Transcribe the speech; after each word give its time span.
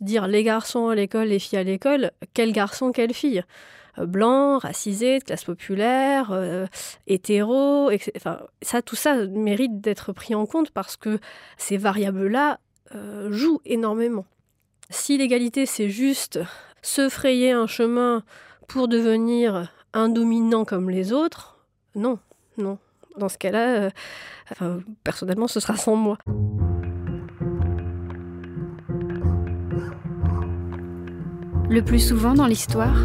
Dire 0.00 0.26
les 0.26 0.42
garçons 0.42 0.88
à 0.88 0.94
l'école, 0.94 1.28
les 1.28 1.38
filles 1.38 1.58
à 1.58 1.62
l'école, 1.62 2.10
quel 2.34 2.52
garçon, 2.52 2.92
quelle 2.92 3.14
fille? 3.14 3.42
Blanc, 3.98 4.58
racisé, 4.58 5.20
de 5.20 5.24
classe 5.24 5.44
populaire, 5.44 6.68
hétéro, 7.06 7.90
etc. 7.90 8.12
Ça, 8.60 8.82
tout 8.82 8.96
ça 8.96 9.24
mérite 9.26 9.80
d'être 9.80 10.12
pris 10.12 10.34
en 10.34 10.44
compte 10.44 10.70
parce 10.70 10.98
que 10.98 11.18
ces 11.56 11.78
variables-là 11.78 12.60
jouent 13.30 13.62
énormément. 13.64 14.26
Si 14.90 15.16
l'égalité, 15.16 15.64
c'est 15.64 15.88
juste 15.88 16.38
se 16.82 17.08
frayer 17.08 17.52
un 17.52 17.66
chemin 17.66 18.22
pour 18.68 18.88
devenir 18.88 19.72
un 19.94 20.10
dominant 20.10 20.66
comme 20.66 20.90
les 20.90 21.14
autres, 21.14 21.56
non, 21.94 22.18
non. 22.58 22.78
Dans 23.16 23.30
ce 23.30 23.38
cas-là, 23.38 23.88
personnellement, 25.04 25.48
ce 25.48 25.58
sera 25.58 25.74
sans 25.78 25.96
moi. 25.96 26.18
Le 31.68 31.82
plus 31.82 31.98
souvent 31.98 32.34
dans 32.34 32.46
l'histoire, 32.46 32.96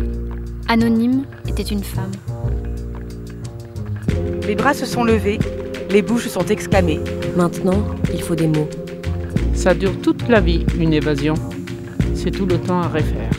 Anonyme 0.68 1.26
était 1.48 1.64
une 1.64 1.84
femme. 1.84 2.12
Les 4.48 4.54
bras 4.54 4.76
se 4.76 4.86
sont 4.86 5.04
levés, 5.04 5.40
les 5.90 6.04
bouches 6.04 6.28
sont 6.28 6.46
exclamées. 6.46 7.00
Maintenant, 7.36 7.84
il 8.14 8.22
faut 8.22 8.36
des 8.36 8.46
mots. 8.48 8.70
Ça 9.56 9.74
dure 9.74 10.00
toute 10.02 10.28
la 10.30 10.42
vie, 10.42 10.64
une 10.80 10.94
évasion. 10.94 11.34
C'est 12.14 12.30
tout 12.30 12.46
le 12.46 12.60
temps 12.60 12.82
à 12.82 12.88
refaire. 12.88 13.32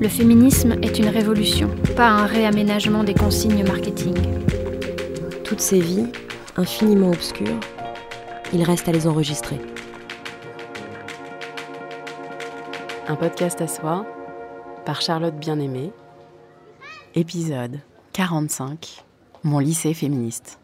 Le 0.00 0.08
féminisme 0.08 0.72
est 0.82 0.98
une 0.98 1.08
révolution, 1.08 1.70
pas 1.94 2.08
un 2.08 2.26
réaménagement 2.26 3.04
des 3.04 3.14
consignes 3.14 3.64
marketing. 3.64 4.16
Toutes 5.44 5.60
ces 5.60 5.78
vies, 5.78 6.06
infiniment 6.56 7.10
obscures, 7.10 7.60
il 8.52 8.64
reste 8.64 8.88
à 8.88 8.92
les 8.92 9.06
enregistrer. 9.06 9.60
Un 13.06 13.14
podcast 13.14 13.60
à 13.60 13.68
soi 13.68 14.04
par 14.90 15.02
Charlotte 15.02 15.36
Bien-Aimée. 15.36 15.92
Épisode 17.14 17.78
45 18.12 19.04
Mon 19.44 19.60
lycée 19.60 19.94
féministe. 19.94 20.58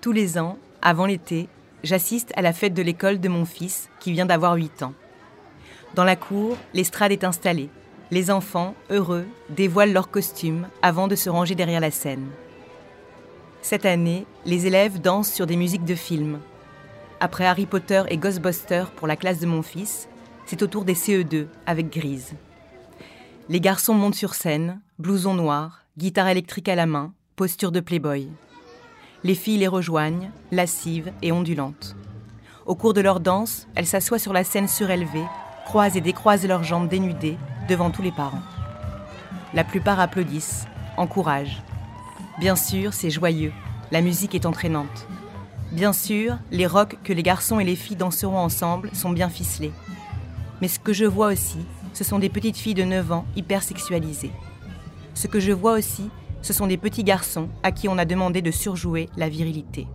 Tous 0.00 0.12
les 0.12 0.38
ans, 0.38 0.56
avant 0.80 1.04
l'été, 1.04 1.48
j'assiste 1.84 2.32
à 2.34 2.40
la 2.40 2.54
fête 2.54 2.72
de 2.72 2.80
l'école 2.80 3.20
de 3.20 3.28
mon 3.28 3.44
fils 3.44 3.90
qui 3.98 4.12
vient 4.12 4.24
d'avoir 4.24 4.54
8 4.54 4.84
ans. 4.84 4.94
Dans 5.94 6.04
la 6.04 6.16
cour, 6.16 6.56
l'estrade 6.72 7.12
est 7.12 7.22
installée. 7.22 7.68
Les 8.10 8.30
enfants, 8.30 8.74
heureux, 8.88 9.26
dévoilent 9.50 9.92
leurs 9.92 10.10
costumes 10.10 10.66
avant 10.80 11.08
de 11.08 11.14
se 11.14 11.28
ranger 11.28 11.54
derrière 11.54 11.80
la 11.80 11.90
scène. 11.90 12.26
Cette 13.60 13.84
année, 13.84 14.24
les 14.46 14.66
élèves 14.66 14.98
dansent 14.98 15.30
sur 15.30 15.46
des 15.46 15.56
musiques 15.56 15.84
de 15.84 15.94
films, 15.94 16.40
après 17.20 17.44
Harry 17.44 17.66
Potter 17.66 18.02
et 18.08 18.16
Ghostbusters 18.16 18.90
pour 18.90 19.06
la 19.06 19.16
classe 19.16 19.40
de 19.40 19.46
mon 19.46 19.62
fils, 19.62 20.08
c'est 20.46 20.62
au 20.62 20.66
tour 20.66 20.84
des 20.84 20.94
CE2 20.94 21.46
avec 21.66 21.92
Grise. 21.92 22.34
Les 23.50 23.60
garçons 23.60 23.94
montent 23.94 24.14
sur 24.14 24.34
scène, 24.34 24.80
blouson 24.98 25.34
noir, 25.34 25.84
guitare 25.98 26.28
électrique 26.28 26.68
à 26.68 26.74
la 26.74 26.86
main, 26.86 27.12
posture 27.36 27.72
de 27.72 27.80
playboy. 27.80 28.28
Les 29.22 29.34
filles 29.34 29.58
les 29.58 29.68
rejoignent, 29.68 30.30
lascives 30.50 31.12
et 31.20 31.30
ondulantes. 31.30 31.94
Au 32.64 32.74
cours 32.74 32.94
de 32.94 33.02
leur 33.02 33.20
danse, 33.20 33.68
elles 33.74 33.86
s'assoient 33.86 34.18
sur 34.18 34.32
la 34.32 34.44
scène 34.44 34.68
surélevée, 34.68 35.26
croisent 35.66 35.96
et 35.96 36.00
décroisent 36.00 36.46
leurs 36.46 36.64
jambes 36.64 36.88
dénudées 36.88 37.36
devant 37.68 37.90
tous 37.90 38.02
les 38.02 38.12
parents. 38.12 38.42
La 39.52 39.64
plupart 39.64 40.00
applaudissent, 40.00 40.66
encouragent. 40.96 41.62
Bien 42.38 42.56
sûr, 42.56 42.94
c'est 42.94 43.10
joyeux, 43.10 43.52
la 43.90 44.00
musique 44.00 44.34
est 44.34 44.46
entraînante. 44.46 45.06
Bien 45.72 45.92
sûr, 45.92 46.36
les 46.50 46.66
rocs 46.66 46.98
que 47.04 47.12
les 47.12 47.22
garçons 47.22 47.60
et 47.60 47.64
les 47.64 47.76
filles 47.76 47.96
danseront 47.96 48.38
ensemble 48.38 48.90
sont 48.92 49.10
bien 49.10 49.28
ficelés. 49.28 49.72
Mais 50.60 50.66
ce 50.66 50.80
que 50.80 50.92
je 50.92 51.04
vois 51.04 51.28
aussi, 51.28 51.58
ce 51.92 52.02
sont 52.02 52.18
des 52.18 52.28
petites 52.28 52.56
filles 52.56 52.74
de 52.74 52.82
9 52.82 53.12
ans 53.12 53.24
hyper 53.36 53.62
sexualisées. 53.62 54.32
Ce 55.14 55.28
que 55.28 55.38
je 55.38 55.52
vois 55.52 55.74
aussi, 55.78 56.10
ce 56.42 56.52
sont 56.52 56.66
des 56.66 56.76
petits 56.76 57.04
garçons 57.04 57.48
à 57.62 57.70
qui 57.70 57.88
on 57.88 57.98
a 57.98 58.04
demandé 58.04 58.42
de 58.42 58.50
surjouer 58.50 59.08
la 59.16 59.28
virilité. 59.28 59.86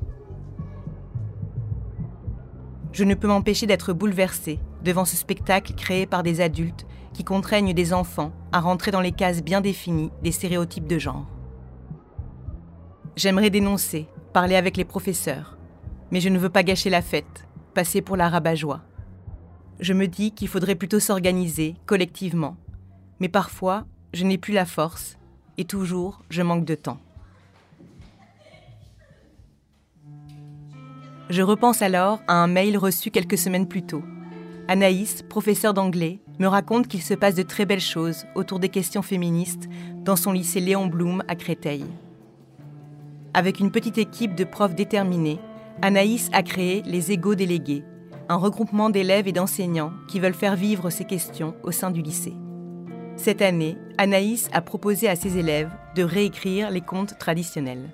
Je 2.94 3.04
ne 3.04 3.14
peux 3.16 3.28
m'empêcher 3.28 3.66
d'être 3.66 3.92
bouleversée 3.92 4.60
devant 4.82 5.04
ce 5.04 5.18
spectacle 5.18 5.74
créé 5.74 6.06
par 6.06 6.24
des 6.24 6.40
adultes 6.40 6.86
qui 7.12 7.26
contraignent 7.26 7.74
des 7.74 7.92
enfants 7.92 8.32
à 8.54 8.62
rentrer 8.62 8.92
dans 8.92 9.02
les 9.02 9.12
cases 9.12 9.44
bien 9.44 9.60
définies 9.60 10.12
des 10.24 10.32
stéréotypes 10.32 10.88
de 10.88 11.00
genre. 11.00 11.26
J'aimerais 13.18 13.50
dénoncer, 13.50 14.08
parler 14.32 14.56
avec 14.56 14.78
les 14.78 14.86
professeurs, 14.86 15.55
mais 16.12 16.20
je 16.20 16.30
ne 16.30 16.38
veux 16.38 16.50
pas 16.50 16.64
gâcher 16.64 16.90
la 16.90 17.02
fête, 17.02 17.48
passer 17.74 18.02
pour 18.02 18.18
la 18.18 18.30
rabat-joie. 18.30 18.82
Je 19.80 19.94
me 19.94 20.08
dis 20.08 20.32
qu'il 20.32 20.48
faudrait 20.48 20.76
plutôt 20.76 21.00
s'organiser 21.00 21.76
collectivement. 21.86 22.56
Mais 23.20 23.30
parfois, 23.30 23.86
je 24.14 24.24
n'ai 24.24 24.38
plus 24.38 24.54
la 24.54 24.66
force 24.66 25.18
et 25.58 25.66
toujours, 25.66 26.22
je 26.30 26.42
manque 26.42 26.66
de 26.66 26.76
temps. 26.76 27.00
Je 31.30 31.42
repense 31.42 31.82
alors 31.82 32.22
à 32.28 32.36
un 32.36 32.48
mail 32.48 32.78
reçu 32.78 33.10
quelques 33.10 33.38
semaines 33.38 33.68
plus 33.68 33.84
tôt. 33.84 34.04
Anaïs, 34.68 35.24
professeure 35.24 35.74
d'anglais, 35.74 36.20
me 36.40 36.48
raconte 36.48 36.88
qu'il 36.88 37.02
se 37.02 37.14
passe 37.14 37.36
de 37.36 37.44
très 37.44 37.66
belles 37.66 37.80
choses 37.80 38.26
autour 38.36 38.60
des 38.60 38.70
questions 38.70 39.02
féministes 39.02 39.68
dans 40.04 40.16
son 40.16 40.32
lycée 40.32 40.60
Léon 40.60 40.88
Blum 40.88 41.24
à 41.28 41.36
Créteil. 41.36 41.86
Avec 43.34 43.60
une 43.60 43.72
petite 43.72 43.98
équipe 43.98 44.36
de 44.36 44.44
profs 44.44 44.76
déterminés, 44.76 45.40
Anaïs 45.82 46.30
a 46.34 46.42
créé 46.42 46.82
les 46.86 47.12
Égaux 47.12 47.36
délégués, 47.36 47.84
un 48.30 48.38
regroupement 48.38 48.90
d'élèves 48.90 49.28
et 49.28 49.34
d'enseignants 49.34 49.94
qui 50.08 50.20
veulent 50.20 50.34
faire 50.34 50.56
vivre 50.56 50.90
ces 50.90 51.06
questions 51.06 51.56
au 51.64 51.72
sein 51.72 51.92
du 51.92 52.02
lycée. 52.02 52.34
Cette 53.18 53.42
année, 53.42 53.78
Anaïs 53.98 54.50
a 54.54 54.62
proposé 54.62 55.08
à 55.08 55.16
ses 55.16 55.38
élèves 55.38 55.70
de 55.96 56.04
réécrire 56.04 56.72
les 56.72 56.82
contes 56.82 57.18
traditionnels. 57.18 57.90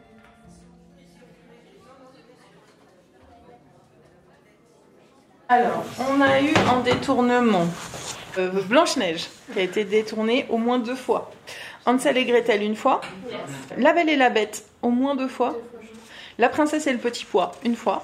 Alors, 5.50 5.84
on 6.00 6.22
a 6.22 6.42
eu 6.42 6.54
un 6.72 6.80
détournement. 6.80 7.68
Euh, 8.38 8.50
Blanche-Neige, 8.70 9.28
qui 9.52 9.60
a 9.60 9.64
été 9.64 9.84
détournée 9.84 10.46
au 10.50 10.58
moins 10.58 10.80
deux 10.80 10.96
fois. 10.96 11.30
Hansel 11.86 12.18
et 12.18 12.26
Gretel 12.26 12.64
une 12.64 12.76
fois. 12.76 13.02
La 13.78 13.92
Belle 13.92 14.08
et 14.08 14.16
la 14.16 14.30
Bête 14.30 14.64
au 14.82 14.90
moins 14.90 15.16
deux 15.16 15.28
fois. 15.28 15.58
La 16.42 16.50
princesse 16.50 16.88
et 16.88 16.92
le 16.92 16.98
petit 16.98 17.24
pois, 17.24 17.52
une 17.64 17.76
fois. 17.76 18.04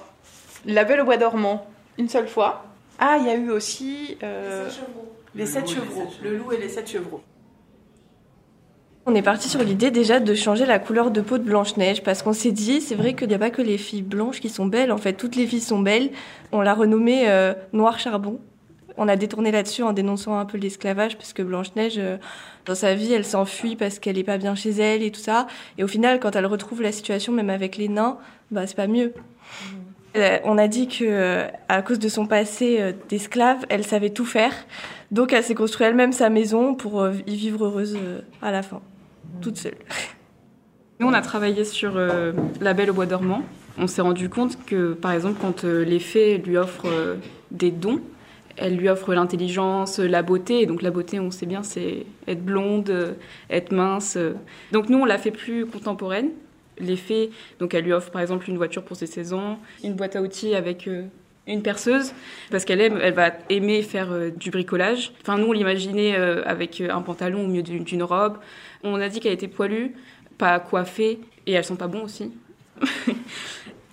La 0.63 0.83
belle 0.83 1.01
au 1.01 1.05
bois 1.05 1.17
dormant, 1.17 1.65
une 1.97 2.07
seule 2.07 2.27
fois. 2.27 2.65
Ah, 2.99 3.17
il 3.19 3.25
y 3.25 3.31
a 3.31 3.33
eu 3.33 3.49
aussi 3.49 4.15
euh, 4.21 4.69
les 5.33 5.47
sept 5.47 5.67
chevreaux. 5.67 6.07
Le 6.23 6.37
loup 6.37 6.51
et 6.51 6.57
les 6.57 6.69
sept 6.69 6.87
chevreaux. 6.87 7.23
On 9.07 9.15
est 9.15 9.23
parti 9.23 9.49
sur 9.49 9.63
l'idée 9.63 9.89
déjà 9.89 10.19
de 10.19 10.35
changer 10.35 10.67
la 10.67 10.77
couleur 10.77 11.09
de 11.09 11.19
peau 11.19 11.39
de 11.39 11.43
Blanche-Neige 11.45 12.03
parce 12.03 12.21
qu'on 12.21 12.33
s'est 12.33 12.51
dit, 12.51 12.79
c'est 12.79 12.93
vrai 12.93 13.15
qu'il 13.15 13.27
n'y 13.27 13.33
a 13.33 13.39
pas 13.39 13.49
que 13.49 13.63
les 13.63 13.79
filles 13.79 14.03
blanches 14.03 14.39
qui 14.39 14.49
sont 14.49 14.67
belles, 14.67 14.91
en 14.91 14.97
fait 14.97 15.13
toutes 15.13 15.35
les 15.35 15.47
filles 15.47 15.59
sont 15.59 15.79
belles. 15.79 16.11
On 16.51 16.61
l'a 16.61 16.75
renommée 16.75 17.27
euh, 17.27 17.55
Noir 17.73 17.97
Charbon 17.97 18.39
on 18.97 19.08
a 19.08 19.16
détourné 19.16 19.52
là-dessus 19.52 19.84
en 19.84 19.94
dénonçant 19.94 20.38
un 20.38 20.46
peu 20.46 20.58
l'esclavage 20.58 21.18
parce 21.18 21.31
que 21.34 21.44
Blanche-Neige, 21.44 21.96
euh, 21.97 22.18
dans 22.66 22.75
sa 22.75 22.96
vie, 22.96 23.13
elle 23.13 23.25
s'enfuit 23.25 23.75
parce 23.75 24.00
qu'elle 24.00 24.18
est 24.18 24.24
pas 24.24 24.38
bien 24.38 24.56
chez 24.56 24.72
elle 24.72 25.03
et 25.03 25.12
tout 25.12 25.19
ça. 25.19 25.47
Et 25.78 25.84
au 25.84 25.88
final, 25.88 26.19
quand 26.19 26.35
elle 26.35 26.47
retrouve 26.47 26.81
la 26.81 26.91
situation, 26.91 27.31
même 27.31 27.50
avec 27.50 27.78
les 27.78 27.88
nains, 27.88 28.18
bah, 28.52 28.66
c'est 28.66 28.75
pas 28.75 28.88
mieux. 28.88 29.13
Euh, 30.16 30.40
on 30.44 30.58
a 30.58 30.68
dit 30.68 30.88
que 30.88 31.03
euh, 31.03 31.47
à 31.69 31.81
cause 31.84 32.00
de 32.00 32.09
son 32.09 32.25
passé 32.25 32.96
d'esclave, 33.08 33.66
elle 33.69 33.85
savait 33.85 34.09
tout 34.09 34.25
faire. 34.25 34.53
Donc 35.12 35.31
elle 35.31 35.44
s'est 35.44 35.56
construite 35.56 35.88
elle-même 35.88 36.12
sa 36.12 36.29
maison 36.29 36.74
pour 36.74 37.08
y 37.28 37.35
vivre 37.35 37.66
heureuse 37.66 37.97
à 38.41 38.52
la 38.52 38.64
fin, 38.64 38.81
toute 39.41 39.58
seule. 39.58 39.78
Nous, 41.00 41.08
on 41.08 41.14
a 41.14 41.22
travaillé 41.22 41.64
sur 41.64 41.97
La 42.59 42.74
Belle 42.74 42.90
au 42.90 42.94
bois 42.94 43.06
dormant. 43.06 43.44
On 43.78 43.85
s'est 43.85 44.02
rendu 44.02 44.28
compte 44.28 44.58
que, 44.66 44.94
par 44.94 45.12
exemple, 45.12 45.38
quand 45.40 45.64
les 45.64 46.00
fées 46.00 46.40
lui 46.40 46.58
offrent 46.58 47.17
des 47.52 47.72
dons, 47.72 48.02
elle 48.57 48.75
lui 48.75 48.89
offre 48.89 49.13
l'intelligence, 49.13 49.99
la 49.99 50.21
beauté. 50.21 50.61
Et 50.61 50.65
donc 50.65 50.81
la 50.81 50.91
beauté, 50.91 51.19
on 51.19 51.31
sait 51.31 51.45
bien, 51.45 51.63
c'est 51.63 52.05
être 52.27 52.43
blonde, 52.43 53.15
être 53.49 53.71
mince. 53.71 54.17
Donc 54.71 54.89
nous, 54.89 54.99
on 54.99 55.05
l'a 55.05 55.17
fait 55.17 55.31
plus 55.31 55.65
contemporaine. 55.65 56.29
L'effet, 56.79 57.31
donc 57.59 57.73
elle 57.73 57.85
lui 57.85 57.93
offre 57.93 58.11
par 58.11 58.21
exemple 58.21 58.49
une 58.49 58.57
voiture 58.57 58.83
pour 58.83 58.95
ses 58.95 59.07
16 59.07 59.33
ans, 59.33 59.59
une 59.83 59.93
boîte 59.93 60.15
à 60.15 60.21
outils 60.21 60.53
avec 60.53 60.87
euh, 60.87 61.03
une 61.47 61.63
perceuse, 61.63 62.13
parce 62.51 62.65
qu'elle 62.65 62.81
aime, 62.81 62.99
elle 63.01 63.15
va 63.15 63.31
aimer 63.49 63.81
faire 63.81 64.11
euh, 64.11 64.29
du 64.29 64.51
bricolage. 64.51 65.11
Enfin, 65.21 65.39
nous, 65.39 65.47
on 65.47 65.53
l'imaginait 65.53 66.15
euh, 66.15 66.43
avec 66.45 66.81
un 66.81 67.01
pantalon 67.01 67.45
au 67.45 67.47
milieu 67.47 67.63
d'une 67.63 68.03
robe. 68.03 68.37
On 68.83 68.95
a 68.95 69.09
dit 69.09 69.19
qu'elle 69.19 69.33
était 69.33 69.47
poilue, 69.47 69.93
pas 70.37 70.59
coiffée, 70.59 71.19
et 71.47 71.53
elles 71.53 71.65
sont 71.65 71.77
pas 71.77 71.87
bons 71.87 72.03
aussi. 72.03 72.31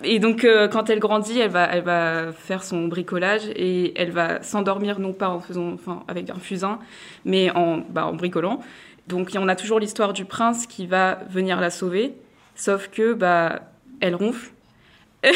Et 0.03 0.19
donc, 0.19 0.43
euh, 0.43 0.67
quand 0.67 0.89
elle 0.89 0.99
grandit, 0.99 1.39
elle 1.39 1.51
va, 1.51 1.65
elle 1.71 1.83
va 1.83 2.33
faire 2.33 2.63
son 2.63 2.87
bricolage 2.87 3.47
et 3.55 3.99
elle 3.99 4.11
va 4.11 4.43
s'endormir 4.43 4.99
non 4.99 5.13
pas 5.13 5.29
en 5.29 5.39
faisant, 5.39 5.71
enfin, 5.73 6.03
avec 6.07 6.29
un 6.29 6.35
fusain, 6.35 6.79
mais 7.23 7.49
en, 7.51 7.77
bah, 7.77 8.05
en 8.05 8.13
bricolant. 8.13 8.59
Donc, 9.07 9.31
on 9.37 9.47
a 9.47 9.55
toujours 9.55 9.79
l'histoire 9.79 10.13
du 10.13 10.25
prince 10.25 10.67
qui 10.67 10.85
va 10.85 11.19
venir 11.29 11.61
la 11.61 11.69
sauver, 11.69 12.13
sauf 12.55 12.89
que, 12.89 13.13
bah, 13.13 13.61
elle 14.01 14.15
ronfle. 14.15 14.51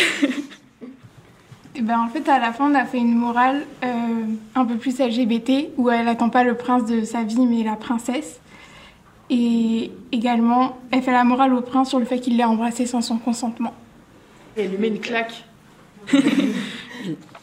Et 1.76 1.82
ben, 1.82 2.00
en 2.00 2.10
fait, 2.10 2.28
à 2.28 2.40
la 2.40 2.52
fin, 2.52 2.70
on 2.70 2.76
a 2.76 2.84
fait 2.86 2.98
une 2.98 3.16
morale 3.16 3.66
euh, 3.86 3.88
un 4.56 4.66
peu 4.66 4.76
plus 4.76 5.00
LGBT, 5.00 5.70
où 5.78 5.90
elle 5.90 6.08
attend 6.10 6.30
pas 6.30 6.44
le 6.44 6.56
prince 6.56 6.86
de 6.86 7.04
sa 7.06 7.24
vie, 7.24 7.46
mais 7.46 7.64
la 7.64 7.78
princesse. 7.78 8.42
Et 9.30 9.92
également, 10.12 10.78
elle 10.92 11.04
fait 11.04 11.12
la 11.12 11.24
morale 11.24 11.54
au 11.54 11.62
prince 11.62 11.90
sur 11.90 12.00
le 12.00 12.06
fait 12.06 12.20
qu'il 12.20 12.36
l'ait 12.36 12.44
embrassée 12.44 12.86
sans 12.86 13.02
son 13.02 13.18
consentement. 13.18 13.74
Et 14.60 14.66
une 14.88 15.00
claque. 15.00 15.46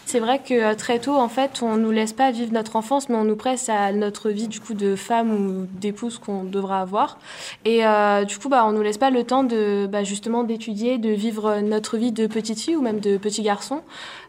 C'est 0.04 0.20
vrai 0.20 0.38
que 0.38 0.54
euh, 0.54 0.74
très 0.74 1.00
tôt, 1.00 1.16
en 1.16 1.28
fait, 1.28 1.62
on 1.62 1.76
nous 1.76 1.90
laisse 1.90 2.12
pas 2.12 2.30
vivre 2.30 2.52
notre 2.52 2.76
enfance, 2.76 3.08
mais 3.08 3.16
on 3.16 3.24
nous 3.24 3.34
presse 3.34 3.68
à 3.68 3.92
notre 3.92 4.30
vie 4.30 4.46
du 4.46 4.60
coup 4.60 4.74
de 4.74 4.94
femme 4.94 5.32
ou 5.32 5.66
d'épouse 5.80 6.18
qu'on 6.18 6.44
devra 6.44 6.80
avoir. 6.80 7.18
Et 7.64 7.84
euh, 7.84 8.24
du 8.24 8.38
coup, 8.38 8.48
bah, 8.48 8.64
on 8.66 8.72
nous 8.72 8.82
laisse 8.82 8.98
pas 8.98 9.10
le 9.10 9.24
temps 9.24 9.42
de 9.42 9.88
bah, 9.90 10.04
justement 10.04 10.44
d'étudier, 10.44 10.98
de 10.98 11.08
vivre 11.08 11.60
notre 11.60 11.96
vie 11.96 12.12
de 12.12 12.26
petite 12.28 12.60
fille 12.60 12.76
ou 12.76 12.82
même 12.82 13.00
de 13.00 13.16
petit 13.16 13.42
garçon. 13.42 13.80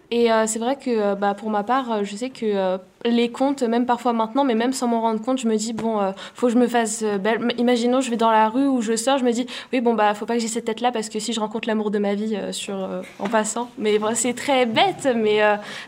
Et 0.10 0.32
euh, 0.32 0.46
c'est 0.48 0.60
vrai 0.60 0.78
que 0.78 0.90
euh, 0.90 1.16
bah, 1.16 1.34
pour 1.34 1.50
ma 1.50 1.64
part, 1.64 1.92
euh, 1.92 2.04
je 2.04 2.16
sais 2.16 2.30
que 2.30 2.78
les 3.06 3.30
contes, 3.30 3.62
même 3.62 3.86
parfois 3.86 4.12
maintenant, 4.12 4.44
mais 4.44 4.56
même 4.56 4.74
sans 4.74 4.88
m'en 4.88 5.02
rendre 5.02 5.22
compte, 5.22 5.38
je 5.38 5.48
me 5.48 5.56
dis, 5.56 5.72
bon, 5.72 6.14
faut 6.34 6.48
que 6.48 6.54
je 6.54 6.58
me 6.58 6.68
fasse 6.68 7.04
belle. 7.04 7.54
Imaginons, 7.58 8.02
je 8.02 8.10
vais 8.10 8.18
dans 8.18 8.32
la 8.32 8.50
rue 8.50 8.68
ou 8.68 8.82
je 8.82 8.96
sors, 8.96 9.18
je 9.18 9.24
me 9.24 9.32
dis, 9.32 9.46
oui, 9.72 9.82
bon, 9.82 9.94
bah, 9.94 10.14
faut 10.14 10.26
pas 10.26 10.34
que 10.34 10.40
j'ai 10.40 10.48
cette 10.48 10.66
tête-là 10.66 10.92
parce 10.92 11.08
que 11.08 11.20
si 11.20 11.32
je 11.32 11.40
rencontre 11.40 11.68
l'amour 11.68 11.92
de 11.92 12.00
ma 12.00 12.16
vie 12.16 12.38
sur, 12.52 12.76
en 13.20 13.30
passant. 13.30 13.70
Mais 13.78 14.00
c'est 14.16 14.34
très 14.34 14.66
bête, 14.66 15.08
mais 15.16 15.40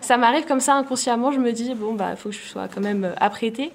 ça 0.01 0.18
m'arrive 0.18 0.45
comme 0.45 0.60
ça 0.60 0.75
inconsciemment, 0.75 1.31
je 1.31 1.39
me 1.39 1.51
dis, 1.51 1.74
bon, 1.74 1.94
bah, 1.94 2.16
faut 2.16 2.30
que 2.30 2.36
je 2.36 2.42
sois 2.42 2.68
quand 2.74 2.81
même 2.81 3.12
apprêtée. 3.19 3.71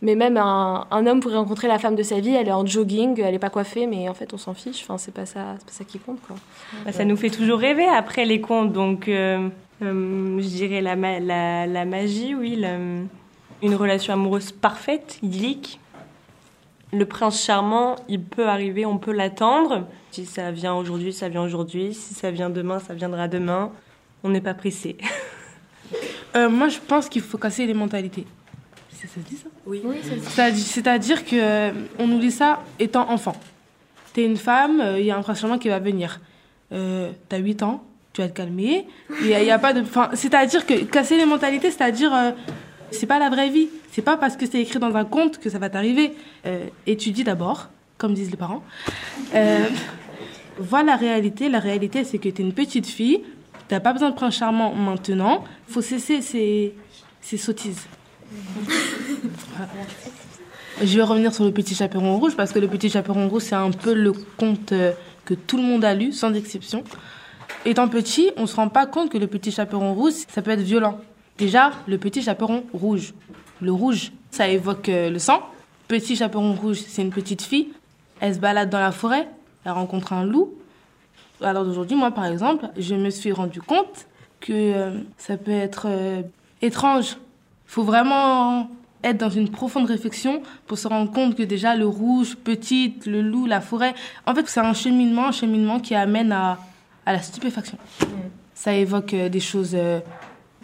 Mais 0.00 0.14
même 0.14 0.36
un, 0.36 0.86
homme 0.90 1.20
pourrait 1.20 1.36
rencontrer 1.36 1.68
la 1.68 1.78
femme 1.78 1.96
de 1.96 2.02
sa 2.02 2.20
vie, 2.20 2.34
elle 2.34 2.48
est 2.48 2.52
en 2.52 2.64
jogging, 2.64 3.20
elle 3.20 3.34
est 3.34 3.40
pas 3.40 3.50
coiffée, 3.50 3.86
mais 3.86 4.08
en 4.08 4.14
fait, 4.14 4.32
on 4.32 4.38
s'en 4.38 4.54
fiche. 4.54 4.82
Enfin, 4.84 4.96
c'est 4.96 5.12
pas 5.12 5.26
ça, 5.26 5.40
pas 5.40 5.72
ça 5.72 5.84
qui 5.84 5.98
compte, 5.98 6.20
quoi. 6.26 6.36
Bah, 6.84 6.92
ça 6.92 7.04
nous 7.04 7.16
fait 7.16 7.30
toujours 7.30 7.58
rêver 7.58 7.86
après 7.88 8.24
les 8.24 8.40
contes, 8.40 8.72
donc 8.72 9.10
euh, 9.82 10.38
je 10.40 10.46
dirais 10.48 10.80
la, 10.80 10.96
ma- 10.96 11.20
la, 11.20 11.66
la 11.66 11.84
magie, 11.84 12.34
oui, 12.34 12.56
la- 12.56 12.76
une 13.62 13.74
relation 13.74 14.12
amoureuse 14.14 14.52
parfaite, 14.52 15.18
idyllique. 15.22 15.80
Le 16.92 17.04
prince 17.04 17.42
charmant, 17.44 17.96
il 18.08 18.22
peut 18.22 18.46
arriver, 18.48 18.86
on 18.86 18.98
peut 18.98 19.12
l'attendre. 19.12 19.86
Si 20.12 20.24
ça 20.24 20.50
vient 20.52 20.74
aujourd'hui, 20.74 21.12
ça 21.12 21.28
vient 21.28 21.42
aujourd'hui. 21.42 21.92
Si 21.94 22.14
ça 22.14 22.30
vient 22.30 22.48
demain, 22.48 22.78
ça 22.78 22.94
viendra 22.94 23.28
demain. 23.28 23.70
On 24.22 24.28
n'est 24.30 24.40
pas 24.40 24.54
pressé. 24.54 24.96
Euh, 26.34 26.50
moi, 26.50 26.68
je 26.68 26.78
pense 26.86 27.08
qu'il 27.08 27.22
faut 27.22 27.38
casser 27.38 27.64
les 27.64 27.72
mentalités. 27.72 28.26
Ça, 28.90 29.06
ça 29.08 29.14
se 29.14 29.20
dit 29.20 29.36
ça? 29.36 29.48
Oui, 29.64 29.80
ça 30.02 30.10
se 30.10 30.54
dit. 30.54 30.60
C'est-à-dire- 30.60 31.24
que 31.24 31.34
euh, 31.34 31.70
on 31.98 32.06
nous 32.06 32.18
dit 32.18 32.30
ça 32.32 32.62
étant 32.78 33.08
enfant. 33.10 33.34
T'es 34.12 34.24
une 34.26 34.36
femme, 34.36 34.80
euh, 34.80 34.98
il 35.00 35.06
y 35.06 35.10
a 35.10 35.16
un 35.16 35.22
prince 35.22 35.40
charmant 35.40 35.56
qui 35.58 35.68
va 35.70 35.78
venir. 35.78 36.20
Euh, 36.72 37.10
T'as 37.30 37.38
8 37.38 37.62
ans, 37.62 37.82
tu 38.16 38.22
vas 38.22 38.28
te 38.28 38.32
calmer. 38.32 38.86
Il 39.20 39.26
y 39.26 39.34
a, 39.34 39.42
il 39.42 39.46
y 39.46 39.50
a 39.50 39.58
pas 39.58 39.74
de. 39.74 39.82
enfin, 39.82 40.08
C'est-à-dire 40.14 40.64
que 40.64 40.84
casser 40.84 41.18
les 41.18 41.26
mentalités, 41.26 41.70
c'est-à-dire 41.70 42.14
euh, 42.14 42.30
c'est 42.90 43.04
pas 43.04 43.18
la 43.18 43.28
vraie 43.28 43.50
vie. 43.50 43.68
C'est 43.92 44.00
pas 44.00 44.16
parce 44.16 44.38
que 44.38 44.46
c'est 44.46 44.58
écrit 44.58 44.78
dans 44.78 44.96
un 44.96 45.04
conte 45.04 45.38
que 45.38 45.50
ça 45.50 45.58
va 45.58 45.68
t'arriver. 45.68 46.14
Euh, 46.46 46.64
étudie 46.86 47.24
d'abord, 47.24 47.68
comme 47.98 48.14
disent 48.14 48.30
les 48.30 48.38
parents. 48.38 48.62
Euh, 49.34 49.66
vois 50.58 50.82
la 50.82 50.96
réalité. 50.96 51.50
La 51.50 51.58
réalité, 51.58 52.04
c'est 52.04 52.16
que 52.16 52.30
t'es 52.30 52.42
une 52.42 52.54
petite 52.54 52.86
fille. 52.86 53.20
T'as 53.68 53.80
pas 53.80 53.92
besoin 53.92 54.08
de 54.08 54.14
prince 54.14 54.36
charmant 54.36 54.74
maintenant. 54.74 55.44
Faut 55.68 55.82
cesser 55.82 56.22
ces, 56.22 56.74
ces 57.20 57.36
sottises. 57.36 57.86
Je 60.82 60.96
vais 60.96 61.02
revenir 61.02 61.34
sur 61.34 61.44
le 61.44 61.52
petit 61.52 61.74
chaperon 61.74 62.16
rouge 62.18 62.34
parce 62.34 62.52
que 62.52 62.60
le 62.60 62.68
petit 62.68 62.88
chaperon 62.88 63.28
rouge, 63.28 63.42
c'est 63.42 63.54
un 63.54 63.72
peu 63.72 63.92
le 63.92 64.12
conte 64.38 64.72
euh, 64.72 64.92
que 65.26 65.34
tout 65.34 65.58
le 65.58 65.64
monde 65.64 65.84
a 65.84 65.92
lu, 65.92 66.12
sans 66.12 66.32
exception. 66.32 66.82
Étant 67.66 67.88
petit, 67.88 68.30
on 68.36 68.46
se 68.46 68.54
rend 68.54 68.68
pas 68.68 68.86
compte 68.86 69.10
que 69.10 69.18
le 69.18 69.26
petit 69.26 69.50
chaperon 69.50 69.92
rouge, 69.92 70.12
ça 70.28 70.40
peut 70.40 70.52
être 70.52 70.60
violent. 70.60 71.00
Déjà, 71.36 71.72
le 71.88 71.98
petit 71.98 72.22
chaperon 72.22 72.62
rouge. 72.72 73.12
Le 73.60 73.72
rouge, 73.72 74.12
ça 74.30 74.46
évoque 74.46 74.88
euh, 74.88 75.10
le 75.10 75.18
sang. 75.18 75.40
Petit 75.88 76.14
chaperon 76.14 76.52
rouge, 76.52 76.78
c'est 76.86 77.02
une 77.02 77.10
petite 77.10 77.42
fille. 77.42 77.72
Elle 78.20 78.36
se 78.36 78.38
balade 78.38 78.70
dans 78.70 78.78
la 78.78 78.92
forêt, 78.92 79.28
elle 79.64 79.72
rencontre 79.72 80.12
un 80.12 80.24
loup. 80.24 80.54
Alors 81.42 81.64
d'aujourd'hui, 81.64 81.96
moi 81.96 82.12
par 82.12 82.26
exemple, 82.26 82.68
je 82.78 82.94
me 82.94 83.10
suis 83.10 83.32
rendu 83.32 83.60
compte 83.60 84.06
que 84.38 84.52
euh, 84.52 85.00
ça 85.18 85.36
peut 85.36 85.50
être 85.50 85.86
euh, 85.88 86.22
étrange. 86.62 87.16
Il 87.66 87.72
faut 87.72 87.82
vraiment 87.82 88.70
être 89.02 89.18
dans 89.18 89.28
une 89.28 89.48
profonde 89.48 89.86
réflexion 89.86 90.40
pour 90.68 90.78
se 90.78 90.86
rendre 90.86 91.10
compte 91.10 91.34
que 91.34 91.42
déjà 91.42 91.74
le 91.74 91.86
rouge, 91.86 92.36
petite, 92.36 93.06
le 93.06 93.22
loup, 93.22 93.46
la 93.46 93.60
forêt, 93.60 93.94
en 94.24 94.36
fait 94.36 94.46
c'est 94.46 94.60
un 94.60 94.72
cheminement, 94.72 95.26
un 95.26 95.32
cheminement 95.32 95.80
qui 95.80 95.96
amène 95.96 96.30
à, 96.30 96.58
à 97.06 97.12
la 97.12 97.22
stupéfaction. 97.22 97.78
Ça 98.54 98.74
évoque 98.74 99.14
euh, 99.14 99.28
des 99.28 99.40
choses 99.40 99.72
euh, 99.74 100.00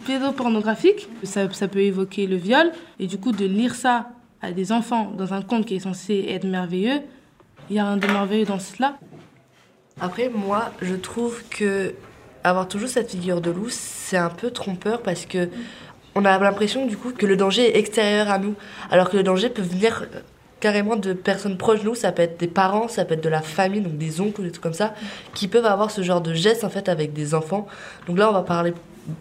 pédopornographiques, 0.05 1.07
ça, 1.23 1.51
ça 1.51 1.67
peut 1.67 1.81
évoquer 1.81 2.27
le 2.27 2.35
viol, 2.35 2.71
et 2.99 3.07
du 3.07 3.17
coup 3.17 3.31
de 3.31 3.45
lire 3.45 3.73
ça 3.75 4.09
à 4.41 4.51
des 4.51 4.71
enfants 4.71 5.11
dans 5.17 5.33
un 5.33 5.41
conte 5.41 5.65
qui 5.65 5.75
est 5.75 5.79
censé 5.79 6.25
être 6.29 6.45
merveilleux, 6.45 7.01
il 7.69 7.77
y 7.77 7.79
a 7.79 7.85
un 7.85 7.97
de 7.97 8.07
merveilleux 8.07 8.45
dans 8.45 8.59
cela. 8.59 8.97
Après, 10.01 10.29
moi, 10.29 10.71
je 10.81 10.95
trouve 10.95 11.43
que 11.49 11.95
avoir 12.43 12.67
toujours 12.67 12.89
cette 12.89 13.11
figure 13.11 13.39
de 13.39 13.51
loup, 13.51 13.69
c'est 13.69 14.17
un 14.17 14.29
peu 14.29 14.51
trompeur 14.51 15.01
parce 15.01 15.25
que 15.25 15.49
on 16.15 16.25
a 16.25 16.37
l'impression 16.37 16.85
du 16.85 16.97
coup 16.97 17.11
que 17.11 17.25
le 17.25 17.37
danger 17.37 17.75
est 17.75 17.79
extérieur 17.79 18.29
à 18.29 18.37
nous, 18.37 18.55
alors 18.91 19.09
que 19.09 19.17
le 19.17 19.23
danger 19.23 19.49
peut 19.49 19.61
venir 19.61 20.03
euh, 20.13 20.19
carrément 20.63 20.95
de 20.95 21.11
personnes 21.11 21.57
proches 21.57 21.81
de 21.81 21.89
nous. 21.89 21.95
Ça 21.95 22.13
peut 22.13 22.21
être 22.21 22.39
des 22.39 22.47
parents, 22.47 22.87
ça 22.87 23.03
peut 23.03 23.15
être 23.15 23.23
de 23.23 23.27
la 23.27 23.41
famille, 23.41 23.81
donc 23.81 23.97
des 23.97 24.21
oncles, 24.21 24.43
des 24.43 24.51
trucs 24.51 24.63
comme 24.63 24.73
ça, 24.73 24.93
qui 25.33 25.49
peuvent 25.49 25.65
avoir 25.65 25.91
ce 25.91 26.01
genre 26.01 26.21
de 26.21 26.33
geste 26.33 26.63
en 26.63 26.69
fait 26.69 26.87
avec 26.87 27.11
des 27.11 27.35
enfants. 27.35 27.67
Donc 28.07 28.17
là, 28.17 28.29
on 28.29 28.33
va 28.33 28.43
parler 28.43 28.73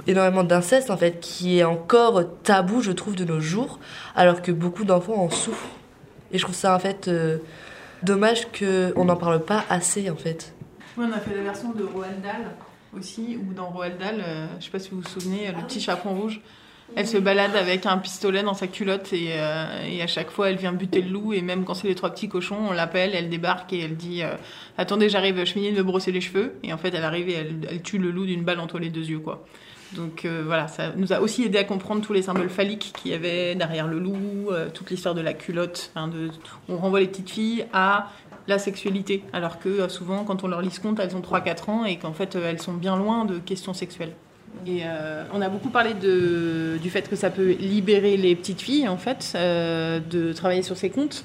énormément 0.07 0.45
d'inceste 0.45 0.89
en 0.89 0.97
fait, 0.97 1.19
qui 1.19 1.59
est 1.59 1.65
encore 1.65 2.23
tabou, 2.45 2.81
je 2.81 2.93
trouve, 2.93 3.17
de 3.17 3.25
nos 3.25 3.41
jours, 3.41 3.81
alors 4.15 4.41
que 4.41 4.53
beaucoup 4.53 4.85
d'enfants 4.85 5.17
en 5.17 5.31
souffrent. 5.31 5.67
Et 6.31 6.39
je 6.39 6.45
trouve 6.45 6.55
ça 6.55 6.77
en 6.77 6.79
fait 6.79 7.09
euh, 7.09 7.39
dommage 8.05 8.47
qu'on 8.57 9.05
n'en 9.05 9.17
parle 9.17 9.41
pas 9.41 9.65
assez 9.69 10.11
en 10.11 10.17
fait. 10.17 10.55
Oui, 10.97 11.07
on 11.09 11.13
a 11.13 11.19
fait 11.19 11.35
la 11.35 11.43
version 11.43 11.73
de 11.73 11.83
Roald 11.83 12.23
Dahl 12.23 12.53
aussi, 12.97 13.37
où 13.37 13.53
dans 13.53 13.67
Roald 13.67 13.99
Dahl, 13.99 14.23
euh, 14.25 14.47
je 14.61 14.67
sais 14.67 14.71
pas 14.71 14.79
si 14.79 14.91
vous 14.91 15.01
vous 15.01 15.09
souvenez, 15.09 15.49
le 15.49 15.67
petit 15.67 15.81
chaperon 15.81 16.15
rouge, 16.15 16.41
elle 16.97 17.07
se 17.07 17.17
balade 17.17 17.57
avec 17.57 17.87
un 17.87 17.99
pistolet 17.99 18.43
dans 18.43 18.55
sa 18.55 18.67
culotte 18.67 19.13
et, 19.13 19.29
euh, 19.33 19.87
et 19.89 20.03
à 20.03 20.07
chaque 20.07 20.31
fois 20.31 20.51
elle 20.51 20.57
vient 20.57 20.73
buter 20.73 21.03
le 21.03 21.11
loup 21.11 21.33
et 21.33 21.43
même 21.43 21.65
quand 21.65 21.75
c'est 21.75 21.89
les 21.89 21.95
trois 21.95 22.11
petits 22.11 22.29
cochons, 22.29 22.59
on 22.69 22.73
l'appelle, 22.73 23.13
elle 23.15 23.29
débarque 23.29 23.73
et 23.73 23.81
elle 23.81 23.97
dit 23.97 24.23
euh, 24.23 24.35
attendez 24.77 25.09
j'arrive, 25.09 25.39
je 25.39 25.53
finis 25.53 25.73
de 25.73 25.79
me 25.79 25.83
brosser 25.83 26.13
les 26.13 26.21
cheveux 26.21 26.55
et 26.63 26.73
en 26.73 26.79
fait 26.79 26.95
elle 26.95 27.05
arrive 27.05 27.29
et 27.29 27.35
elle, 27.35 27.83
tue 27.83 27.99
le 27.99 28.11
loup 28.11 28.27
d'une 28.27 28.43
balle 28.45 28.61
entre 28.61 28.79
les 28.79 28.91
deux 28.91 29.05
yeux 29.05 29.21
quoi. 29.21 29.45
Donc 29.93 30.25
euh, 30.25 30.43
voilà, 30.45 30.69
ça 30.69 30.93
nous 30.97 31.13
a 31.13 31.21
aussi 31.21 31.45
aidé 31.45 31.59
à 31.59 31.65
comprendre 31.65 32.03
tous 32.03 32.13
les 32.13 32.23
symboles 32.23 32.49
phalliques 32.49 32.93
qu'il 32.97 33.11
y 33.11 33.15
avait 33.15 33.55
derrière 33.55 33.87
le 33.87 33.99
loup, 33.99 34.51
toute 34.73 34.91
l'histoire 34.91 35.15
de 35.15 35.21
la 35.21 35.35
culotte. 35.35 35.91
hein, 35.97 36.11
on 36.69 36.77
renvoie 36.77 37.01
les 37.01 37.09
petites 37.09 37.31
filles 37.31 37.67
à 37.75 38.09
la 38.49 38.59
sexualité, 38.59 39.23
alors 39.35 39.59
que 39.59 39.87
souvent, 39.89 40.25
quand 40.25 40.45
on 40.45 40.49
leur 40.49 40.63
lit 40.63 40.71
ce 40.71 40.81
conte, 40.81 40.99
elles 40.99 41.15
ont 41.15 41.21
3-4 41.21 41.71
ans 41.71 41.85
et 41.85 41.99
qu'en 41.99 42.15
fait, 42.15 42.35
elles 42.37 42.61
sont 42.61 42.73
bien 42.73 42.97
loin 42.97 43.27
de 43.27 43.39
questions 43.39 43.75
sexuelles. 43.75 44.15
Et 44.67 44.83
euh, 44.85 45.25
on 45.33 45.41
a 45.41 45.49
beaucoup 45.49 45.71
parlé 45.71 45.95
de, 45.95 46.79
du 46.81 46.91
fait 46.91 47.09
que 47.09 47.17
ça 47.17 47.31
peut 47.31 47.53
libérer 47.53 48.17
les 48.17 48.37
petites 48.37 48.61
filles, 48.61 48.89
en 48.89 48.97
fait, 48.97 49.33
euh, 49.35 49.99
de 49.99 50.33
travailler 50.33 50.63
sur 50.63 50.77
ces 50.77 50.89
contes, 50.89 51.25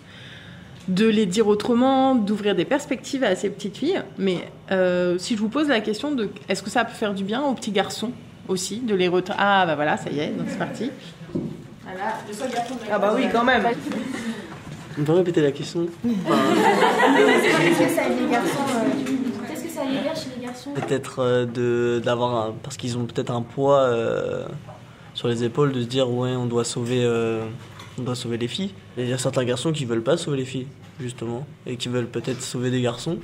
de 0.87 1.07
les 1.07 1.25
dire 1.25 1.47
autrement, 1.47 2.15
d'ouvrir 2.15 2.55
des 2.55 2.65
perspectives 2.65 3.23
à 3.23 3.35
ces 3.35 3.49
petites 3.49 3.77
filles. 3.77 4.01
Mais 4.17 4.49
euh, 4.71 5.17
si 5.17 5.35
je 5.35 5.39
vous 5.39 5.49
pose 5.49 5.67
la 5.67 5.81
question 5.81 6.11
de 6.11 6.29
est-ce 6.49 6.63
que 6.63 6.69
ça 6.69 6.83
peut 6.83 6.95
faire 6.95 7.13
du 7.13 7.23
bien 7.23 7.43
aux 7.43 7.53
petits 7.53 7.71
garçons 7.71 8.11
aussi, 8.47 8.79
de 8.79 8.95
les 8.95 9.07
retra... 9.07 9.35
Ah 9.37 9.65
bah 9.65 9.75
voilà, 9.75 9.97
ça 9.97 10.09
y 10.09 10.19
est, 10.19 10.29
donc 10.29 10.47
c'est 10.49 10.57
parti. 10.57 10.89
Ah 12.91 12.99
bah 12.99 13.13
oui, 13.15 13.25
quand 13.31 13.43
même. 13.43 13.63
On 14.99 15.03
peut 15.03 15.13
répéter 15.13 15.41
la 15.41 15.51
question? 15.51 15.87
Que 17.67 17.89
ça 17.95 18.03
Peut-être 20.75 21.19
euh, 21.19 21.45
de 21.45 22.01
d'avoir 22.03 22.53
parce 22.63 22.77
qu'ils 22.77 22.97
ont 22.97 23.05
peut-être 23.05 23.31
un 23.31 23.41
poids 23.41 23.81
euh, 23.81 24.45
sur 25.13 25.27
les 25.27 25.43
épaules 25.43 25.71
de 25.71 25.81
se 25.81 25.87
dire 25.87 26.09
ouais 26.09 26.35
on 26.35 26.45
doit 26.45 26.63
sauver 26.63 27.03
euh, 27.03 27.45
on 27.99 28.03
doit 28.03 28.15
sauver 28.15 28.37
les 28.37 28.47
filles. 28.47 28.73
Il 28.97 29.07
y 29.07 29.13
a 29.13 29.17
certains 29.17 29.43
garçons 29.43 29.71
qui 29.71 29.85
veulent 29.85 30.03
pas 30.03 30.17
sauver 30.17 30.37
les 30.37 30.45
filles 30.45 30.67
justement 30.99 31.45
et 31.65 31.77
qui 31.77 31.89
veulent 31.89 32.07
peut-être 32.07 32.41
sauver 32.41 32.71
des 32.71 32.81
garçons 32.81 33.17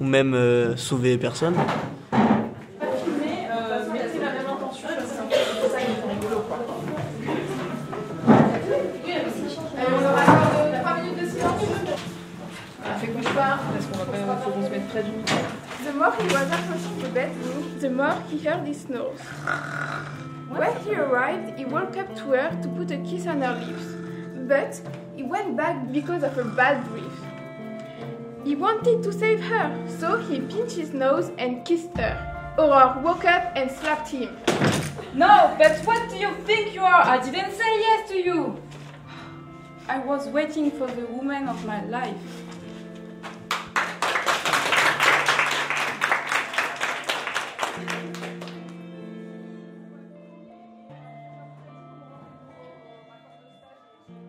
ou 0.00 0.04
même 0.04 0.36
sauver 0.76 1.16
personne. 1.18 1.54
Was 16.24 16.50
approaching 16.50 16.98
the 17.00 17.08
bedroom, 17.08 17.78
the 17.78 17.90
more 17.90 18.20
he 18.28 18.38
heard 18.38 18.66
his 18.66 18.82
snores. 18.82 19.20
When 20.48 20.76
he 20.84 20.94
arrived, 20.94 21.58
he 21.58 21.64
walked 21.64 21.96
up 21.96 22.14
to 22.16 22.22
her 22.30 22.50
to 22.62 22.68
put 22.68 22.90
a 22.90 22.98
kiss 22.98 23.26
on 23.26 23.42
her 23.42 23.54
lips, 23.54 23.86
but 24.48 24.80
he 25.16 25.22
went 25.22 25.56
back 25.56 25.90
because 25.92 26.22
of 26.22 26.36
a 26.38 26.44
bad 26.44 26.86
breath. 26.88 27.20
He 28.44 28.54
wanted 28.54 29.02
to 29.02 29.12
save 29.12 29.40
her, 29.40 29.86
so 29.98 30.18
he 30.18 30.40
pinched 30.40 30.76
his 30.76 30.92
nose 30.92 31.30
and 31.38 31.64
kissed 31.64 31.96
her. 31.96 32.54
Aurore 32.58 33.02
woke 33.02 33.24
up 33.24 33.52
and 33.56 33.70
slapped 33.70 34.10
him. 34.10 34.36
No, 35.14 35.54
but 35.58 35.78
what 35.86 36.08
do 36.10 36.16
you 36.16 36.34
think 36.44 36.74
you 36.74 36.82
are? 36.82 37.02
I 37.02 37.18
didn't 37.18 37.52
say 37.52 37.80
yes 37.80 38.08
to 38.10 38.18
you. 38.18 38.62
I 39.88 39.98
was 39.98 40.28
waiting 40.28 40.70
for 40.70 40.86
the 40.86 41.06
woman 41.06 41.48
of 41.48 41.64
my 41.64 41.84
life. 41.86 42.16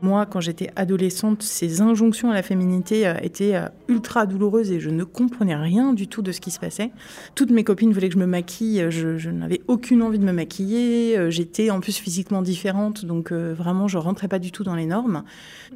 Moi, 0.06 0.28
quand 0.28 0.40
j'étais 0.40 0.70
adolescente, 0.76 1.42
ces 1.42 1.82
injonctions 1.82 2.30
à 2.30 2.36
la 2.36 2.44
féminité 2.44 3.08
euh, 3.08 3.16
étaient 3.24 3.56
euh, 3.56 3.68
ultra 3.88 4.28
douloureuses 4.28 4.72
et 4.72 4.80
je 4.80 4.92
ne 4.92 5.04
comprenais 5.04 5.56
rien 5.56 5.94
du 5.94 6.08
tout 6.08 6.22
de 6.22 6.32
ce 6.32 6.40
qui 6.40 6.52
se 6.52 6.60
passait. 6.60 6.92
Toutes 7.34 7.50
mes 7.50 7.64
copines 7.64 7.92
voulaient 7.92 8.10
que 8.10 8.14
je 8.14 8.20
me 8.20 8.28
maquille, 8.28 8.86
je, 8.92 9.18
je 9.18 9.32
n'avais 9.32 9.62
aucune 9.68 10.04
envie 10.04 10.20
de 10.20 10.24
me 10.24 10.32
maquiller. 10.32 11.18
euh, 11.18 11.32
J'étais 11.32 11.72
en 11.72 11.80
plus 11.80 11.98
physiquement 11.98 12.44
différente, 12.44 13.04
donc 13.04 13.32
euh, 13.32 13.56
vraiment, 13.58 13.88
je 13.88 13.98
rentrais 13.98 14.28
pas 14.28 14.38
du 14.38 14.52
tout 14.52 14.64
dans 14.64 14.76
les 14.76 14.86
normes. 14.86 15.24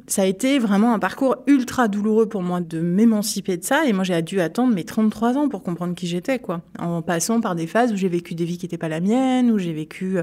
Ça 0.06 0.22
a 0.22 0.26
été 0.26 0.60
vraiment 0.60 0.94
un 0.94 1.00
parcours 1.00 1.34
ultra 1.48 1.88
douloureux 1.88 2.28
pour 2.28 2.42
moi 2.44 2.60
de 2.60 2.78
m'émanciper 2.80 3.56
de 3.56 3.64
ça. 3.64 3.84
Et 3.86 3.92
moi, 3.92 4.04
j'ai 4.04 4.22
dû 4.22 4.40
attendre 4.40 4.72
mes 4.72 4.84
33 4.84 5.38
ans 5.38 5.48
pour 5.48 5.64
comprendre 5.64 5.96
qui 5.96 6.06
j'étais, 6.06 6.38
quoi. 6.38 6.60
En 6.78 7.02
passant 7.02 7.40
par 7.40 7.56
des 7.56 7.66
phases 7.66 7.92
où 7.92 7.96
j'ai 7.96 8.08
vécu 8.08 8.36
des 8.36 8.44
vies 8.44 8.58
qui 8.58 8.66
n'étaient 8.66 8.78
pas 8.78 8.88
la 8.88 9.00
mienne, 9.00 9.50
où 9.50 9.58
j'ai 9.58 9.72
vécu 9.72 10.18
euh, 10.18 10.22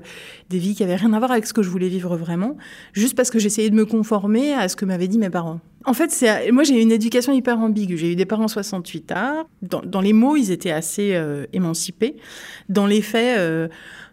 des 0.49 0.59
vies 0.59 0.75
qui 0.75 0.83
avaient 0.85 0.95
rien 0.95 1.11
à 1.11 1.19
voir 1.19 1.31
avec 1.31 1.45
ce 1.45 1.51
que 1.53 1.61
je 1.61 1.69
voulais 1.69 1.89
vivre 1.89 2.15
vraiment, 2.15 2.55
juste 2.93 3.15
parce 3.17 3.29
que 3.31 3.37
j'essayais 3.39 3.69
de 3.69 3.75
me 3.75 3.85
conformer 3.97 4.53
à 4.53 4.67
ce 4.69 4.75
que 4.75 4.85
m'avaient 4.85 5.07
dit 5.07 5.17
mes 5.17 5.31
parents. 5.31 5.59
En 5.85 5.93
fait, 5.93 6.11
c'est, 6.11 6.51
moi, 6.51 6.63
j'ai 6.63 6.77
eu 6.77 6.81
une 6.81 6.91
éducation 6.91 7.33
hyper 7.33 7.57
ambiguë. 7.59 7.97
J'ai 7.97 8.11
eu 8.11 8.15
des 8.15 8.25
parents 8.25 8.47
68 8.47 9.11
ans. 9.13 9.47
Dans, 9.61 10.01
les 10.01 10.13
mots, 10.13 10.35
ils 10.35 10.51
étaient 10.51 10.71
assez 10.71 11.15
euh, 11.15 11.45
émancipés. 11.53 12.15
Dans 12.69 12.85
les 12.85 13.01
faits, 13.01 13.39
euh, 13.39 13.67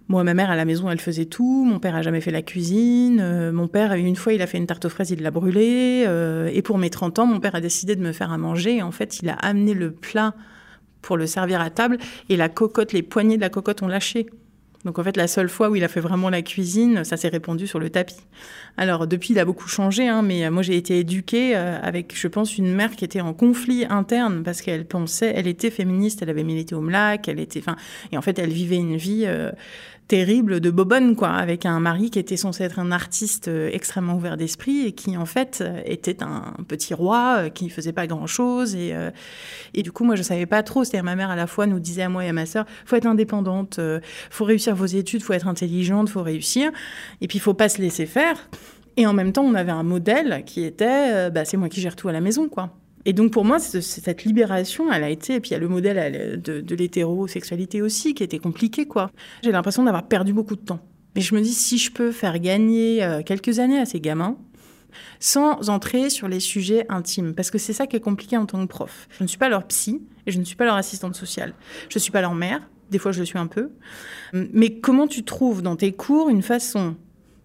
moi, 0.08 0.24
ma 0.24 0.32
mère 0.34 0.50
à 0.50 0.56
la 0.56 0.64
maison, 0.64 0.90
elle 0.90 1.00
faisait 1.00 1.26
tout. 1.26 1.64
Mon 1.64 1.80
père 1.80 1.96
a 1.96 2.02
jamais 2.02 2.20
fait 2.20 2.30
la 2.30 2.42
cuisine. 2.42 3.18
Euh, 3.20 3.52
mon 3.52 3.68
père, 3.68 3.92
une 3.92 4.16
fois, 4.16 4.32
il 4.32 4.40
a 4.40 4.46
fait 4.46 4.56
une 4.56 4.66
tarte 4.66 4.84
aux 4.86 4.88
fraises, 4.88 5.10
il 5.10 5.20
l'a 5.20 5.30
brûlée. 5.30 6.06
Et 6.52 6.62
pour 6.62 6.78
mes 6.78 6.90
30 6.90 7.18
ans, 7.18 7.26
mon 7.26 7.40
père 7.40 7.54
a 7.54 7.60
décidé 7.60 7.94
de 7.96 8.02
me 8.02 8.12
faire 8.12 8.32
à 8.32 8.38
manger. 8.38 8.80
En 8.80 8.92
fait, 8.92 9.18
il 9.20 9.28
a 9.28 9.34
amené 9.34 9.74
le 9.74 9.90
plat 9.90 10.34
pour 11.02 11.16
le 11.18 11.26
servir 11.26 11.60
à 11.60 11.68
table. 11.68 11.98
Et 12.30 12.36
la 12.36 12.48
cocotte, 12.48 12.92
les 12.92 13.02
poignées 13.02 13.36
de 13.36 13.42
la 13.42 13.50
cocotte 13.50 13.82
ont 13.82 13.88
lâché. 13.88 14.26
Donc 14.84 14.98
en 14.98 15.04
fait, 15.04 15.16
la 15.16 15.26
seule 15.26 15.48
fois 15.48 15.70
où 15.70 15.76
il 15.76 15.84
a 15.84 15.88
fait 15.88 16.00
vraiment 16.00 16.28
la 16.28 16.42
cuisine, 16.42 17.04
ça 17.04 17.16
s'est 17.16 17.28
répandu 17.28 17.66
sur 17.66 17.78
le 17.78 17.88
tapis. 17.88 18.20
Alors 18.76 19.06
depuis, 19.06 19.32
il 19.32 19.38
a 19.38 19.44
beaucoup 19.44 19.68
changé, 19.68 20.08
hein, 20.08 20.22
mais 20.22 20.50
moi 20.50 20.62
j'ai 20.62 20.76
été 20.76 20.98
éduquée 20.98 21.56
euh, 21.56 21.78
avec, 21.82 22.14
je 22.14 22.28
pense, 22.28 22.58
une 22.58 22.74
mère 22.74 22.90
qui 22.90 23.04
était 23.04 23.20
en 23.20 23.32
conflit 23.32 23.86
interne 23.88 24.42
parce 24.42 24.60
qu'elle 24.60 24.84
pensait, 24.84 25.32
elle 25.34 25.46
était 25.46 25.70
féministe, 25.70 26.20
elle 26.22 26.30
avait 26.30 26.44
milité 26.44 26.74
au 26.74 26.80
MLAC, 26.80 27.28
elle 27.28 27.40
était, 27.40 27.60
enfin, 27.60 27.76
et 28.12 28.18
en 28.18 28.22
fait, 28.22 28.38
elle 28.38 28.50
vivait 28.50 28.76
une 28.76 28.96
vie 28.96 29.24
euh, 29.26 29.52
terrible 30.08 30.60
de 30.60 30.70
bobonne, 30.70 31.16
quoi, 31.16 31.30
avec 31.30 31.64
un 31.64 31.80
mari 31.80 32.10
qui 32.10 32.18
était 32.18 32.36
censé 32.36 32.64
être 32.64 32.78
un 32.78 32.92
artiste 32.92 33.48
euh, 33.48 33.70
extrêmement 33.72 34.16
ouvert 34.16 34.36
d'esprit 34.36 34.86
et 34.86 34.92
qui 34.92 35.16
en 35.16 35.24
fait 35.24 35.60
euh, 35.62 35.80
était 35.86 36.22
un 36.22 36.54
petit 36.68 36.92
roi 36.94 37.36
euh, 37.38 37.48
qui 37.48 37.70
faisait 37.70 37.92
pas 37.92 38.06
grand 38.06 38.26
chose 38.26 38.74
et 38.74 38.94
et 39.74 39.82
du 39.82 39.92
coup 39.92 40.04
moi 40.04 40.16
je 40.16 40.22
savais 40.22 40.46
pas 40.46 40.62
trop. 40.62 40.84
C'est-à-dire 40.84 41.04
ma 41.04 41.16
mère 41.16 41.30
à 41.30 41.36
la 41.36 41.46
fois 41.46 41.66
nous 41.66 41.80
disait 41.80 42.02
à 42.02 42.08
moi 42.08 42.24
et 42.24 42.28
à 42.28 42.32
ma 42.32 42.46
sœur, 42.46 42.66
faut 42.84 42.96
être 42.96 43.06
indépendante, 43.06 43.78
euh, 43.78 44.00
faut 44.30 44.44
réussir 44.44 44.74
vos 44.74 44.86
études, 44.86 45.22
faut 45.22 45.32
être 45.32 45.48
intelligente, 45.48 46.08
faut 46.08 46.22
réussir 46.22 46.70
et 47.20 47.26
puis 47.26 47.38
il 47.38 47.40
faut 47.40 47.54
pas 47.54 47.68
se 47.68 47.80
laisser 47.80 48.06
faire. 48.06 48.48
Et 48.96 49.06
en 49.06 49.12
même 49.12 49.32
temps 49.32 49.44
on 49.44 49.54
avait 49.54 49.72
un 49.72 49.82
modèle 49.82 50.44
qui 50.46 50.64
était, 50.64 51.30
bah, 51.30 51.44
c'est 51.44 51.56
moi 51.56 51.68
qui 51.68 51.80
gère 51.80 51.96
tout 51.96 52.08
à 52.08 52.12
la 52.12 52.20
maison, 52.20 52.48
quoi. 52.48 52.70
Et 53.06 53.12
donc 53.12 53.32
pour 53.32 53.44
moi, 53.44 53.58
ce- 53.58 53.80
cette 53.80 54.24
libération, 54.24 54.90
elle 54.92 55.04
a 55.04 55.10
été, 55.10 55.34
et 55.34 55.40
puis 55.40 55.50
il 55.50 55.52
y 55.52 55.56
a 55.56 55.60
le 55.60 55.68
modèle 55.68 56.40
de, 56.40 56.60
de 56.60 56.74
l'hétérosexualité 56.74 57.82
aussi, 57.82 58.14
qui 58.14 58.22
était 58.22 58.38
compliqué, 58.38 58.86
quoi. 58.86 59.10
J'ai 59.42 59.52
l'impression 59.52 59.84
d'avoir 59.84 60.06
perdu 60.08 60.32
beaucoup 60.32 60.56
de 60.56 60.60
temps. 60.62 60.80
Mais 61.14 61.20
je 61.20 61.34
me 61.34 61.40
dis, 61.40 61.52
si 61.52 61.78
je 61.78 61.92
peux 61.92 62.10
faire 62.12 62.38
gagner 62.38 63.04
euh, 63.04 63.22
quelques 63.22 63.58
années 63.58 63.78
à 63.78 63.84
ces 63.84 64.00
gamins, 64.00 64.36
sans 65.20 65.70
entrer 65.70 66.08
sur 66.10 66.28
les 66.28 66.40
sujets 66.40 66.86
intimes, 66.88 67.34
parce 67.34 67.50
que 67.50 67.58
c'est 67.58 67.72
ça 67.72 67.86
qui 67.86 67.96
est 67.96 68.00
compliqué 68.00 68.36
en 68.36 68.46
tant 68.46 68.60
que 68.64 68.68
prof. 68.70 69.08
Je 69.18 69.22
ne 69.22 69.28
suis 69.28 69.38
pas 69.38 69.48
leur 69.48 69.66
psy, 69.66 70.00
et 70.26 70.30
je 70.32 70.38
ne 70.38 70.44
suis 70.44 70.56
pas 70.56 70.64
leur 70.64 70.76
assistante 70.76 71.14
sociale. 71.14 71.54
Je 71.90 71.98
ne 71.98 72.00
suis 72.00 72.12
pas 72.12 72.20
leur 72.20 72.34
mère, 72.34 72.60
des 72.90 72.98
fois 72.98 73.12
je 73.12 73.20
le 73.20 73.24
suis 73.26 73.38
un 73.38 73.46
peu. 73.46 73.70
Mais 74.32 74.78
comment 74.80 75.06
tu 75.06 75.24
trouves 75.24 75.62
dans 75.62 75.76
tes 75.76 75.92
cours 75.92 76.28
une 76.30 76.42
façon 76.42 76.96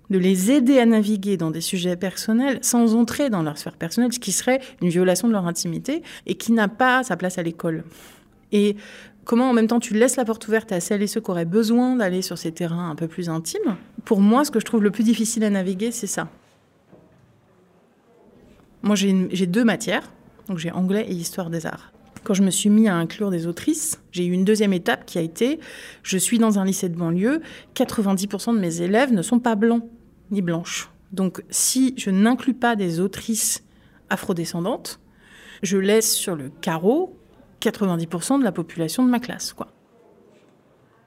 de 0.10 0.18
les 0.18 0.52
aider 0.52 0.80
à 0.80 0.86
naviguer 0.86 1.38
dans 1.38 1.52
des 1.52 1.62
sujets 1.62 1.96
personnels 1.96 2.60
sans 2.62 2.96
entrer 2.96 3.30
dans 3.30 3.44
leur 3.44 3.58
sphère 3.58 3.76
personnelle, 3.76 4.12
ce 4.12 4.20
qui 4.20 4.32
serait 4.32 4.60
une 4.82 4.90
violation 4.90 5.28
de 5.28 5.34
leur 5.34 5.46
intimité 5.46 6.02
et 6.26 6.36
qui 6.36 6.52
n'a 6.52 6.68
pas 6.68 7.04
sa 7.04 7.16
place 7.18 7.38
à 7.38 7.44
l'école. 7.44 7.84
Et 8.52 8.76
comment 9.24 9.50
en 9.50 9.54
même 9.54 9.68
temps 9.68 9.80
tu 9.80 9.94
laisses 9.94 10.16
la 10.16 10.26
porte 10.26 10.48
ouverte 10.48 10.72
à 10.72 10.80
celles 10.80 11.04
et 11.04 11.08
ceux 11.08 11.22
qui 11.22 11.30
auraient 11.30 11.46
besoin 11.46 11.96
d'aller 11.96 12.22
sur 12.22 12.38
ces 12.38 12.52
terrains 12.52 12.90
un 12.90 12.96
peu 12.96 13.08
plus 13.08 13.30
intimes. 13.30 13.78
Pour 14.06 14.22
moi, 14.22 14.44
ce 14.46 14.52
que 14.52 14.60
je 14.60 14.66
trouve 14.66 14.84
le 14.84 14.92
plus 14.92 15.04
difficile 15.04 15.44
à 15.44 15.50
naviguer, 15.50 15.92
c'est 15.92 16.08
ça. 16.08 16.30
Moi, 18.82 18.96
j'ai 18.96 19.46
deux 19.46 19.64
matières, 19.64 20.12
donc 20.48 20.58
j'ai 20.58 20.72
anglais 20.72 21.06
et 21.08 21.14
histoire 21.14 21.50
des 21.50 21.66
arts. 21.66 21.92
Quand 22.24 22.34
je 22.34 22.44
me 22.44 22.50
suis 22.50 22.70
mis 22.70 22.88
à 22.88 22.96
inclure 22.96 23.30
des 23.30 23.46
autrices, 23.46 24.02
j'ai 24.12 24.26
eu 24.26 24.32
une 24.32 24.46
deuxième 24.46 24.74
étape 24.74 25.06
qui 25.06 25.18
a 25.18 25.22
été, 25.22 25.60
je 26.02 26.18
suis 26.18 26.40
dans 26.40 26.60
un 26.60 26.66
lycée 26.66 26.90
de 26.90 26.96
banlieue, 26.96 27.42
90% 27.76 28.56
de 28.56 28.60
mes 28.60 28.82
élèves 28.82 29.14
ne 29.14 29.22
sont 29.22 29.40
pas 29.40 29.56
blancs 29.56 29.84
ni 30.32 30.42
blanches. 30.42 30.90
Donc 31.12 31.44
si 31.50 31.94
je 31.98 32.10
n'inclus 32.10 32.54
pas 32.54 32.76
des 32.76 33.00
autrices 33.00 33.64
afrodescendantes, 34.10 35.00
je 35.64 35.78
laisse 35.78 36.14
sur 36.14 36.36
le 36.36 36.50
carreau 36.50 37.18
90% 37.62 38.40
de 38.40 38.44
la 38.44 38.52
population 38.52 39.04
de 39.04 39.10
ma 39.10 39.20
classe, 39.20 39.54
quoi. 39.54 39.68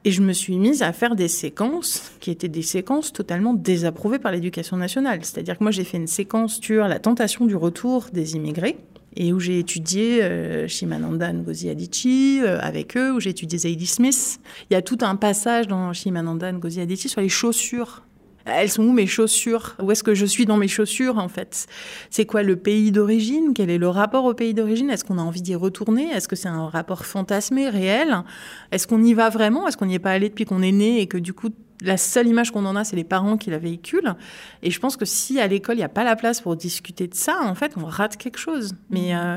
Et 0.05 0.11
je 0.11 0.21
me 0.21 0.33
suis 0.33 0.59
mise 0.59 0.83
à 0.83 0.93
faire 0.93 1.15
des 1.15 1.29
séquences 1.29 2.11
qui 2.19 2.33
étaient 2.33 2.49
des 2.49 2.63
séquences 2.63 3.13
totalement 3.13 3.55
désapprouvées 3.55 4.19
par 4.19 4.33
l'éducation 4.33 4.77
nationale. 4.77 5.21
C'est-à-dire 5.23 5.57
que 5.57 5.63
moi, 5.63 5.71
j'ai 5.71 5.85
fait 5.85 5.97
une 5.97 6.09
séquence 6.09 6.61
sur 6.61 6.89
la 6.89 6.99
tentation 6.99 7.47
du 7.47 7.55
retour 7.55 8.07
des 8.13 8.35
immigrés 8.35 8.79
et 9.15 9.33
où 9.33 9.39
j'ai 9.39 9.61
étudié 9.61 10.23
euh, 10.23 10.67
Shimananda 10.67 11.33
Ngozi 11.33 11.69
Adichie 11.69 12.41
euh, 12.43 12.59
avec 12.61 12.97
eux, 12.97 13.13
où 13.13 13.21
j'ai 13.21 13.31
étudié 13.31 13.59
Zadie 13.59 13.87
Smith. 13.87 14.41
Il 14.71 14.75
y 14.75 14.77
a 14.77 14.83
tout 14.83 14.99
un 15.03 15.15
passage 15.15 15.69
dans 15.69 15.93
Shimananda 15.93 16.51
Ngozi 16.51 16.81
Adichie 16.81 17.09
sur 17.09 17.21
les 17.21 17.29
chaussures. 17.29 18.03
Elles 18.45 18.69
sont 18.69 18.83
où 18.85 18.93
mes 18.93 19.07
chaussures? 19.07 19.77
Où 19.83 19.91
est-ce 19.91 20.03
que 20.03 20.15
je 20.15 20.27
suis 20.27 20.47
dans 20.47 20.57
mes 20.57 20.69
chaussures 20.69 21.19
en 21.19 21.29
fait? 21.29 21.67
C'est 22.11 22.27
quoi 22.27 22.43
le 22.43 22.57
pays 22.57 22.93
d'origine? 22.93 23.53
Quel 23.55 23.71
est 23.71 23.79
le 23.79 23.89
rapport 23.89 24.25
au 24.25 24.35
pays 24.35 24.55
d'origine? 24.55 24.91
Est-ce 24.91 25.05
qu'on 25.05 25.19
a 25.19 25.23
envie 25.23 25.43
d'y 25.43 25.55
retourner? 25.55 26.11
Est-ce 26.11 26.29
que 26.29 26.37
c'est 26.37 26.49
un 26.49 26.69
rapport 26.69 27.05
fantasmé, 27.05 27.69
réel? 27.69 28.23
Est-ce 28.71 28.87
qu'on 28.87 29.03
y 29.03 29.15
va 29.15 29.29
vraiment? 29.29 29.69
Est-ce 29.69 29.77
qu'on 29.77 29.87
n'y 29.87 29.95
est 29.95 30.01
pas 30.01 30.13
allé 30.13 30.29
depuis 30.29 30.45
qu'on 30.45 30.63
est 30.63 30.73
né 30.73 31.01
et 31.01 31.07
que 31.07 31.19
du 31.19 31.33
coup 31.33 31.51
la 31.85 31.97
seule 31.97 32.29
image 32.29 32.53
qu'on 32.53 32.65
en 32.65 32.77
a, 32.77 32.85
c'est 32.85 32.97
les 32.97 33.05
parents 33.05 33.37
qui 33.37 33.51
la 33.51 33.59
véhiculent? 33.59 34.15
Et 34.63 34.71
je 34.71 34.79
pense 34.79 34.97
que 34.97 35.05
si 35.05 35.41
à 35.41 35.47
l'école, 35.47 35.77
il 35.77 35.79
n'y 35.79 35.85
a 35.85 35.89
pas 35.89 36.05
la 36.05 36.17
place 36.17 36.41
pour 36.41 36.57
discuter 36.57 37.09
de 37.09 37.15
ça, 37.15 37.41
en 37.43 37.55
fait, 37.55 37.73
on 37.77 37.85
rate 37.85 38.17
quelque 38.17 38.39
chose. 38.39 38.75
Mais 38.91 39.17
euh, 39.17 39.37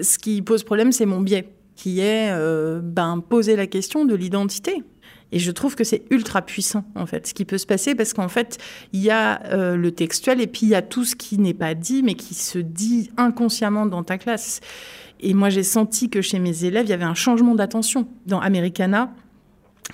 ce 0.00 0.18
qui 0.18 0.42
pose 0.42 0.62
problème, 0.62 0.92
c'est 0.92 1.06
mon 1.06 1.20
biais, 1.20 1.48
qui 1.76 2.00
est 2.00 2.30
euh, 2.32 2.80
ben, 2.82 3.24
poser 3.26 3.56
la 3.56 3.66
question 3.66 4.04
de 4.04 4.14
l'identité. 4.14 4.82
Et 5.32 5.38
je 5.38 5.50
trouve 5.50 5.76
que 5.76 5.84
c'est 5.84 6.02
ultra 6.10 6.42
puissant, 6.42 6.84
en 6.94 7.06
fait, 7.06 7.28
ce 7.28 7.34
qui 7.34 7.44
peut 7.44 7.58
se 7.58 7.66
passer, 7.66 7.94
parce 7.94 8.12
qu'en 8.12 8.28
fait, 8.28 8.58
il 8.92 9.00
y 9.00 9.10
a 9.10 9.42
euh, 9.52 9.76
le 9.76 9.92
textuel 9.92 10.40
et 10.40 10.46
puis 10.46 10.62
il 10.62 10.70
y 10.70 10.74
a 10.74 10.82
tout 10.82 11.04
ce 11.04 11.14
qui 11.14 11.38
n'est 11.38 11.54
pas 11.54 11.74
dit, 11.74 12.02
mais 12.02 12.14
qui 12.14 12.34
se 12.34 12.58
dit 12.58 13.10
inconsciemment 13.16 13.86
dans 13.86 14.02
ta 14.02 14.18
classe. 14.18 14.60
Et 15.20 15.34
moi, 15.34 15.50
j'ai 15.50 15.62
senti 15.62 16.08
que 16.08 16.22
chez 16.22 16.38
mes 16.38 16.64
élèves, 16.64 16.86
il 16.86 16.90
y 16.90 16.94
avait 16.94 17.04
un 17.04 17.14
changement 17.14 17.54
d'attention. 17.54 18.08
Dans 18.26 18.40
Americana, 18.40 19.12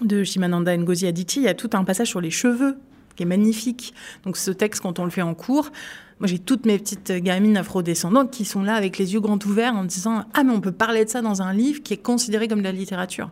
de 0.03 0.25
Shimananda 0.25 0.77
Ngozi 0.77 1.07
Adichie, 1.07 1.41
il 1.41 1.45
y 1.45 1.49
a 1.49 1.55
tout 1.55 1.71
un 1.73 1.85
passage 1.85 2.09
sur 2.09 2.21
les 2.21 2.31
cheveux 2.31 2.77
qui 3.15 3.23
est 3.23 3.27
magnifique. 3.27 3.95
Donc 4.25 4.37
ce 4.37 4.51
texte, 4.51 4.83
quand 4.83 4.99
on 4.99 5.05
le 5.05 5.11
fait 5.11 5.23
en 5.23 5.35
cours, 5.35 5.71
moi 6.21 6.27
j'ai 6.27 6.39
toutes 6.39 6.67
mes 6.67 6.79
petites 6.79 7.13
gamines 7.13 7.57
afrodescendantes 7.57 8.31
qui 8.31 8.45
sont 8.45 8.63
là 8.63 8.75
avec 8.75 8.99
les 8.99 9.15
yeux 9.15 9.21
grands 9.21 9.39
ouverts 9.45 9.75
en 9.75 9.85
disant 9.85 10.25
ah 10.35 10.45
mais 10.45 10.53
on 10.53 10.61
peut 10.61 10.73
parler 10.73 11.05
de 11.05 11.11
ça 11.11 11.23
dans 11.23 11.43
un 11.43 11.53
livre 11.53 11.83
qui 11.83 11.95
est 11.95 12.03
considéré 12.03 12.47
comme 12.49 12.59
de 12.59 12.65
la 12.65 12.73
littérature. 12.73 13.31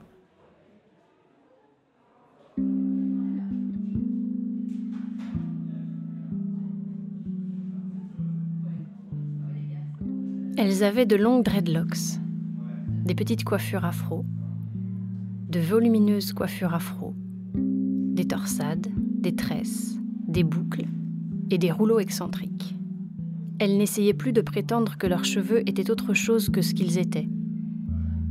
Elles 10.57 10.85
avaient 10.85 11.07
de 11.07 11.17
longues 11.17 11.45
dreadlocks, 11.45 12.21
des 13.05 13.15
petites 13.15 13.45
coiffures 13.45 13.85
afro, 13.85 14.25
de 15.49 15.59
volumineuses 15.59 16.33
coiffures 16.33 16.75
afro, 16.75 17.15
des 17.55 18.27
torsades, 18.27 18.87
des 18.97 19.35
tresses, 19.35 19.99
des 20.29 20.45
boucles 20.45 20.87
et 21.51 21.59
des 21.59 21.73
rouleaux 21.73 21.99
excentriques. 21.99 22.77
Elles 23.59 23.77
n'essayaient 23.77 24.15
plus 24.15 24.33
de 24.33 24.41
prétendre 24.41 24.97
que 24.97 25.07
leurs 25.07 25.25
cheveux 25.25 25.69
étaient 25.69 25.91
autre 25.91 26.15
chose 26.15 26.49
que 26.51 26.63
ce 26.63 26.75
qu'ils 26.75 26.99
étaient. 26.99 27.29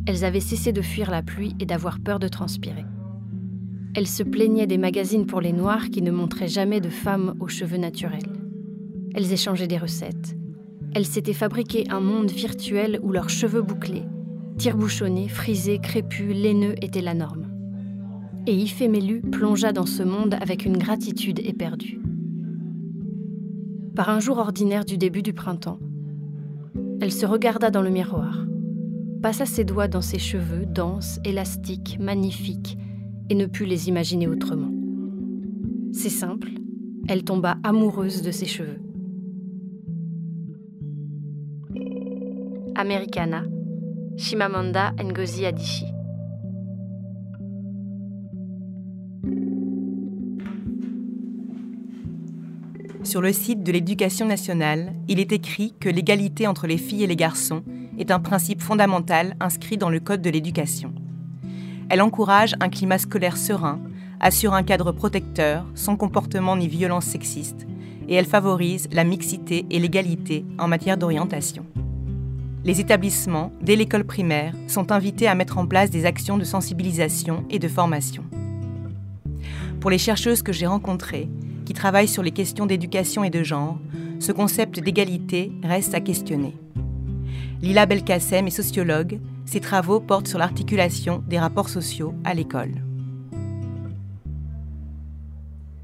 Elles 0.06 0.26
avaient 0.26 0.40
cessé 0.40 0.72
de 0.72 0.82
fuir 0.82 1.12
la 1.12 1.24
pluie 1.24 1.56
et 1.60 1.66
d'avoir 1.66 2.00
peur 2.00 2.20
de 2.20 2.28
transpirer. 2.28 2.86
Elles 3.96 4.08
se 4.08 4.24
plaignaient 4.24 4.66
des 4.66 4.80
magazines 4.80 5.28
pour 5.28 5.40
les 5.40 5.54
noirs 5.54 5.90
qui 5.90 6.02
ne 6.02 6.10
montraient 6.10 6.48
jamais 6.48 6.82
de 6.82 6.90
femmes 6.90 7.36
aux 7.40 7.48
cheveux 7.48 7.78
naturels. 7.78 8.22
Elles 9.14 9.32
échangeaient 9.32 9.68
des 9.68 9.78
recettes. 9.78 10.36
Elles 10.96 11.06
s'étaient 11.06 11.34
fabriqué 11.34 11.86
un 11.92 12.00
monde 12.00 12.32
virtuel 12.32 13.00
où 13.04 13.12
leurs 13.12 13.30
cheveux 13.30 13.62
bouclés, 13.62 14.06
tire-bouchonnés, 14.58 15.28
frisés, 15.28 15.78
crépus, 15.78 16.36
laineux 16.36 16.74
étaient 16.82 17.02
la 17.02 17.14
norme. 17.14 17.48
Et 18.48 18.56
Ifemelu 18.56 19.22
plongea 19.22 19.72
dans 19.72 19.86
ce 19.86 20.02
monde 20.02 20.36
avec 20.42 20.66
une 20.66 20.78
gratitude 20.78 21.40
éperdue. 21.40 22.02
Par 23.96 24.10
un 24.10 24.20
jour 24.20 24.40
ordinaire 24.40 24.86
du 24.86 24.98
début 24.98 25.22
du 25.22 25.34
printemps, 25.34 25.80
elle 27.00 27.12
se 27.12 27.28
regarda 27.28 27.70
dans 27.70 27.84
le 27.84 27.92
miroir, 27.92 28.46
passa 29.22 29.46
ses 29.46 29.64
doigts 29.64 29.88
dans 29.88 30.02
ses 30.02 30.20
cheveux 30.20 30.66
denses, 30.66 31.20
élastiques, 31.24 31.98
magnifiques, 32.00 32.78
et 33.34 33.36
ne 33.36 33.48
put 33.48 33.66
les 33.66 33.90
imaginer 33.90 34.28
autrement. 34.28 34.70
C'est 35.92 36.12
simple, 36.12 36.50
elle 37.08 37.24
tomba 37.24 37.58
amoureuse 37.64 38.22
de 38.22 38.30
ses 38.30 38.46
cheveux. 38.46 38.80
Americana, 42.76 43.44
Shimamanda 44.18 44.92
Ngozi 45.04 45.48
Adichie. 45.48 45.92
Sur 53.02 53.22
le 53.22 53.34
site 53.34 53.64
de 53.64 53.72
l'Éducation 53.72 54.28
nationale, 54.28 54.94
il 55.08 55.20
est 55.20 55.32
écrit 55.32 55.74
que 55.80 55.90
l'égalité 55.90 56.46
entre 56.46 56.68
les 56.68 56.78
filles 56.78 57.04
et 57.04 57.08
les 57.08 57.16
garçons 57.16 57.64
est 57.98 58.12
un 58.12 58.20
principe 58.20 58.62
fondamental 58.62 59.36
inscrit 59.40 59.78
dans 59.78 59.90
le 59.90 60.00
Code 60.00 60.22
de 60.22 60.30
l'éducation. 60.30 60.94
Elle 61.94 62.02
encourage 62.02 62.56
un 62.60 62.70
climat 62.70 62.98
scolaire 62.98 63.38
serein, 63.38 63.80
assure 64.20 64.56
un 64.56 64.64
cadre 64.64 64.92
protecteur, 64.92 65.64
sans 65.76 65.96
comportement 65.96 66.56
ni 66.56 66.68
violence 66.68 67.06
sexiste, 67.06 67.68
et 68.10 68.16
elle 68.16 68.26
favorise 68.26 68.90
la 68.92 69.04
mixité 69.04 69.68
et 69.70 69.78
l'égalité 69.78 70.44
en 70.58 70.68
matière 70.68 70.98
d'orientation. 70.98 71.68
Les 72.64 72.80
établissements, 72.80 73.52
dès 73.62 73.76
l'école 73.76 74.06
primaire, 74.06 74.56
sont 74.68 74.92
invités 74.92 75.28
à 75.28 75.36
mettre 75.36 75.60
en 75.60 75.68
place 75.68 75.92
des 75.92 76.08
actions 76.08 76.40
de 76.40 76.44
sensibilisation 76.44 77.46
et 77.52 77.60
de 77.60 77.68
formation. 77.68 78.24
Pour 79.80 79.92
les 79.92 80.00
chercheuses 80.00 80.42
que 80.42 80.52
j'ai 80.52 80.66
rencontrées, 80.66 81.30
qui 81.64 81.74
travaillent 81.74 82.08
sur 82.08 82.24
les 82.24 82.32
questions 82.32 82.66
d'éducation 82.66 83.24
et 83.24 83.30
de 83.30 83.44
genre, 83.44 83.78
ce 84.20 84.32
concept 84.32 84.80
d'égalité 84.80 85.52
reste 85.62 85.94
à 85.94 86.02
questionner. 86.02 86.56
Lila 87.62 87.86
Belkacem 87.86 88.48
est 88.48 88.50
sociologue, 88.50 89.20
ses 89.46 89.60
travaux 89.60 90.00
portent 90.00 90.28
sur 90.28 90.40
l'articulation 90.40 91.24
des 91.28 91.40
rapports 91.40 91.70
sociaux 91.70 92.14
à 92.24 92.34
l'école. 92.34 92.72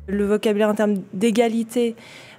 Le 0.08 0.26
vocabulaire 0.26 0.70
en 0.70 0.74
termes 0.74 0.96
d'égalité 1.14 1.96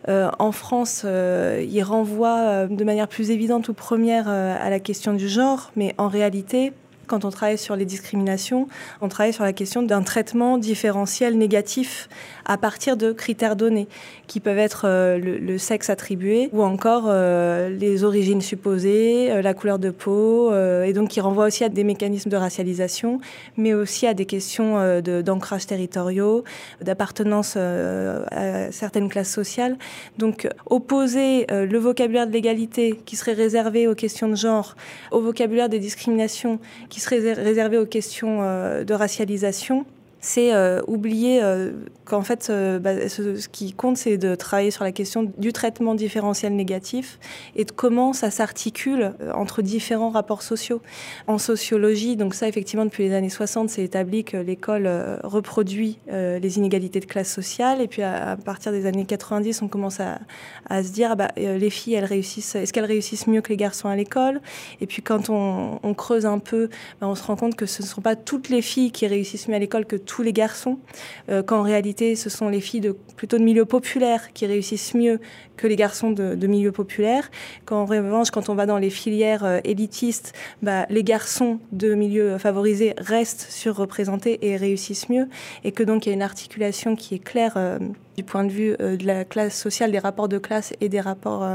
euh, 0.09 0.31
en 0.39 0.53
France, 0.53 1.03
euh, 1.05 1.65
il 1.69 1.83
renvoie 1.83 2.39
euh, 2.39 2.67
de 2.67 2.85
manière 2.85 3.07
plus 3.07 3.31
évidente 3.31 3.69
ou 3.69 3.75
première 3.75 4.29
à 4.29 4.71
la 4.71 4.81
question 4.81 5.13
du 5.13 5.29
genre, 5.29 5.71
mais 5.77 5.95
en 5.99 6.09
réalité, 6.09 6.73
quand 7.07 7.25
on 7.25 7.31
travaille 7.31 7.59
sur 7.59 7.77
les 7.77 7.85
discriminations, 7.85 8.69
on 9.01 9.09
travaille 9.09 9.33
sur 9.33 9.45
la 9.45 9.53
question 9.53 9.83
d'un 9.83 10.03
traitement 10.03 10.59
différentiel 10.59 11.37
négatif 11.37 12.09
à 12.51 12.57
partir 12.57 12.97
de 12.97 13.13
critères 13.13 13.55
donnés, 13.55 13.87
qui 14.27 14.41
peuvent 14.41 14.59
être 14.59 14.83
euh, 14.85 15.19
le, 15.19 15.57
sexe 15.57 15.89
attribué 15.89 16.49
ou 16.53 16.65
encore 16.65 17.05
euh, 17.07 17.69
les 17.69 18.03
origines 18.03 18.41
supposées, 18.41 19.31
euh, 19.31 19.41
la 19.41 19.55
couleur 19.55 19.79
de 19.79 19.91
peau, 19.91 20.53
et 20.53 20.93
donc 20.93 21.11
qui 21.11 21.21
renvoient 21.21 21.47
aussi 21.47 21.63
à 21.63 21.69
des 21.69 21.85
mécanismes 21.85 22.29
de 22.29 22.37
racialisation, 22.37 23.21
mais 23.57 23.73
aussi 23.73 24.09
à 24.09 24.15
des 24.15 24.27
questions 24.27 25.01
d'ancrage 25.01 25.67
territoriaux, 25.67 26.43
d'appartenance 26.81 27.57
à 27.57 28.73
certaines 28.73 29.09
classes 29.09 29.33
sociales. 29.33 29.77
Donc 30.19 30.49
opposer 30.67 31.47
le 31.51 31.79
vocabulaire 31.79 32.27
de 32.27 32.33
l'égalité 32.33 32.99
qui 33.05 33.15
serait 33.15 33.35
réservé 33.35 33.87
aux 33.87 33.95
questions 33.95 34.29
de 34.29 34.35
genre 34.35 34.75
au 35.13 35.21
vocabulaire 35.21 35.69
des 35.69 35.79
discriminations 35.79 36.59
qui 36.89 37.01
serait 37.01 37.33
réservé 37.33 37.79
aux 37.79 37.87
questions 37.87 38.41
de 38.41 38.95
racialisation 38.95 39.87
c'est 40.21 40.53
euh, 40.53 40.83
oublier 40.87 41.43
euh, 41.43 41.73
qu'en 42.05 42.23
fait, 42.23 42.49
euh, 42.51 42.79
bah, 42.79 43.09
ce, 43.09 43.49
qui 43.49 43.73
compte, 43.73 43.97
c'est 43.97 44.19
de 44.19 44.35
travailler 44.35 44.71
sur 44.71 44.85
la 44.85 44.93
question 44.93 45.33
du 45.39 45.53
traitement 45.53 45.95
différentiel 45.95 46.55
négatif 46.55 47.19
et 47.57 47.65
de 47.65 47.71
comment 47.71 48.13
ça 48.13 48.31
s'articule 48.31 49.13
entre 49.35 49.63
différents 49.63 50.11
rapports 50.11 50.43
sociaux. 50.43 50.83
En 51.27 51.39
sociologie, 51.39 52.17
donc 52.17 52.35
ça, 52.35 52.49
effectivement, 52.49 52.85
depuis 52.85 53.05
les 53.05 53.15
années 53.15 53.31
60, 53.31 53.71
c'est 53.71 53.83
établi 53.83 54.25
que 54.25 54.37
l'école 54.37 54.89
reproduit 55.25 55.99
les 56.09 56.59
inégalités 56.59 57.01
de 57.01 57.07
classe 57.07 57.33
sociale. 57.33 57.81
Et 57.81 57.89
puis, 57.89 58.03
à, 58.03 58.37
partir 58.37 58.73
des 58.73 58.87
années 58.87 59.05
90, 59.05 59.63
on 59.63 59.69
commence 59.69 60.01
à, 60.01 60.19
se 60.83 60.91
dire, 60.91 61.17
bah, 61.17 61.29
les 61.37 61.71
filles, 61.71 61.95
elles 61.95 62.05
réussissent, 62.05 62.55
est-ce 62.55 62.73
qu'elles 62.73 62.85
réussissent 62.85 63.27
mieux 63.27 63.41
que 63.41 63.49
les 63.49 63.57
garçons 63.57 63.89
à 63.89 63.97
l'école? 63.97 64.41
Et 64.81 64.87
puis, 64.87 65.03
quand 65.03 65.31
on, 65.31 65.79
on 65.83 65.95
creuse 65.95 66.27
un 66.27 66.39
peu, 66.39 66.69
bah, 67.01 67.09
on 67.09 67.15
se 67.15 67.23
rend 67.23 67.37
compte 67.37 67.57
que 67.57 67.67
ce 67.67 67.83
ne 67.83 67.87
sont 67.87 68.01
pas 68.01 68.17
toutes 68.17 68.49
les 68.49 68.63
filles 68.63 68.91
qui 68.91 69.07
réussissent 69.07 69.49
mieux 69.49 69.55
à 69.55 69.59
l'école 69.59 69.87
que 69.87 69.97
tous 70.11 70.23
les 70.23 70.33
garçons, 70.33 70.79
euh, 71.29 71.43
qu'en 71.43 71.63
réalité 71.63 72.17
ce 72.17 72.29
sont 72.29 72.49
les 72.49 72.61
filles 72.61 72.81
de, 72.81 72.97
plutôt 73.17 73.39
de 73.39 73.45
milieux 73.45 73.65
populaires 73.65 74.33
qui 74.33 74.45
réussissent 74.45 74.95
mieux 74.95 75.21
que 75.61 75.67
les 75.67 75.77
garçons 75.77 76.11
de, 76.11 76.35
de 76.35 76.47
milieux 76.47 76.73
populaires, 76.73 77.31
qu'en 77.67 77.85
revanche 77.85 78.31
quand 78.31 78.49
on 78.49 78.55
va 78.55 78.65
dans 78.65 78.79
les 78.79 78.89
filières 78.89 79.45
euh, 79.45 79.61
élitistes, 79.65 80.33
bah, 80.63 80.87
les 80.89 81.05
garçons 81.05 81.61
de 81.73 81.95
milieux 81.95 82.39
favorisés 82.39 82.95
restent 82.97 83.47
surreprésentés 83.51 84.39
et 84.41 84.57
réussissent 84.57 85.11
mieux, 85.11 85.29
et 85.63 85.73
que 85.73 85.83
donc 85.83 86.07
il 86.07 86.09
y 86.09 86.13
a 86.13 86.15
une 86.15 86.23
articulation 86.23 86.97
qui 86.97 87.15
est 87.15 87.19
claire. 87.19 87.55
Euh, 87.57 87.79
du 88.17 88.25
point 88.25 88.45
de 88.45 88.51
vue 88.51 88.77
euh, 88.81 88.99
de 88.99 89.07
la 89.07 89.25
classe 89.25 89.59
sociale, 89.59 89.93
des 89.93 89.99
rapports 89.99 90.29
de 90.29 90.37
classe 90.37 90.75
et 90.83 90.91
des 90.91 91.01
rapports 91.01 91.47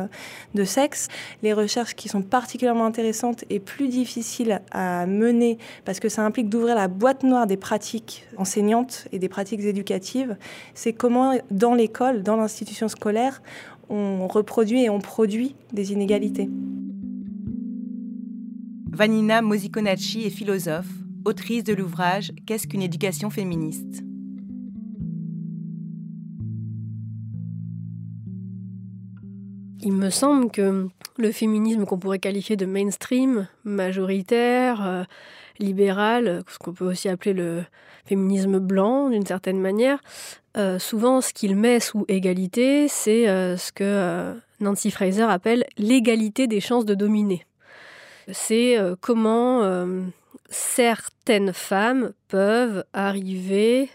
de 0.55 0.63
sexe. 0.63 1.09
Les 1.43 1.53
recherches 1.53 1.93
qui 1.93 2.09
sont 2.09 2.23
particulièrement 2.23 2.85
intéressantes 2.85 3.43
et 3.51 3.59
plus 3.59 3.87
difficiles 3.87 4.61
à 4.71 5.05
mener 5.05 5.59
parce 5.83 5.99
que 5.99 6.09
ça 6.09 6.23
implique 6.23 6.49
d'ouvrir 6.49 6.73
la 6.73 6.87
boîte 6.87 7.21
noire 7.21 7.45
des 7.45 7.57
pratiques 7.57 8.25
enseignantes 8.37 9.07
et 9.11 9.19
des 9.19 9.29
pratiques 9.29 9.59
éducatives, 9.59 10.37
c'est 10.73 10.93
comment 10.93 11.33
dans 11.51 11.75
l'école, 11.75 12.23
dans 12.23 12.37
l'institution 12.37 12.87
scolaire, 12.87 13.41
on 13.89 14.27
reproduit 14.27 14.83
et 14.83 14.89
on 14.89 14.99
produit 14.99 15.55
des 15.73 15.91
inégalités. 15.91 16.49
Vanina 18.91 19.41
Mosikonacci 19.41 20.23
est 20.23 20.29
philosophe, 20.29 20.87
autrice 21.25 21.63
de 21.63 21.73
l'ouvrage 21.73 22.31
Qu'est-ce 22.45 22.67
qu'une 22.67 22.81
éducation 22.81 23.29
féministe? 23.29 24.03
Il 29.81 29.91
me 29.91 30.09
semble 30.09 30.49
que 30.49 30.87
le 31.17 31.31
féminisme 31.31 31.85
qu'on 31.85 31.99
pourrait 31.99 32.19
qualifier 32.19 32.55
de 32.55 32.65
mainstream, 32.65 33.47
majoritaire, 33.63 34.83
euh, 34.83 35.03
libéral, 35.59 36.43
ce 36.47 36.57
qu'on 36.57 36.73
peut 36.73 36.85
aussi 36.85 37.09
appeler 37.09 37.33
le 37.33 37.63
féminisme 38.05 38.59
blanc 38.59 39.09
d'une 39.09 39.25
certaine 39.25 39.59
manière, 39.59 39.99
euh, 40.57 40.79
souvent 40.79 41.21
ce 41.21 41.33
qu'il 41.33 41.55
met 41.55 41.79
sous 41.79 42.05
égalité, 42.07 42.87
c'est 42.87 43.27
euh, 43.27 43.57
ce 43.57 43.71
que 43.71 44.35
Nancy 44.59 44.91
Fraser 44.91 45.23
appelle 45.23 45.65
l'égalité 45.77 46.47
des 46.47 46.61
chances 46.61 46.85
de 46.85 46.95
dominer. 46.95 47.45
C'est 48.31 48.77
comment 49.01 49.85
certaines 50.49 51.53
femmes 51.53 52.11
peuvent 52.27 52.83
arriver 52.93 53.87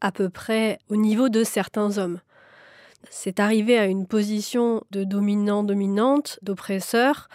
à 0.00 0.10
peu 0.10 0.30
près 0.30 0.78
au 0.88 0.96
niveau 0.96 1.28
de 1.28 1.44
certains 1.44 1.98
hommes 1.98 2.18
c'est 3.10 3.40
arrivé 3.40 3.78
à 3.78 3.86
une 3.86 4.06
position 4.06 4.82
de 4.90 5.04
dominant-dominante, 5.04 6.38
d'oppresseur. 6.42 7.28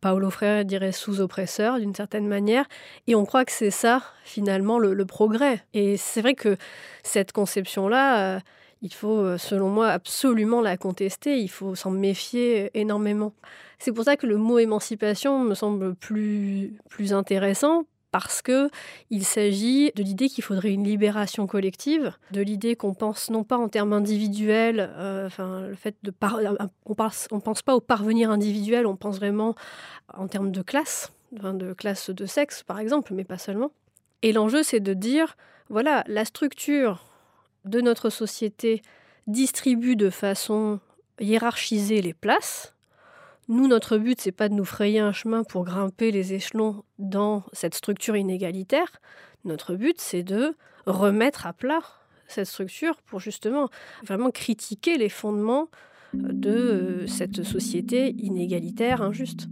Paolo 0.00 0.30
Freire 0.30 0.64
dirait 0.64 0.92
sous-oppresseur 0.92 1.78
d'une 1.78 1.94
certaine 1.94 2.26
manière. 2.26 2.66
Et 3.06 3.14
on 3.14 3.24
croit 3.24 3.44
que 3.44 3.52
c'est 3.52 3.70
ça, 3.70 4.02
finalement, 4.24 4.78
le, 4.78 5.06
progrès. 5.06 5.64
Et 5.74 5.96
c'est 5.96 6.20
vrai 6.20 6.34
que 6.34 6.56
cette 7.02 7.32
conception-là, 7.32 8.36
euh, 8.36 8.40
il 8.82 8.92
faut, 8.92 9.18
euh, 9.18 9.38
selon 9.38 9.68
moi, 9.68 9.88
absolument 9.88 10.60
la 10.60 10.76
contester. 10.76 11.38
Il 11.38 11.48
faut 11.48 11.74
s'en 11.74 11.90
méfier 11.90 12.70
énormément. 12.74 13.32
C'est 13.78 13.92
pour 13.92 14.04
ça 14.04 14.16
que 14.16 14.26
le 14.26 14.36
mot 14.36 14.58
émancipation 14.58 15.38
me 15.40 15.54
semble 15.54 15.94
plus, 15.94 16.74
plus 16.88 17.12
intéressant 17.12 17.84
parce 18.12 18.42
que 18.42 18.70
il 19.10 19.24
s'agit 19.24 19.92
de 19.94 20.02
l'idée 20.02 20.28
qu'il 20.28 20.44
faudrait 20.44 20.72
une 20.72 20.84
libération 20.84 21.46
collective, 21.46 22.12
de 22.30 22.40
l'idée 22.40 22.76
qu'on 22.76 22.94
pense 22.94 23.30
non 23.30 23.44
pas 23.44 23.58
en 23.58 23.68
termes 23.68 23.92
individuels, 23.92 24.90
euh, 24.96 25.28
on 26.86 26.94
pense, 26.94 27.28
pense 27.44 27.62
pas 27.62 27.74
au 27.74 27.80
parvenir 27.80 28.30
individuel, 28.30 28.86
on 28.86 28.96
pense 28.96 29.16
vraiment 29.16 29.54
en 30.14 30.28
termes 30.28 30.52
de 30.52 30.62
classe, 30.62 31.12
de 31.32 31.72
classe 31.72 32.10
de 32.10 32.26
sexe 32.26 32.62
par 32.62 32.78
exemple, 32.78 33.12
mais 33.14 33.24
pas 33.24 33.38
seulement. 33.38 33.72
Et 34.22 34.32
l'enjeu 34.32 34.62
c'est 34.62 34.80
de 34.80 34.94
dire 34.94 35.36
voilà 35.68 36.04
la 36.06 36.24
structure 36.24 37.04
de 37.64 37.80
notre 37.80 38.10
société 38.10 38.82
distribue 39.26 39.96
de 39.96 40.10
façon 40.10 40.78
hiérarchisée 41.20 42.00
les 42.00 42.14
places 42.14 42.75
nous, 43.48 43.68
notre 43.68 43.96
but, 43.96 44.20
c'est 44.20 44.32
pas 44.32 44.48
de 44.48 44.54
nous 44.54 44.64
frayer 44.64 44.98
un 44.98 45.12
chemin 45.12 45.44
pour 45.44 45.64
grimper 45.64 46.10
les 46.10 46.34
échelons 46.34 46.82
dans 46.98 47.44
cette 47.52 47.74
structure 47.74 48.16
inégalitaire. 48.16 49.00
Notre 49.44 49.76
but, 49.76 50.00
c'est 50.00 50.24
de 50.24 50.56
remettre 50.86 51.46
à 51.46 51.52
plat 51.52 51.82
cette 52.26 52.46
structure 52.46 52.96
pour 53.06 53.20
justement 53.20 53.68
vraiment 54.04 54.30
critiquer 54.30 54.98
les 54.98 55.08
fondements 55.08 55.68
de 56.12 56.50
euh, 56.50 57.06
cette 57.06 57.44
société 57.44 58.14
inégalitaire, 58.18 59.00
injuste. 59.00 59.48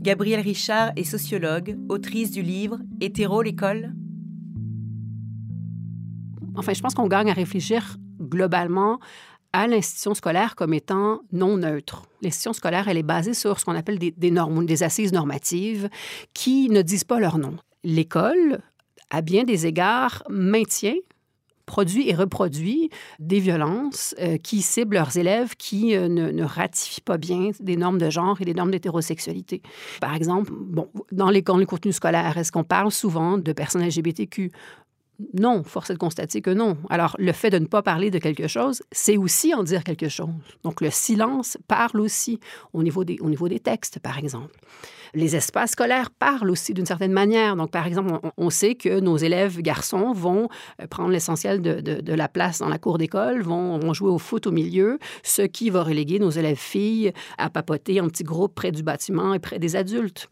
Gabrielle 0.00 0.40
Richard 0.40 0.92
est 0.94 1.04
sociologue, 1.04 1.76
autrice 1.88 2.30
du 2.30 2.42
livre 2.42 2.78
Hétéro 3.00 3.42
l'école. 3.42 3.94
enfin, 6.54 6.72
je 6.72 6.80
pense 6.80 6.94
qu'on 6.94 7.08
gagne 7.08 7.30
à 7.30 7.34
réfléchir 7.34 7.96
globalement 8.20 9.00
à 9.52 9.66
l'institution 9.66 10.14
scolaire 10.14 10.56
comme 10.56 10.74
étant 10.74 11.20
non 11.32 11.56
neutre. 11.56 12.02
L'institution 12.22 12.52
scolaire, 12.52 12.88
elle 12.88 12.98
est 12.98 13.02
basée 13.02 13.34
sur 13.34 13.58
ce 13.58 13.64
qu'on 13.64 13.76
appelle 13.76 13.98
des, 13.98 14.30
normes, 14.30 14.66
des 14.66 14.82
assises 14.82 15.12
normatives 15.12 15.88
qui 16.34 16.68
ne 16.68 16.82
disent 16.82 17.04
pas 17.04 17.20
leur 17.20 17.38
nom. 17.38 17.56
L'école, 17.84 18.60
à 19.10 19.22
bien 19.22 19.44
des 19.44 19.66
égards, 19.66 20.22
maintient 20.28 20.96
produit 21.68 22.08
et 22.08 22.14
reproduit 22.14 22.88
des 23.18 23.40
violences 23.40 24.14
euh, 24.20 24.38
qui 24.38 24.62
ciblent 24.62 24.94
leurs 24.94 25.18
élèves 25.18 25.54
qui 25.56 25.94
euh, 25.94 26.08
ne, 26.08 26.30
ne, 26.30 26.42
ratifient 26.42 27.02
pas 27.02 27.18
bien 27.18 27.50
des 27.60 27.76
normes 27.76 27.98
de 27.98 28.08
genre 28.08 28.40
et 28.40 28.46
des 28.46 28.54
normes 28.54 28.70
d'hétérosexualité. 28.70 29.60
Par 30.00 30.14
exemple, 30.14 30.50
bon, 30.50 30.88
dans 31.12 31.28
les, 31.28 31.42
dans 31.42 31.58
les 31.58 31.66
contenus 31.66 31.96
scolaires, 31.96 32.38
est-ce 32.38 32.52
qu'on 32.52 32.64
parle 32.64 32.90
souvent 32.90 33.36
de 33.36 33.52
personnes 33.52 33.86
LGBTQ? 33.86 34.50
Non, 35.34 35.64
force 35.64 35.90
est 35.90 35.94
de 35.94 35.98
constater 35.98 36.40
que 36.42 36.50
non. 36.50 36.76
Alors, 36.90 37.16
le 37.18 37.32
fait 37.32 37.50
de 37.50 37.58
ne 37.58 37.66
pas 37.66 37.82
parler 37.82 38.10
de 38.10 38.18
quelque 38.18 38.46
chose, 38.46 38.82
c'est 38.92 39.16
aussi 39.16 39.52
en 39.52 39.64
dire 39.64 39.82
quelque 39.82 40.08
chose. 40.08 40.28
Donc, 40.62 40.80
le 40.80 40.90
silence 40.90 41.58
parle 41.66 42.00
aussi 42.00 42.38
au 42.72 42.84
niveau 42.84 43.02
des, 43.02 43.18
des 43.18 43.60
textes, 43.60 43.98
par 43.98 44.16
exemple. 44.18 44.54
Les 45.14 45.34
espaces 45.34 45.72
scolaires 45.72 46.10
parlent 46.10 46.50
aussi 46.50 46.72
d'une 46.72 46.86
certaine 46.86 47.12
manière. 47.12 47.56
Donc, 47.56 47.72
par 47.72 47.86
exemple, 47.86 48.20
on, 48.36 48.50
sait 48.50 48.76
que 48.76 49.00
nos 49.00 49.16
élèves 49.16 49.60
garçons 49.60 50.12
vont 50.12 50.48
euh, 50.80 50.86
prendre 50.86 51.10
l'essentiel 51.10 51.60
de, 51.60 52.12
la 52.12 52.28
place 52.28 52.60
dans 52.60 52.68
la 52.68 52.78
cour 52.78 52.98
d'école, 52.98 53.42
vont, 53.42 53.78
vont, 53.78 53.92
jouer 53.92 54.10
au 54.10 54.18
foot 54.18 54.46
au 54.46 54.52
milieu, 54.52 54.98
ce 55.24 55.42
qui 55.42 55.70
va 55.70 55.82
reléguer 55.82 56.18
nos 56.18 56.30
élèves 56.30 56.58
filles 56.58 57.12
à 57.38 57.50
papoter 57.50 58.00
en 58.00 58.08
petits 58.08 58.24
groupes 58.24 58.54
près 58.54 58.70
du 58.70 58.82
bâtiment 58.82 59.34
et 59.34 59.38
près 59.38 59.58
des 59.58 59.74
adultes 59.74 60.28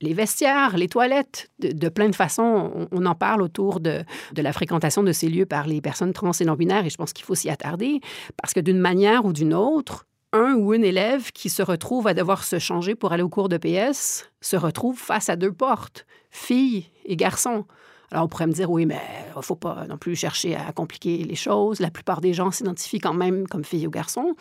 les 0.00 0.14
vestiaires, 0.14 0.76
les 0.76 0.88
toilettes, 0.88 1.50
de, 1.58 1.88
plein 1.88 2.08
de 2.08 2.14
façons. 2.14 2.88
On, 2.90 3.06
en 3.06 3.14
parle 3.14 3.42
autour 3.42 3.80
de, 3.80 4.04
la 4.36 4.52
fréquentation 4.52 5.02
de 5.02 5.12
ces 5.12 5.28
lieux 5.28 5.46
par 5.46 5.66
les 5.66 5.80
personnes 5.80 6.12
trans 6.12 6.32
et 6.32 6.44
non-binaires, 6.44 6.86
et 6.86 6.90
je 6.90 6.96
pense 6.96 7.12
qu'il 7.12 7.24
faut 7.24 7.34
s'y 7.34 7.50
attarder, 7.50 8.00
parce 8.36 8.54
que 8.54 8.60
d'une 8.60 8.78
manière 8.78 9.24
ou 9.24 9.32
d'une 9.32 9.54
autre, 9.54 10.06
un 10.32 10.54
ou 10.54 10.74
une 10.74 10.84
élève 10.84 11.32
qui 11.32 11.48
se 11.48 11.62
retrouve 11.62 12.06
à 12.06 12.14
devoir 12.14 12.44
se 12.44 12.58
changer 12.58 12.94
pour 12.94 13.12
aller 13.12 13.22
au 13.22 13.28
cours 13.28 13.48
de 13.48 13.56
PS 13.56 14.30
se 14.40 14.56
retrouve 14.56 14.98
face 14.98 15.28
à 15.28 15.36
deux 15.36 15.52
portes, 15.52 16.06
filles 16.30 16.86
et 17.04 17.16
garçons. 17.16 17.66
Alors, 18.12 18.24
on 18.24 18.28
pourrait 18.28 18.46
me 18.46 18.52
dire, 18.52 18.70
oui, 18.70 18.86
mais 18.86 19.00
il 19.34 19.36
ne 19.36 19.42
faut 19.42 19.56
pas 19.56 19.86
non 19.88 19.96
plus 19.96 20.16
chercher 20.16 20.56
à 20.56 20.72
compliquer 20.72 21.18
les 21.18 21.34
choses. 21.36 21.80
La 21.80 21.90
plupart 21.90 22.20
des 22.20 22.32
gens 22.32 22.50
s'identifient 22.50 22.98
quand 22.98 23.14
même 23.14 23.46
comme 23.46 23.64
filles 23.64 23.86
ou 23.86 23.90
garçons. 23.90 24.34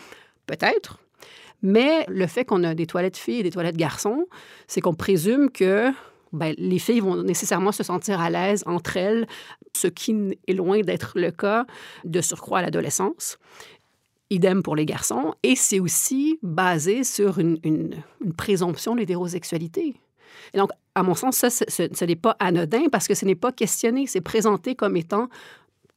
Peut-être. 0.47 0.99
Mais 1.61 2.05
le 2.07 2.27
fait 2.27 2.45
qu'on 2.45 2.63
a 2.63 2.73
des 2.73 2.87
toilettes 2.87 3.17
filles 3.17 3.39
et 3.39 3.43
des 3.43 3.51
toilettes 3.51 3.77
garçons, 3.77 4.25
c'est 4.67 4.81
qu'on 4.81 4.93
présume 4.93 5.49
que 5.49 5.91
ben, 6.31 6.53
les 6.57 6.79
filles 6.79 6.99
vont 6.99 7.23
nécessairement 7.23 7.71
se 7.71 7.83
sentir 7.83 8.21
à 8.21 8.29
l'aise 8.29 8.63
entre 8.65 8.97
elles, 8.97 9.27
ce 9.75 9.87
qui 9.87 10.37
est 10.47 10.53
loin 10.53 10.81
d'être 10.81 11.13
le 11.15 11.31
cas 11.31 11.65
de 12.05 12.21
surcroît 12.21 12.59
à 12.59 12.61
l'adolescence. 12.61 13.37
Idem 14.29 14.61
pour 14.61 14.75
les 14.75 14.85
garçons. 14.85 15.33
Et 15.41 15.55
c'est 15.55 15.79
aussi 15.79 16.37
basé 16.43 17.03
sur 17.03 17.39
une, 17.39 17.59
présomption 18.37 18.93
de 18.93 18.99
l'hétérosexualité. 18.99 19.95
Et 20.53 20.57
donc, 20.57 20.69
à 20.93 21.01
mon 21.01 21.15
sens, 21.15 21.35
ça, 21.35 21.49
ce 21.49 22.05
n'est 22.05 22.15
pas 22.15 22.35
anodin 22.39 22.89
parce 22.91 23.07
que 23.07 23.15
ce 23.15 23.25
n'est 23.25 23.35
pas 23.35 23.51
questionné, 23.51 24.05
c'est 24.05 24.21
présenté 24.21 24.75
comme 24.75 24.95
étant 24.97 25.29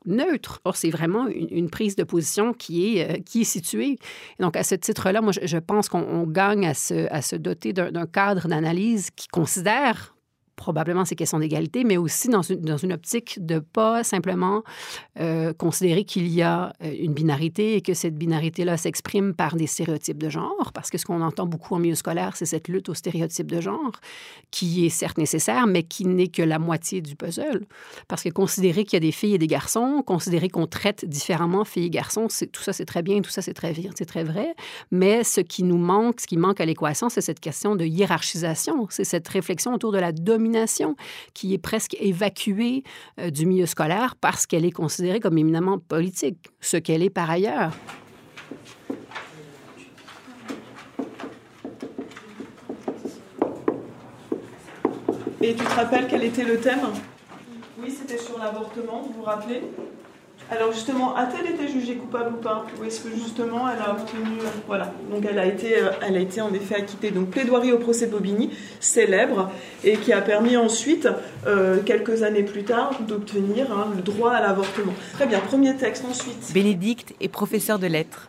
neutre. 0.06 0.60
Or, 0.64 0.76
c'est 0.76 0.90
vraiment 0.90 1.28
une, 1.28 1.70
prise 1.70 1.96
de 1.96 2.04
position 2.04 2.52
qui 2.52 2.98
est, 2.98 3.10
euh, 3.10 3.20
qui 3.24 3.42
est 3.42 3.44
située. 3.44 3.98
Et 4.38 4.42
donc, 4.42 4.56
à 4.56 4.62
ce 4.62 4.74
titre-là, 4.74 5.20
moi, 5.20 5.32
je, 5.32 5.46
je 5.46 5.58
pense 5.58 5.88
qu'on 5.88 6.24
gagne 6.24 6.66
à 6.66 6.74
se, 6.74 7.10
à 7.12 7.22
se 7.22 7.36
doter 7.36 7.72
d'un 7.72 8.06
cadre 8.06 8.48
d'analyse 8.48 9.10
qui 9.10 9.28
considère 9.28 10.14
probablement 10.56 11.04
ces 11.04 11.16
questions 11.16 11.38
d'égalité, 11.38 11.84
mais 11.84 11.96
aussi 11.96 12.28
dans 12.28 12.42
une, 12.42 12.60
dans 12.60 12.76
une 12.76 12.92
optique 12.92 13.38
de 13.44 13.58
pas 13.58 14.04
simplement 14.04 14.62
euh, 15.18 15.52
considérer 15.52 16.04
qu'il 16.04 16.28
y 16.28 16.42
a 16.42 16.72
euh, 16.82 16.94
une 16.98 17.14
binarité 17.14 17.76
et 17.76 17.80
que 17.80 17.94
cette 17.94 18.16
binarité-là 18.16 18.76
s'exprime 18.76 19.34
par 19.34 19.56
des 19.56 19.66
stéréotypes 19.66 20.18
de 20.18 20.28
genre, 20.28 20.72
parce 20.74 20.90
que 20.90 20.98
ce 20.98 21.04
qu'on 21.04 21.22
entend 21.22 21.46
beaucoup 21.46 21.74
en 21.74 21.78
milieu 21.78 21.94
scolaire, 21.94 22.36
c'est 22.36 22.46
cette 22.46 22.68
lutte 22.68 22.88
aux 22.88 22.94
stéréotypes 22.94 23.50
de 23.50 23.60
genre, 23.60 23.92
qui 24.50 24.86
est 24.86 24.90
certes 24.90 25.18
nécessaire, 25.18 25.66
mais 25.66 25.82
qui 25.82 26.04
n'est 26.04 26.28
que 26.28 26.42
la 26.42 26.58
moitié 26.58 27.00
du 27.00 27.16
puzzle. 27.16 27.66
Parce 28.08 28.22
que 28.22 28.28
considérer 28.28 28.84
qu'il 28.84 28.94
y 28.94 28.98
a 28.98 29.00
des 29.00 29.12
filles 29.12 29.34
et 29.34 29.38
des 29.38 29.46
garçons, 29.46 30.02
considérer 30.06 30.48
qu'on 30.48 30.66
traite 30.66 31.04
différemment 31.04 31.64
filles 31.64 31.86
et 31.86 31.90
garçons, 31.90 32.28
tout 32.52 32.62
ça 32.62 32.72
c'est 32.72 32.84
très 32.84 33.02
bien, 33.02 33.20
tout 33.20 33.30
ça 33.30 33.42
c'est 33.42 33.54
très, 33.54 33.74
c'est 33.94 34.04
très 34.04 34.24
vrai, 34.24 34.54
mais 34.90 35.24
ce 35.24 35.40
qui 35.40 35.62
nous 35.62 35.78
manque, 35.78 36.20
ce 36.20 36.26
qui 36.26 36.36
manque 36.36 36.60
à 36.60 36.66
l'équation, 36.66 37.08
c'est 37.08 37.20
cette 37.20 37.40
question 37.40 37.74
de 37.74 37.84
hiérarchisation, 37.84 38.86
c'est 38.90 39.04
cette 39.04 39.28
réflexion 39.28 39.74
autour 39.74 39.92
de 39.92 39.98
la 39.98 40.12
domination 40.12 40.41
qui 41.34 41.54
est 41.54 41.58
presque 41.58 41.96
évacuée 42.00 42.82
euh, 43.18 43.30
du 43.30 43.46
milieu 43.46 43.66
scolaire 43.66 44.16
parce 44.16 44.46
qu'elle 44.46 44.64
est 44.64 44.72
considérée 44.72 45.20
comme 45.20 45.38
éminemment 45.38 45.78
politique, 45.78 46.50
ce 46.60 46.76
qu'elle 46.76 47.02
est 47.02 47.10
par 47.10 47.30
ailleurs. 47.30 47.72
Et 55.44 55.54
tu 55.54 55.64
te 55.64 55.74
rappelles 55.74 56.06
quel 56.08 56.22
était 56.22 56.44
le 56.44 56.58
thème? 56.58 56.80
Oui, 57.82 57.90
c'était 57.90 58.18
sur 58.18 58.38
l'avortement, 58.38 59.02
vous 59.02 59.12
vous 59.14 59.22
rappelez? 59.22 59.62
Alors 60.52 60.72
justement, 60.72 61.14
a-t-elle 61.16 61.50
été 61.52 61.66
jugée 61.66 61.94
coupable 61.96 62.34
ou 62.34 62.38
pas 62.38 62.66
Ou 62.78 62.84
est-ce 62.84 63.00
que 63.00 63.08
justement 63.14 63.68
elle 63.70 63.80
a 63.80 63.92
obtenu... 63.92 64.38
Euh, 64.40 64.48
voilà, 64.66 64.92
donc 65.10 65.24
elle 65.28 65.38
a, 65.38 65.46
été, 65.46 65.78
euh, 65.78 65.90
elle 66.06 66.16
a 66.16 66.20
été 66.20 66.40
en 66.40 66.52
effet 66.52 66.76
acquittée. 66.76 67.10
Donc 67.10 67.30
plaidoirie 67.30 67.72
au 67.72 67.78
procès 67.78 68.06
Bobigny, 68.06 68.50
célèbre, 68.78 69.50
et 69.82 69.96
qui 69.96 70.12
a 70.12 70.20
permis 70.20 70.56
ensuite, 70.56 71.08
euh, 71.46 71.78
quelques 71.82 72.22
années 72.22 72.42
plus 72.42 72.64
tard, 72.64 73.00
d'obtenir 73.00 73.72
hein, 73.72 73.88
le 73.96 74.02
droit 74.02 74.32
à 74.32 74.42
l'avortement. 74.42 74.92
Très 75.14 75.26
bien, 75.26 75.40
premier 75.40 75.74
texte 75.76 76.04
ensuite. 76.04 76.52
Bénédicte 76.52 77.14
est 77.20 77.28
professeure 77.28 77.78
de 77.78 77.86
lettres. 77.86 78.28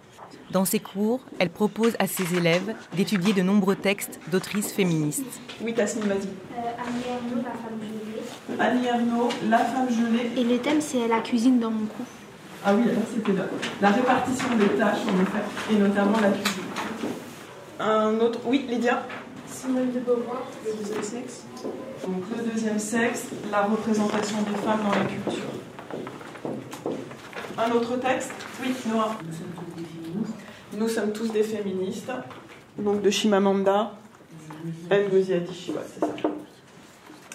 Dans 0.51 0.65
ses 0.65 0.79
cours, 0.79 1.21
elle 1.39 1.49
propose 1.49 1.93
à 1.99 2.07
ses 2.07 2.35
élèves 2.35 2.75
d'étudier 2.95 3.33
de 3.33 3.41
nombreux 3.41 3.75
textes 3.75 4.19
d'autrices 4.31 4.71
féministes. 4.71 5.41
Oui, 5.61 5.73
Tasmin, 5.73 6.05
vas-y. 6.05 6.27
Euh, 6.57 8.12
Annie 8.59 8.87
Ernaux, 8.87 9.29
La 9.49 9.59
femme 9.59 9.89
gelée. 9.89 10.31
Et 10.37 10.43
le 10.43 10.57
thème, 10.59 10.81
c'est 10.81 11.07
la 11.07 11.19
cuisine 11.19 11.59
dans 11.59 11.71
mon 11.71 11.85
cou. 11.85 12.03
Ah 12.65 12.73
oui, 12.75 12.85
là, 12.85 12.93
c'était 13.13 13.33
la, 13.33 13.45
la 13.81 13.89
répartition 13.93 14.47
des 14.57 14.67
tâches, 14.77 14.99
en 15.07 15.21
effet, 15.21 15.43
et 15.71 15.75
notamment 15.75 16.19
la 16.19 16.29
cuisine. 16.29 16.63
Un 17.79 18.19
autre, 18.19 18.39
oui, 18.45 18.65
Lydia 18.69 19.05
Simone 19.47 19.91
de 19.91 19.99
Beauvoir, 19.99 20.43
le 20.65 20.71
deuxième 20.77 21.03
sexe. 21.03 21.43
Donc 22.05 22.23
le 22.35 22.51
deuxième 22.51 22.79
sexe, 22.79 23.27
la 23.51 23.63
représentation 23.63 24.37
des 24.41 24.55
femmes 24.61 24.79
dans 24.83 24.97
la 24.97 25.05
culture. 25.05 25.49
Un 27.57 27.71
autre 27.71 27.97
texte? 27.97 28.31
Oui, 28.61 28.73
Noah. 28.89 29.15
Nous 30.75 30.87
sommes 30.89 31.11
tous 31.11 31.31
des 31.31 31.43
féministes. 31.43 32.11
Donc 32.77 33.01
de 33.01 33.09
Chimamanda, 33.09 33.91
Ngozi 34.89 35.33
Adichie, 35.33 35.71
ouais, 35.71 35.77
c'est 35.93 35.99
ça. 35.99 36.13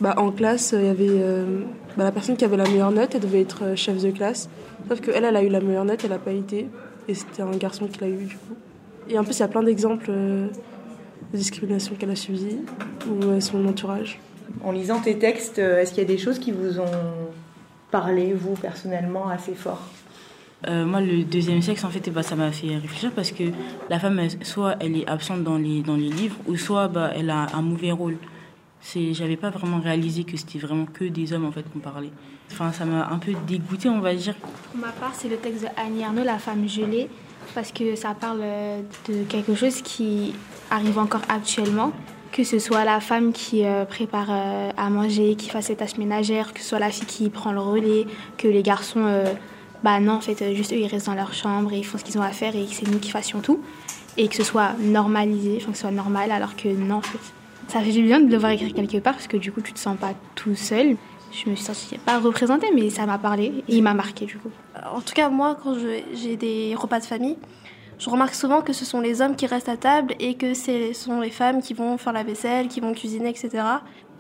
Bah, 0.00 0.14
en 0.16 0.30
classe, 0.30 0.74
il 0.78 0.86
y 0.86 0.88
avait 0.88 1.06
euh, 1.08 1.62
bah, 1.96 2.04
la 2.04 2.12
personne 2.12 2.36
qui 2.36 2.44
avait 2.44 2.56
la 2.56 2.68
meilleure 2.68 2.92
note, 2.92 3.14
elle 3.14 3.20
devait 3.20 3.40
être 3.40 3.74
chef 3.76 4.00
de 4.02 4.10
classe. 4.10 4.48
Sauf 4.88 5.00
qu'elle, 5.00 5.24
elle 5.24 5.36
a 5.36 5.42
eu 5.42 5.48
la 5.48 5.60
meilleure 5.60 5.84
note, 5.84 6.04
elle 6.04 6.10
n'a 6.10 6.18
pas 6.18 6.32
été. 6.32 6.68
Et 7.08 7.14
c'était 7.14 7.42
un 7.42 7.50
garçon 7.50 7.88
qui 7.88 8.00
l'a 8.00 8.08
eu, 8.08 8.24
du 8.24 8.36
coup. 8.36 8.54
Et 9.08 9.18
en 9.18 9.24
plus, 9.24 9.36
il 9.36 9.40
y 9.40 9.44
a 9.44 9.48
plein 9.48 9.62
d'exemples 9.62 10.06
euh, 10.10 10.46
de 11.32 11.36
discrimination 11.36 11.94
qu'elle 11.96 12.10
a 12.10 12.16
subies, 12.16 12.58
ou 13.08 13.24
euh, 13.24 13.40
son 13.40 13.66
entourage. 13.66 14.20
En 14.62 14.72
lisant 14.72 15.00
tes 15.00 15.18
textes, 15.18 15.58
est-ce 15.58 15.90
qu'il 15.90 16.02
y 16.02 16.06
a 16.06 16.08
des 16.08 16.18
choses 16.18 16.38
qui 16.38 16.52
vous 16.52 16.78
ont 16.78 16.86
parlé, 17.90 18.34
vous, 18.34 18.54
personnellement, 18.54 19.28
assez 19.28 19.54
fort? 19.54 19.82
Euh, 20.66 20.84
moi, 20.84 21.00
le 21.00 21.22
deuxième 21.22 21.62
sexe, 21.62 21.84
en 21.84 21.88
fait, 21.88 22.10
bah, 22.10 22.22
ça 22.22 22.34
m'a 22.34 22.50
fait 22.50 22.76
réfléchir 22.76 23.12
parce 23.14 23.30
que 23.30 23.44
la 23.90 23.98
femme, 23.98 24.18
elle, 24.18 24.44
soit 24.44 24.76
elle 24.80 24.96
est 24.96 25.08
absente 25.08 25.44
dans 25.44 25.56
les, 25.56 25.82
dans 25.82 25.96
les 25.96 26.08
livres, 26.08 26.36
ou 26.46 26.56
soit 26.56 26.88
bah, 26.88 27.12
elle 27.14 27.30
a 27.30 27.46
un 27.54 27.62
mauvais 27.62 27.92
rôle. 27.92 28.16
C'est, 28.80 29.12
j'avais 29.12 29.36
pas 29.36 29.50
vraiment 29.50 29.80
réalisé 29.80 30.24
que 30.24 30.36
c'était 30.36 30.58
vraiment 30.58 30.86
que 30.86 31.04
des 31.04 31.32
hommes 31.32 31.44
en 31.44 31.52
fait 31.52 31.64
qu'on 31.72 31.80
parlait. 31.80 32.12
Enfin, 32.52 32.72
ça 32.72 32.84
m'a 32.84 33.08
un 33.08 33.18
peu 33.18 33.32
dégoûté, 33.46 33.88
on 33.88 34.00
va 34.00 34.14
dire. 34.14 34.34
Pour 34.36 34.80
ma 34.80 34.92
part, 34.92 35.14
c'est 35.14 35.28
le 35.28 35.36
texte 35.36 35.62
de 35.62 35.68
Annie 35.76 36.04
Arnaud, 36.04 36.24
La 36.24 36.38
femme 36.38 36.66
gelée, 36.68 37.08
parce 37.54 37.72
que 37.72 37.96
ça 37.96 38.14
parle 38.14 38.40
de 39.08 39.24
quelque 39.24 39.54
chose 39.54 39.82
qui 39.82 40.34
arrive 40.70 40.98
encore 40.98 41.22
actuellement. 41.28 41.92
Que 42.32 42.44
ce 42.44 42.58
soit 42.58 42.84
la 42.84 43.00
femme 43.00 43.32
qui 43.32 43.64
euh, 43.64 43.84
prépare 43.86 44.28
euh, 44.30 44.70
à 44.76 44.90
manger, 44.90 45.34
qui 45.34 45.48
fasse 45.48 45.66
ses 45.66 45.76
tâches 45.76 45.96
ménagères, 45.96 46.52
que 46.52 46.60
ce 46.60 46.66
soit 46.66 46.78
la 46.78 46.90
fille 46.90 47.06
qui 47.06 47.30
prend 47.30 47.52
le 47.52 47.60
relais, 47.60 48.06
que 48.36 48.46
les 48.46 48.62
garçons. 48.62 49.04
Euh, 49.04 49.32
bah 49.82 49.98
non, 50.00 50.14
en 50.14 50.20
fait, 50.20 50.54
juste 50.54 50.72
eux, 50.72 50.78
ils 50.78 50.86
restent 50.86 51.06
dans 51.06 51.14
leur 51.14 51.32
chambre 51.32 51.72
et 51.72 51.78
ils 51.78 51.86
font 51.86 51.98
ce 51.98 52.04
qu'ils 52.04 52.18
ont 52.18 52.22
à 52.22 52.30
faire 52.30 52.54
et 52.54 52.66
c'est 52.70 52.86
nous 52.88 52.98
qui 52.98 53.10
fassions 53.10 53.40
tout. 53.40 53.60
Et 54.16 54.28
que 54.28 54.34
ce 54.34 54.42
soit 54.42 54.72
normalisé, 54.78 55.56
enfin 55.56 55.70
que 55.70 55.76
ce 55.76 55.82
soit 55.82 55.90
normal, 55.90 56.30
alors 56.32 56.56
que 56.56 56.68
non, 56.68 56.96
en 56.96 57.02
fait. 57.02 57.18
Ça 57.68 57.80
fait 57.80 57.92
du 57.92 58.02
bien 58.02 58.20
de 58.20 58.28
devoir 58.28 58.52
écrire 58.52 58.72
quelque 58.72 58.98
part 58.98 59.14
parce 59.14 59.26
que 59.26 59.36
du 59.36 59.52
coup, 59.52 59.60
tu 59.60 59.72
te 59.72 59.78
sens 59.78 59.96
pas 59.96 60.14
tout 60.34 60.54
seul. 60.54 60.96
Je 61.30 61.50
me 61.50 61.54
suis 61.54 61.64
sentie 61.64 61.98
pas 61.98 62.18
représentée, 62.18 62.68
mais 62.74 62.88
ça 62.88 63.04
m'a 63.04 63.18
parlé 63.18 63.52
et 63.68 63.76
il 63.76 63.82
m'a 63.82 63.92
marqué 63.92 64.24
du 64.24 64.38
coup. 64.38 64.50
En 64.92 65.02
tout 65.02 65.12
cas, 65.14 65.28
moi, 65.28 65.56
quand 65.62 65.76
j'ai 66.14 66.36
des 66.36 66.74
repas 66.74 67.00
de 67.00 67.04
famille, 67.04 67.36
je 67.98 68.08
remarque 68.08 68.34
souvent 68.34 68.62
que 68.62 68.72
ce 68.72 68.86
sont 68.86 69.00
les 69.00 69.20
hommes 69.20 69.36
qui 69.36 69.46
restent 69.46 69.68
à 69.68 69.76
table 69.76 70.14
et 70.18 70.34
que 70.34 70.54
ce 70.54 70.92
sont 70.94 71.20
les 71.20 71.30
femmes 71.30 71.60
qui 71.60 71.74
vont 71.74 71.98
faire 71.98 72.14
la 72.14 72.22
vaisselle, 72.22 72.68
qui 72.68 72.80
vont 72.80 72.94
cuisiner, 72.94 73.28
etc. 73.28 73.62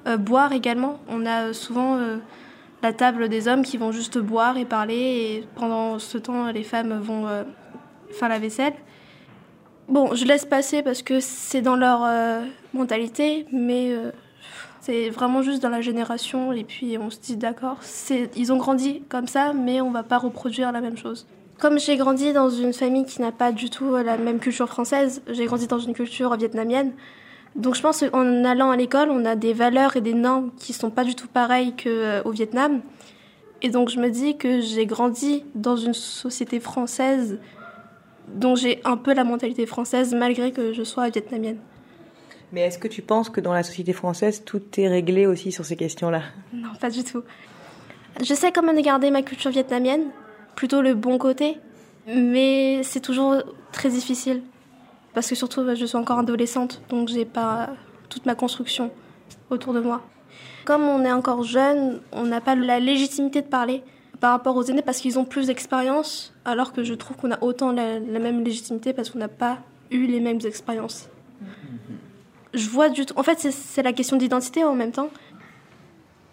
Euh, 0.06 0.18
boire 0.18 0.52
également. 0.52 1.00
On 1.08 1.24
a 1.24 1.52
souvent. 1.52 1.96
Euh, 1.96 2.18
la 2.82 2.92
table 2.92 3.28
des 3.28 3.48
hommes 3.48 3.62
qui 3.62 3.76
vont 3.76 3.92
juste 3.92 4.18
boire 4.18 4.56
et 4.56 4.64
parler 4.64 4.94
et 4.94 5.44
pendant 5.56 5.98
ce 5.98 6.18
temps 6.18 6.50
les 6.52 6.62
femmes 6.62 6.98
vont 6.98 7.26
euh, 7.26 7.42
faire 8.10 8.28
la 8.28 8.38
vaisselle. 8.38 8.74
Bon, 9.88 10.14
je 10.14 10.26
laisse 10.26 10.44
passer 10.44 10.82
parce 10.82 11.00
que 11.00 11.18
c'est 11.18 11.62
dans 11.62 11.74
leur 11.74 12.04
euh, 12.04 12.42
mentalité, 12.74 13.46
mais 13.52 13.90
euh, 13.90 14.10
c'est 14.82 15.08
vraiment 15.08 15.40
juste 15.40 15.62
dans 15.62 15.70
la 15.70 15.80
génération 15.80 16.52
et 16.52 16.62
puis 16.62 16.98
on 16.98 17.08
se 17.08 17.18
dit 17.18 17.38
d'accord, 17.38 17.78
ils 18.36 18.52
ont 18.52 18.58
grandi 18.58 19.02
comme 19.08 19.26
ça, 19.26 19.54
mais 19.54 19.80
on 19.80 19.90
va 19.90 20.02
pas 20.02 20.18
reproduire 20.18 20.72
la 20.72 20.82
même 20.82 20.98
chose. 20.98 21.26
Comme 21.58 21.78
j'ai 21.78 21.96
grandi 21.96 22.34
dans 22.34 22.50
une 22.50 22.74
famille 22.74 23.06
qui 23.06 23.22
n'a 23.22 23.32
pas 23.32 23.50
du 23.50 23.70
tout 23.70 23.96
la 23.96 24.18
même 24.18 24.40
culture 24.40 24.68
française, 24.68 25.22
j'ai 25.26 25.46
grandi 25.46 25.66
dans 25.66 25.78
une 25.78 25.94
culture 25.94 26.36
vietnamienne. 26.36 26.92
Donc 27.56 27.74
je 27.74 27.80
pense 27.80 28.04
qu'en 28.04 28.44
allant 28.44 28.70
à 28.70 28.76
l'école, 28.76 29.08
on 29.10 29.24
a 29.24 29.36
des 29.36 29.54
valeurs 29.54 29.96
et 29.96 30.02
des 30.02 30.12
normes 30.12 30.50
qui 30.58 30.74
sont 30.74 30.90
pas 30.90 31.04
du 31.04 31.14
tout 31.14 31.28
pareilles 31.28 31.72
qu'au 31.74 32.30
Vietnam. 32.30 32.82
Et 33.62 33.70
donc 33.70 33.88
je 33.88 33.98
me 33.98 34.10
dis 34.10 34.36
que 34.36 34.60
j'ai 34.60 34.84
grandi 34.84 35.44
dans 35.54 35.76
une 35.76 35.94
société 35.94 36.60
française 36.60 37.38
dont 38.34 38.56
j'ai 38.56 38.80
un 38.84 38.96
peu 38.96 39.14
la 39.14 39.24
mentalité 39.24 39.66
française 39.66 40.14
malgré 40.14 40.52
que 40.52 40.72
je 40.72 40.82
sois 40.82 41.08
vietnamienne. 41.08 41.58
Mais 42.52 42.62
est-ce 42.62 42.78
que 42.78 42.88
tu 42.88 43.02
penses 43.02 43.28
que 43.28 43.40
dans 43.40 43.52
la 43.52 43.62
société 43.62 43.92
française, 43.92 44.42
tout 44.44 44.62
est 44.78 44.88
réglé 44.88 45.26
aussi 45.26 45.52
sur 45.52 45.64
ces 45.64 45.76
questions-là? 45.76 46.22
Non, 46.52 46.70
pas 46.80 46.90
du 46.90 47.04
tout. 47.04 47.22
Je 48.22 48.34
sais 48.34 48.52
comment 48.52 48.72
garder 48.72 49.10
ma 49.10 49.22
culture 49.22 49.50
vietnamienne, 49.50 50.06
plutôt 50.56 50.80
le 50.80 50.94
bon 50.94 51.18
côté, 51.18 51.58
mais 52.06 52.82
c'est 52.82 53.00
toujours 53.00 53.36
très 53.70 53.90
difficile. 53.90 54.42
Parce 55.14 55.28
que 55.28 55.34
surtout, 55.34 55.62
je 55.74 55.84
suis 55.84 55.96
encore 55.96 56.18
adolescente, 56.18 56.82
donc 56.88 57.08
j'ai 57.08 57.24
pas 57.24 57.70
toute 58.08 58.24
ma 58.24 58.34
construction 58.34 58.90
autour 59.50 59.74
de 59.74 59.80
moi. 59.80 60.02
Comme 60.64 60.82
on 60.82 61.04
est 61.04 61.12
encore 61.12 61.42
jeune, 61.42 62.00
on 62.12 62.24
n'a 62.24 62.40
pas 62.40 62.54
la 62.54 62.80
légitimité 62.80 63.42
de 63.42 63.46
parler 63.46 63.82
par 64.20 64.32
rapport 64.32 64.56
aux 64.56 64.64
aînés 64.64 64.82
parce 64.82 64.98
qu'ils 64.98 65.18
ont 65.18 65.24
plus 65.24 65.46
d'expérience, 65.46 66.34
alors 66.44 66.72
que 66.72 66.82
je 66.82 66.94
trouve 66.94 67.16
qu'on 67.16 67.30
a 67.30 67.42
autant 67.42 67.72
la, 67.72 68.00
même 68.00 68.42
légitimité 68.42 68.92
parce 68.92 69.10
qu'on 69.10 69.18
n'a 69.18 69.28
pas 69.28 69.58
eu 69.90 70.06
les 70.06 70.20
mêmes 70.20 70.40
expériences. 70.44 71.08
Je 72.54 72.68
vois 72.68 72.88
du 72.88 73.04
En 73.16 73.22
fait, 73.22 73.38
c'est 73.38 73.82
la 73.82 73.92
question 73.92 74.16
d'identité 74.16 74.64
en 74.64 74.74
même 74.74 74.92
temps. 74.92 75.10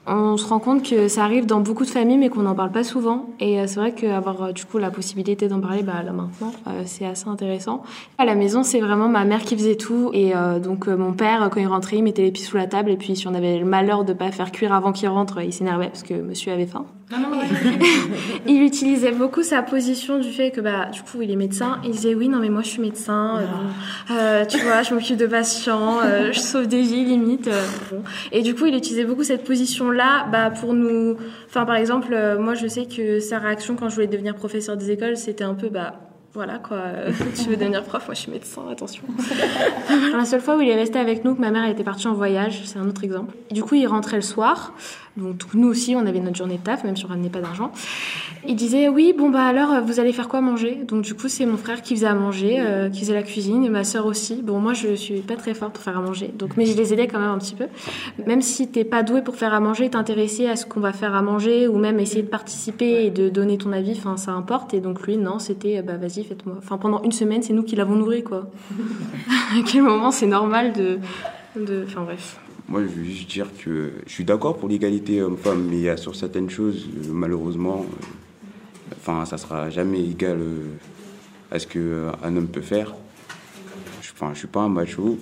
On 0.08 0.38
se 0.38 0.48
rend 0.48 0.60
compte 0.60 0.88
que 0.88 1.08
ça 1.08 1.24
arrive 1.24 1.48
dans 1.48 1.62
beaucoup 1.62 1.84
de 1.84 1.90
familles, 1.90 2.20
mais 2.20 2.30
qu'on 2.30 2.44
n'en 2.44 2.54
parle 2.54 2.72
pas 2.72 2.84
souvent. 2.84 3.26
Et 3.40 3.60
euh, 3.60 3.66
c'est 3.66 3.80
vrai 3.80 3.92
qu'avoir 3.92 4.44
euh, 4.44 4.52
du 4.52 4.64
coup 4.66 4.78
la 4.78 4.92
possibilité 4.92 5.48
d'en 5.48 5.60
parler 5.60 5.82
bah, 5.82 6.04
là 6.04 6.12
maintenant, 6.12 6.54
euh, 6.68 6.84
c'est 6.86 7.06
assez 7.06 7.28
intéressant. 7.28 7.82
À 8.20 8.26
la 8.26 8.36
maison, 8.36 8.62
c'est 8.62 8.80
vraiment 8.80 9.10
ma 9.10 9.26
mère 9.26 9.42
qui 9.42 9.58
faisait 9.58 9.76
tout. 9.76 10.12
Et 10.14 10.34
donc 10.62 10.88
mon 10.88 11.14
père, 11.14 11.50
quand 11.52 11.60
il 11.60 11.68
rentrait, 11.68 11.98
il 11.98 12.04
mettait 12.04 12.22
les 12.22 12.32
pieds 12.32 12.46
sous 12.46 12.58
la 12.58 12.68
table. 12.68 12.92
Et 12.92 12.98
puis 12.98 13.16
si 13.16 13.28
on 13.28 13.34
avait 13.34 13.58
le 13.58 13.66
malheur 13.66 14.06
de 14.06 14.14
pas 14.14 14.32
faire 14.32 14.52
cuire 14.52 14.74
avant 14.74 14.92
qu'il 14.92 15.10
rentre, 15.10 15.42
il 15.42 15.54
s'énervait 15.54 15.88
parce 15.88 16.04
que 16.04 16.14
monsieur 16.14 16.52
avait 16.52 16.68
faim. 16.68 16.86
il 18.48 18.62
utilisait 18.64 19.12
beaucoup 19.12 19.44
sa 19.44 19.62
position 19.62 20.20
du 20.20 20.32
fait 20.32 20.52
que 20.52 20.62
bah 20.62 20.88
du 20.92 21.02
coup 21.02 21.22
il 21.22 21.32
est 21.32 21.36
médecin. 21.36 21.80
Il 21.84 21.92
disait 21.92 22.16
oui 22.16 22.28
non 22.28 22.40
mais 22.40 22.50
moi 22.50 22.62
je 22.62 22.70
suis 22.70 22.82
médecin. 22.82 23.42
tu 24.08 24.58
vois, 24.60 24.84
je 24.84 24.94
m'occupe 24.94 25.18
de 25.18 25.28
patients, 25.28 26.00
je 26.32 26.40
sauve 26.40 26.68
des 26.68 26.82
vies 26.82 27.06
limite. 27.06 27.50
Et 28.32 28.42
du 28.42 28.56
coup 28.56 28.66
il 28.66 28.76
utilisait 28.76 29.06
beaucoup 29.06 29.24
cette 29.24 29.44
position 29.44 29.92
là, 29.92 30.28
bah, 30.32 30.52
pour 30.52 30.74
nous. 30.74 31.18
Enfin, 31.48 31.66
par 31.66 31.76
exemple, 31.76 32.14
euh, 32.14 32.40
moi, 32.40 32.54
je 32.54 32.68
sais 32.68 32.86
que 32.86 33.20
sa 33.20 33.40
réaction 33.40 33.76
quand 33.76 33.90
je 33.90 33.96
voulais 33.96 34.08
devenir 34.08 34.36
professeur 34.36 34.78
des 34.78 34.92
écoles, 34.92 35.18
c'était 35.18 35.44
un 35.44 35.56
peu, 35.56 35.70
bah, 35.70 36.00
voilà 36.36 36.60
quoi, 36.60 36.82
tu 37.36 37.50
veux 37.50 37.56
devenir 37.56 37.84
prof, 37.84 38.06
moi 38.08 38.14
je 38.14 38.20
suis 38.20 38.32
médecin, 38.32 38.62
attention. 38.70 39.04
la 40.14 40.26
seule 40.26 40.42
fois 40.42 40.58
où 40.58 40.62
il 40.62 40.70
est 40.70 40.76
resté 40.76 41.00
avec 41.00 41.24
nous, 41.24 41.34
que 41.34 41.42
ma 41.42 41.50
mère 41.50 41.68
était 41.68 41.84
partie 41.84 42.08
en 42.08 42.14
voyage, 42.14 42.62
c'est 42.66 42.78
un 42.78 42.88
autre 42.88 43.04
exemple. 43.04 43.34
Du 43.52 43.64
coup, 43.64 43.76
il 43.76 43.88
rentrait 43.88 44.18
le 44.18 44.22
soir. 44.22 44.74
Donc 45.18 45.54
nous 45.54 45.70
aussi, 45.70 45.96
on 45.96 46.06
avait 46.06 46.20
notre 46.20 46.36
journée 46.36 46.58
de 46.58 46.64
taf, 46.64 46.84
même 46.84 46.98
si 46.98 47.06
on 47.06 47.08
ramenait 47.08 47.30
pas 47.30 47.40
d'argent. 47.40 47.72
Il 48.48 48.56
disait 48.56 48.90
oui, 48.90 49.14
bon 49.18 49.30
bah 49.30 49.46
alors 49.46 49.82
vous 49.82 50.02
allez 50.02 50.12
faire 50.12 50.28
quoi 50.28 50.42
manger? 50.42 50.84
Donc 50.86 51.04
du 51.04 51.14
coup, 51.14 51.30
c'est 51.30 51.46
mon 51.46 51.56
frère 51.56 51.82
qui 51.82 51.96
faisait 51.96 52.06
à 52.08 52.14
manger, 52.14 52.58
euh, 52.60 52.90
qui 52.90 53.00
faisait 53.00 53.14
la 53.14 53.24
cuisine, 53.24 53.64
et 53.64 53.70
ma 53.70 53.86
sœur 53.86 54.06
aussi. 54.08 54.42
Bon, 54.42 54.60
moi 54.60 54.74
je 54.74 54.94
suis 54.94 55.22
pas 55.22 55.38
très 55.38 55.54
forte 55.54 55.74
pour 55.74 55.84
faire 55.84 55.98
à 55.98 56.02
manger, 56.02 56.34
donc 56.38 56.58
mais 56.58 56.66
je 56.66 56.76
les 56.76 56.92
aidais 56.92 57.08
quand 57.08 57.20
même 57.20 57.30
un 57.30 57.38
petit 57.38 57.56
peu. 57.56 57.68
Même 58.28 58.42
si 58.42 58.68
t'es 58.68 58.84
pas 58.84 59.04
doué 59.04 59.22
pour 59.22 59.38
faire 59.38 59.54
à 59.54 59.62
manger, 59.62 59.90
t'intéresser 59.90 60.50
à 60.50 60.58
ce 60.58 60.66
qu'on 60.66 60.82
va 60.82 60.92
faire 60.92 61.16
à 61.16 61.22
manger, 61.22 61.70
ou 61.70 61.78
même 61.78 62.00
essayer 62.00 62.24
de 62.24 62.28
participer 62.28 63.06
et 63.06 63.10
de 63.10 63.30
donner 63.30 63.58
ton 63.58 63.72
avis, 63.72 63.94
enfin 63.94 64.18
ça 64.18 64.34
importe. 64.34 64.74
Et 64.74 64.82
donc 64.82 65.02
lui, 65.08 65.16
non, 65.16 65.40
c'était 65.40 65.82
bah 65.82 65.96
vas-y, 65.96 66.25
Enfin 66.58 66.78
pendant 66.78 67.02
une 67.04 67.12
semaine, 67.12 67.42
c'est 67.42 67.54
nous 67.54 67.64
qui 67.64 67.76
l'avons 67.76 67.96
nourri 67.96 68.24
quoi. 68.24 68.50
à 69.30 69.62
quel 69.66 69.84
moment 69.84 70.12
c'est 70.12 70.28
normal 70.28 70.74
de, 70.74 71.00
enfin 71.86 72.04
bref. 72.04 72.40
Moi, 72.68 72.82
je 72.82 72.88
veux 72.88 73.04
juste 73.04 73.30
dire 73.30 73.48
que 73.64 73.92
je 74.08 74.12
suis 74.12 74.24
d'accord 74.24 74.58
pour 74.58 74.68
l'égalité 74.68 75.22
homme-femme, 75.22 75.68
mais 75.70 75.78
il 75.78 75.84
y 75.84 75.90
a 75.90 75.98
sur 75.98 76.16
certaines 76.16 76.50
choses, 76.50 76.88
euh, 76.98 77.12
malheureusement, 77.12 77.86
euh, 77.88 78.96
enfin, 78.96 79.24
ça 79.26 79.38
sera 79.38 79.70
jamais 79.70 80.04
égal 80.04 80.40
euh, 80.40 80.64
à 81.52 81.60
ce 81.60 81.68
qu'un 81.68 82.36
homme 82.36 82.48
peut 82.48 82.62
faire. 82.62 82.96
Enfin, 84.00 84.32
je 84.34 84.40
suis 84.40 84.48
pas 84.48 84.62
un 84.62 84.70
macho. 84.70 85.20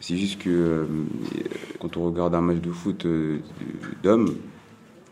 C'est 0.00 0.16
juste 0.16 0.42
que 0.42 0.86
quand 1.80 1.96
on 1.96 2.04
regarde 2.04 2.34
un 2.34 2.42
match 2.42 2.58
de 2.58 2.70
foot 2.70 3.06
d'hommes, 4.02 4.36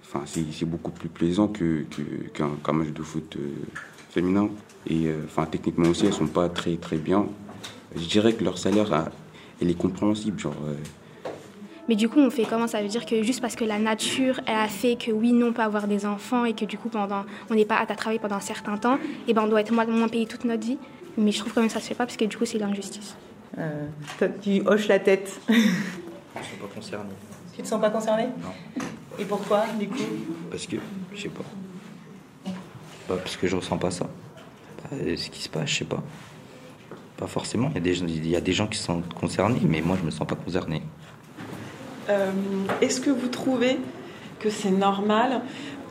enfin, 0.03 0.25
c'est 0.27 0.67
beaucoup 0.67 0.91
plus 0.91 1.09
plaisant 1.09 1.49
qu'un 1.49 2.73
match 2.73 2.91
de 2.91 3.03
foot 3.03 3.39
féminin. 4.11 4.51
Et 4.87 5.11
enfin, 5.25 5.47
techniquement 5.47 5.89
aussi, 5.89 6.07
elles 6.07 6.13
sont 6.13 6.27
pas 6.27 6.49
très 6.49 6.77
très 6.77 6.97
bien. 6.97 7.27
Je 7.97 8.07
dirais 8.07 8.33
que 8.35 8.45
leur 8.45 8.59
salaire, 8.59 9.11
elle 9.61 9.71
est 9.71 9.79
compréhensible. 9.79 10.39
Genre, 10.39 10.55
mais 11.89 11.97
du 11.97 12.09
coup, 12.09 12.19
on 12.19 12.31
fait 12.31 12.45
comment? 12.45 12.67
Ça 12.67 12.81
veut 12.81 12.89
dire 12.89 13.05
que 13.05 13.23
juste 13.23 13.41
parce 13.41 13.57
que 13.57 13.65
la 13.65 13.79
nature 13.79 14.41
elle 14.47 14.57
a 14.57 14.69
fait 14.69 14.97
que 14.97 15.11
oui, 15.11 15.33
nous, 15.33 15.47
on 15.47 15.53
peut 15.53 15.63
avoir 15.63 15.87
des 15.87 16.07
enfants 16.07 16.45
et 16.45 16.55
que 16.55 16.65
du 16.65 16.79
coup, 16.79 16.89
pendant, 16.89 17.25
on 17.51 17.55
n'est 17.55 17.67
pas 17.67 17.77
à 17.77 17.87
travailler 17.87 18.19
pendant 18.19 18.37
un 18.37 18.41
certain 18.41 18.79
temps, 18.79 18.99
et 19.29 19.35
ben 19.35 19.43
on 19.43 19.49
doit 19.49 19.61
être 19.61 19.73
moins, 19.73 19.87
moins 19.87 20.09
payé 20.09 20.27
toute 20.27 20.45
notre 20.45 20.65
vie. 20.67 20.79
Mais 21.17 21.31
je 21.31 21.39
trouve 21.39 21.53
quand 21.53 21.61
même 21.61 21.69
que 21.69 21.75
ça 21.75 21.81
se 21.81 21.87
fait 21.87 21.95
pas 21.95 22.07
parce 22.07 22.17
que 22.17 22.25
du 22.25 22.37
coup, 22.37 22.45
c'est 22.45 22.59
l'injustice. 22.59 23.17
Euh, 23.59 23.87
tu 24.43 24.63
hoches 24.67 24.89
la 24.89 24.99
tête. 24.99 25.41
Je 25.49 25.55
ne 25.55 25.59
suis 26.43 26.57
pas 26.57 26.67
concerné. 26.75 27.11
Tu 27.55 27.63
te 27.63 27.69
sens 27.69 27.81
pas 27.81 27.91
concerné? 27.91 28.25
Non. 28.43 28.83
Et 29.19 29.25
pourquoi, 29.25 29.65
du 29.79 29.87
coup? 29.87 30.03
Parce 30.51 30.67
que, 30.67 30.77
je 31.15 31.21
sais 31.21 31.29
pas. 31.29 31.45
Pas 33.07 33.17
parce 33.17 33.37
que 33.37 33.47
je 33.47 33.55
ressens 33.55 33.79
pas 33.79 33.93
ça. 33.93 34.09
Ce 34.91 35.31
qui 35.31 35.43
se 35.43 35.49
passe, 35.49 35.71
je 35.71 35.79
sais 35.79 35.85
pas. 35.85 36.03
Pas 37.17 37.27
forcément. 37.27 37.71
Il 37.71 37.77
y, 37.77 37.79
a 37.79 37.81
des, 37.81 38.01
il 38.01 38.29
y 38.29 38.37
a 38.37 38.41
des 38.41 38.53
gens 38.53 38.67
qui 38.67 38.79
sont 38.79 39.03
concernés, 39.19 39.61
mais 39.67 39.81
moi, 39.81 39.97
je 40.01 40.05
me 40.05 40.11
sens 40.11 40.27
pas 40.27 40.35
concerné. 40.35 40.83
Euh, 42.09 42.33
est-ce 42.81 43.01
que 43.01 43.11
vous 43.11 43.29
trouvez 43.29 43.79
que 44.41 44.51
c'est 44.51 44.71
normal 44.71 45.41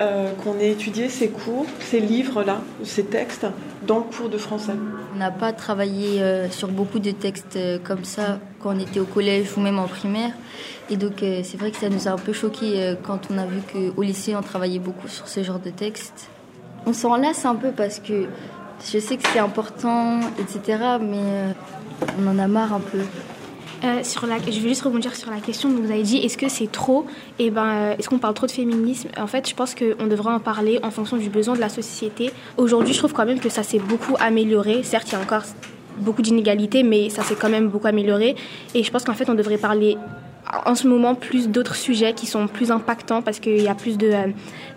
euh, 0.01 0.32
qu'on 0.43 0.60
ait 0.60 0.71
étudié 0.71 1.10
ces 1.10 1.29
cours, 1.29 1.65
ces 1.79 1.99
livres-là, 1.99 2.62
ces 2.84 3.06
textes, 3.06 3.47
dans 3.88 3.97
le 3.97 4.03
cours 4.03 4.29
de 4.29 4.38
français? 4.38 4.73
On 5.15 5.17
n'a 5.17 5.32
pas 5.32 5.53
travaillé 5.53 6.21
euh, 6.21 6.49
sur 6.49 6.67
beaucoup 6.67 6.99
de 6.99 7.12
textes 7.12 7.58
comme 7.84 8.03
ça 8.03 8.39
quand 8.60 8.75
on 8.75 8.79
était 8.79 8.99
au 8.99 9.06
collège 9.06 9.47
ou 9.58 9.62
même 9.62 9.79
en 9.79 9.88
primaire. 9.88 10.34
Et 10.89 10.97
donc 10.97 11.13
c'est 11.19 11.58
vrai 11.58 11.71
que 11.71 11.77
ça 11.77 11.89
nous 11.89 12.08
a 12.08 12.12
un 12.12 12.17
peu 12.17 12.34
choqué 12.34 12.95
quand 13.03 13.32
on 13.32 13.38
a 13.38 13.45
vu 13.45 13.62
qu'au 13.62 14.01
lycée 14.03 14.36
on 14.36 14.41
travaillait 14.41 14.79
beaucoup 14.79 15.08
sur 15.08 15.29
ce 15.29 15.41
genre 15.41 15.60
de 15.60 15.69
textes. 15.69 16.29
On 16.86 16.91
s'en 16.91 17.15
lasse 17.15 17.45
un 17.45 17.56
peu 17.56 17.71
parce 17.71 17.99
que 17.99 18.27
je 18.79 18.99
sais 18.99 19.17
que 19.17 19.27
c'est 19.31 19.39
important, 19.39 20.19
etc. 20.39 20.97
Mais 21.01 21.53
on 22.19 22.27
en 22.27 22.39
a 22.39 22.47
marre 22.47 22.73
un 22.73 22.79
peu. 22.79 22.99
Euh, 23.83 24.01
sur 24.01 24.25
la, 24.27 24.38
je 24.38 24.59
vais 24.62 24.69
juste 24.69 24.83
rebondir 24.83 25.13
sur 25.13 25.29
la 25.29 25.41
question 25.41 25.69
que 25.69 25.81
vous 25.81 25.91
avez 25.91 26.03
dit. 26.03 26.17
Est-ce 26.17 26.38
que 26.38 26.47
c'est 26.47 26.71
trop? 26.71 27.05
Eh 27.38 27.51
ben, 27.51 27.65
euh, 27.65 27.95
est-ce 27.97 28.07
qu'on 28.07 28.17
parle 28.17 28.33
trop 28.33 28.45
de 28.45 28.51
féminisme? 28.51 29.09
En 29.17 29.27
fait, 29.27 29.49
je 29.49 29.53
pense 29.53 29.75
qu'on 29.75 30.07
devrait 30.07 30.31
en 30.31 30.39
parler 30.39 30.79
en 30.83 30.91
fonction 30.91 31.17
du 31.17 31.29
besoin 31.29 31.55
de 31.55 31.59
la 31.59 31.67
société. 31.67 32.31
Aujourd'hui, 32.55 32.93
je 32.93 32.99
trouve 32.99 33.12
quand 33.12 33.25
même 33.25 33.41
que 33.41 33.49
ça 33.49 33.62
s'est 33.62 33.79
beaucoup 33.79 34.15
amélioré. 34.21 34.83
Certes, 34.83 35.09
il 35.09 35.13
y 35.13 35.15
a 35.15 35.19
encore 35.19 35.43
beaucoup 35.97 36.21
d'inégalités, 36.21 36.83
mais 36.83 37.09
ça 37.09 37.23
s'est 37.23 37.36
quand 37.36 37.49
même 37.49 37.67
beaucoup 37.67 37.88
amélioré. 37.88 38.36
Et 38.73 38.83
je 38.83 38.91
pense 38.91 39.03
qu'en 39.03 39.15
fait, 39.15 39.29
on 39.29 39.36
devrait 39.36 39.57
parler 39.57 39.97
en 40.65 40.75
ce 40.75 40.87
moment 40.87 41.15
plus 41.15 41.49
d'autres 41.49 41.75
sujets 41.75 42.13
qui 42.13 42.25
sont 42.25 42.47
plus 42.47 42.71
impactants 42.71 43.21
parce 43.21 43.39
qu'il 43.39 43.61
y 43.61 43.67
a 43.67 43.75
plus 43.75 43.97
euh, 44.01 44.27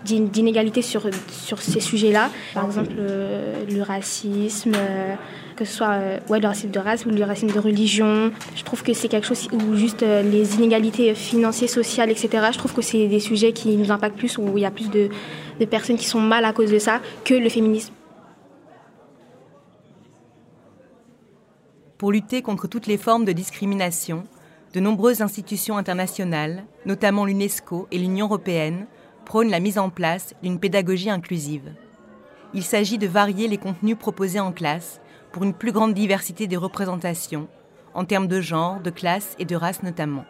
d'inégalités 0.05 0.81
sur, 0.81 1.09
sur 1.29 1.61
ces 1.61 1.79
sujets-là. 1.79 2.29
Par 2.53 2.65
exemple, 2.65 2.91
le 2.97 3.81
racisme 3.81 4.73
que 5.57 5.65
ce 5.65 5.73
soit 5.73 5.93
euh, 5.93 6.19
ouais, 6.29 6.39
le 6.39 6.47
racisme 6.47 6.69
de 6.69 6.79
race 6.79 7.05
ou 7.05 7.09
le 7.09 7.23
racisme 7.23 7.53
de 7.53 7.59
religion. 7.59 8.31
Je 8.55 8.63
trouve 8.63 8.83
que 8.83 8.93
c'est 8.93 9.09
quelque 9.09 9.27
chose 9.27 9.49
où 9.51 9.75
juste 9.75 10.03
euh, 10.03 10.21
les 10.21 10.55
inégalités 10.55 11.13
financières, 11.15 11.69
sociales, 11.69 12.11
etc. 12.11 12.47
Je 12.53 12.57
trouve 12.57 12.73
que 12.73 12.81
c'est 12.81 13.07
des 13.07 13.19
sujets 13.19 13.51
qui 13.51 13.75
nous 13.75 13.91
impactent 13.91 14.15
plus, 14.15 14.37
où 14.37 14.57
il 14.57 14.61
y 14.61 14.65
a 14.65 14.71
plus 14.71 14.89
de, 14.89 15.09
de 15.59 15.65
personnes 15.65 15.97
qui 15.97 16.05
sont 16.05 16.21
mal 16.21 16.45
à 16.45 16.53
cause 16.53 16.71
de 16.71 16.79
ça 16.79 17.01
que 17.25 17.33
le 17.33 17.49
féminisme. 17.49 17.93
Pour 21.97 22.11
lutter 22.11 22.43
contre 22.43 22.67
toutes 22.67 22.85
les 22.85 22.97
formes 22.97 23.25
de 23.25 23.31
discrimination, 23.31 24.25
de 24.77 24.81
nombreuses 24.81 25.23
institutions 25.23 25.75
internationales, 25.75 26.63
notamment 26.85 27.25
l'UNESCO 27.25 27.87
et 27.89 27.97
l'Union 27.97 28.27
européenne, 28.27 28.85
prônent 29.25 29.49
la 29.49 29.59
mise 29.59 29.79
en 29.79 29.89
place 29.89 30.35
d'une 30.43 30.59
pédagogie 30.59 31.09
inclusive. 31.09 31.73
Il 32.53 32.61
s'agit 32.61 32.99
de 32.99 33.07
varier 33.07 33.47
les 33.47 33.57
contenus 33.57 33.97
proposés 33.97 34.39
en 34.39 34.51
classe 34.51 35.01
pour 35.31 35.43
une 35.43 35.55
plus 35.55 35.71
grande 35.71 35.95
diversité 35.95 36.45
des 36.45 36.57
représentations, 36.57 37.47
en 37.95 38.05
termes 38.05 38.27
de 38.27 38.39
genre, 38.39 38.79
de 38.79 38.91
classe 38.91 39.35
et 39.39 39.45
de 39.45 39.55
race 39.55 39.81
notamment. 39.81 40.25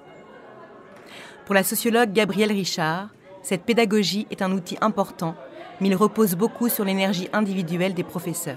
Pour 1.45 1.53
la 1.53 1.63
sociologue 1.63 2.13
Gabrielle 2.13 2.53
Richard, 2.53 3.09
Cette 3.41 3.63
pédagogie 3.63 4.27
est 4.31 4.41
un 4.41 4.53
outil 4.53 4.77
important, 4.79 5.35
mais 5.81 5.89
il 5.89 5.95
repose 5.95 6.35
beaucoup 6.35 6.69
sur 6.69 6.85
l'énergie 6.85 7.29
individuelle 7.33 7.93
des 7.93 8.03
professeurs. 8.03 8.55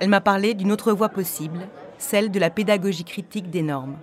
Elle 0.00 0.08
m'a 0.08 0.20
parlé 0.20 0.54
d'une 0.54 0.72
autre 0.72 0.92
voie 0.92 1.08
possible, 1.08 1.68
celle 1.98 2.32
de 2.32 2.38
la 2.40 2.50
pédagogie 2.50 3.04
critique 3.04 3.50
des 3.50 3.62
normes. 3.62 3.96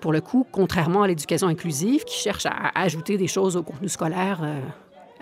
Pour 0.00 0.12
le 0.12 0.20
coup, 0.20 0.46
contrairement 0.50 1.02
à 1.02 1.08
l'éducation 1.08 1.48
inclusive 1.48 2.04
qui 2.04 2.18
cherche 2.18 2.46
à 2.46 2.70
ajouter 2.74 3.16
des 3.16 3.28
choses 3.28 3.56
au 3.56 3.62
contenu 3.62 3.88
scolaire 3.88 4.40
euh, 4.42 4.60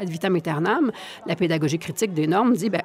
ad 0.00 0.08
vitam 0.08 0.34
aeternam, 0.34 0.90
la 1.26 1.36
pédagogie 1.36 1.78
critique 1.78 2.14
des 2.14 2.26
normes 2.26 2.54
dit 2.54 2.70
ben, 2.70 2.82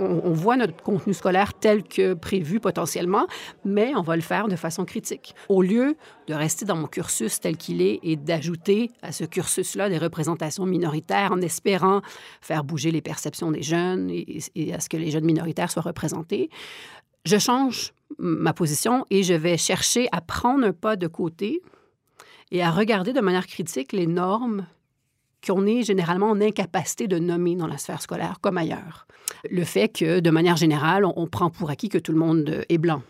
on, 0.00 0.32
voit 0.32 0.56
notre 0.56 0.82
contenu 0.82 1.14
scolaire 1.14 1.54
tel 1.54 1.82
que 1.82 2.14
prévu 2.14 2.58
potentiellement, 2.58 3.26
mais 3.64 3.92
on 3.94 4.02
va 4.02 4.16
le 4.16 4.22
faire 4.22 4.48
de 4.48 4.56
façon 4.56 4.84
critique. 4.84 5.34
Au 5.48 5.62
lieu 5.62 5.96
de 6.26 6.34
rester 6.34 6.64
dans 6.64 6.76
mon 6.76 6.86
cursus 6.86 7.40
tel 7.40 7.56
qu'il 7.56 7.80
est 7.80 8.00
et 8.02 8.16
d'ajouter 8.16 8.90
à 9.02 9.12
ce 9.12 9.24
cursus-là 9.24 9.88
des 9.88 9.98
représentations 9.98 10.66
minoritaires 10.66 11.32
en 11.32 11.40
espérant 11.40 12.00
faire 12.40 12.64
bouger 12.64 12.90
les 12.90 13.02
perceptions 13.02 13.50
des 13.50 13.62
jeunes 13.62 14.10
et 14.10 14.74
à 14.74 14.80
ce 14.80 14.88
que 14.88 14.96
les 14.96 15.10
jeunes 15.10 15.24
minoritaires 15.24 15.70
soient 15.70 15.82
représentés, 15.82 16.50
je 17.24 17.38
change 17.38 17.92
ma 18.18 18.52
position 18.52 19.04
et 19.10 19.22
je 19.22 19.34
vais 19.34 19.56
chercher 19.56 20.08
à 20.12 20.20
prendre 20.20 20.66
un 20.66 20.72
pas 20.72 20.96
de 20.96 21.06
côté 21.06 21.62
et 22.50 22.62
à 22.62 22.70
regarder 22.70 23.12
de 23.12 23.20
manière 23.20 23.46
critique 23.46 23.92
les 23.92 24.06
normes 24.06 24.66
qu'on 25.46 25.66
est 25.66 25.82
généralement 25.82 26.30
en 26.30 26.40
incapacité 26.40 27.06
de 27.06 27.18
nommer 27.18 27.54
dans 27.54 27.66
la 27.66 27.78
sphère 27.78 28.02
scolaire 28.02 28.38
comme 28.40 28.58
ailleurs. 28.58 29.06
Le 29.50 29.64
fait 29.64 29.88
que, 29.88 30.20
de 30.20 30.30
manière 30.30 30.56
générale, 30.56 31.04
on, 31.04 31.26
prend 31.26 31.50
pour 31.50 31.70
acquis 31.70 31.88
que 31.88 31.98
tout 31.98 32.12
le 32.12 32.18
monde 32.18 32.64
est 32.68 32.78
blanc. 32.78 33.02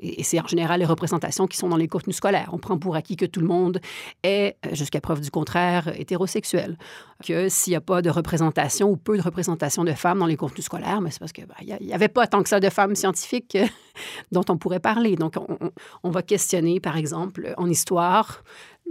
Et 0.00 0.22
c'est 0.22 0.38
en 0.40 0.46
général 0.46 0.80
les 0.80 0.86
représentations 0.86 1.46
qui 1.46 1.56
sont 1.56 1.68
dans 1.68 1.76
les 1.76 1.88
contenus 1.88 2.16
scolaires. 2.16 2.50
On 2.52 2.58
prend 2.58 2.78
pour 2.78 2.94
acquis 2.94 3.16
que 3.16 3.24
tout 3.24 3.40
le 3.40 3.46
monde 3.46 3.80
est, 4.22 4.56
jusqu'à 4.72 5.00
preuve 5.00 5.20
du 5.20 5.30
contraire, 5.30 5.92
hétérosexuel. 5.98 6.76
Que 7.24 7.48
s'il 7.48 7.72
n'y 7.72 7.76
a 7.76 7.80
pas 7.80 8.02
de 8.02 8.10
représentation 8.10 8.90
ou 8.90 8.96
peu 8.96 9.16
de 9.16 9.22
représentation 9.22 9.84
de 9.84 9.92
femmes 9.92 10.18
dans 10.18 10.26
les 10.26 10.36
contenus 10.36 10.66
scolaires, 10.66 11.00
mais 11.00 11.10
c'est 11.10 11.20
parce 11.20 11.32
qu'il 11.32 11.46
ben, 11.46 11.78
n'y 11.80 11.92
avait 11.92 12.08
pas 12.08 12.26
tant 12.26 12.42
que 12.42 12.48
ça 12.48 12.60
de 12.60 12.68
femmes 12.68 12.94
scientifiques 12.94 13.56
dont 14.32 14.44
on 14.48 14.58
pourrait 14.58 14.80
parler. 14.80 15.16
Donc, 15.16 15.34
on, 16.02 16.10
va 16.10 16.22
questionner, 16.22 16.80
par 16.80 16.96
exemple, 16.96 17.54
en 17.56 17.68
histoire, 17.68 18.42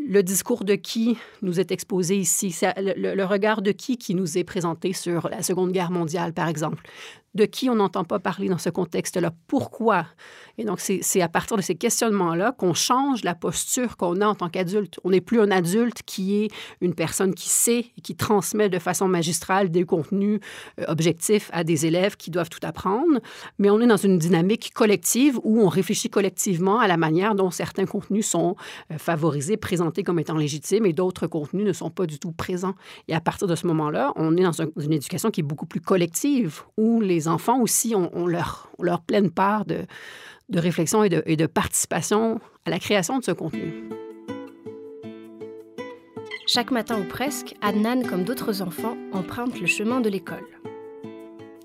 le 0.07 0.21
discours 0.21 0.63
de 0.63 0.75
qui 0.75 1.17
nous 1.41 1.59
est 1.59 1.71
exposé 1.71 2.17
ici, 2.17 2.55
le, 2.75 3.23
regard 3.23 3.61
de 3.61 3.71
qui 3.71 3.97
qui 3.97 4.15
nous 4.15 4.37
est 4.37 4.43
présenté 4.43 4.93
sur 4.93 5.29
la 5.29 5.41
Seconde 5.41 5.71
Guerre 5.71 5.91
mondiale, 5.91 6.33
par 6.33 6.47
exemple, 6.47 6.83
de 7.35 7.45
qui 7.45 7.69
on 7.69 7.75
n'entend 7.75 8.03
pas 8.03 8.19
parler 8.19 8.49
dans 8.49 8.57
ce 8.57 8.69
contexte-là, 8.69 9.31
pourquoi. 9.47 10.05
Et 10.57 10.65
donc, 10.65 10.79
c'est 10.79 11.21
à 11.21 11.29
partir 11.29 11.55
de 11.57 11.61
ces 11.61 11.75
questionnements-là 11.75 12.51
qu'on 12.51 12.73
change 12.73 13.23
la 13.23 13.35
posture 13.35 13.95
qu'on 13.95 14.21
a 14.21 14.27
en 14.27 14.35
tant 14.35 14.49
qu'adulte. 14.49 14.99
On 15.03 15.11
n'est 15.11 15.21
plus 15.21 15.39
un 15.39 15.51
adulte 15.51 16.01
qui 16.03 16.35
est 16.35 16.47
une 16.81 16.95
personne 16.95 17.35
qui 17.35 17.49
sait 17.49 17.85
et 17.97 18.01
qui 18.01 18.15
transmet 18.15 18.69
de 18.69 18.79
façon 18.79 19.07
magistrale 19.07 19.69
des 19.69 19.83
contenus 19.83 20.39
euh, 20.79 20.85
objectifs 20.87 21.49
à 21.53 21.63
des 21.63 21.85
élèves 21.85 22.17
qui 22.17 22.31
doivent 22.31 22.49
tout 22.49 22.59
apprendre, 22.63 23.19
mais 23.59 23.69
on 23.69 23.79
est 23.81 23.87
dans 23.87 23.97
une 23.97 24.17
dynamique 24.17 24.73
collective 24.73 25.39
où 25.43 25.61
on 25.61 25.69
réfléchit 25.69 26.09
collectivement 26.09 26.79
à 26.79 26.87
la 26.87 26.97
manière 26.97 27.35
dont 27.35 27.51
certains 27.51 27.85
contenus 27.85 28.27
sont 28.27 28.55
euh, 28.91 28.97
favorisés, 28.97 29.57
présentés 29.57 30.03
comme 30.03 30.19
étant 30.19 30.37
légitimes 30.37 30.85
et 30.85 30.93
d'autres 30.93 31.27
contenus 31.27 31.65
ne 31.65 31.73
sont 31.73 31.89
pas 31.89 32.05
du 32.05 32.19
tout 32.19 32.31
présents. 32.31 32.75
Et 33.07 33.13
à 33.13 33.21
partir 33.21 33.47
de 33.47 33.55
ce 33.55 33.67
moment-là, 33.67 34.11
on 34.15 34.35
est 34.37 34.43
dans 34.43 34.53
une 34.53 34.93
éducation 34.93 35.29
qui 35.29 35.41
est 35.41 35.43
beaucoup 35.43 35.65
plus 35.65 35.81
collective, 35.81 36.61
où 36.77 37.01
les 37.01 37.27
enfants 37.27 37.61
aussi 37.61 37.95
ont, 37.95 38.27
leur, 38.27 38.69
leur, 38.79 39.01
pleine 39.01 39.29
part 39.29 39.65
de, 39.65 39.85
de 40.49 40.59
réflexion 40.59 41.03
et 41.03 41.09
de, 41.09 41.45
participation 41.45 42.39
à 42.65 42.69
la 42.69 42.79
création 42.79 43.19
de 43.19 43.23
ce 43.23 43.31
contenu. 43.31 43.89
Chaque 46.45 46.71
matin 46.71 46.99
ou 46.99 47.03
presque, 47.03 47.55
Adnan, 47.61 48.03
comme 48.03 48.23
d'autres 48.23 48.61
enfants, 48.61 48.97
emprunte 49.11 49.59
le 49.59 49.67
chemin 49.67 49.99
de 49.99 50.09
l'école. 50.09 50.47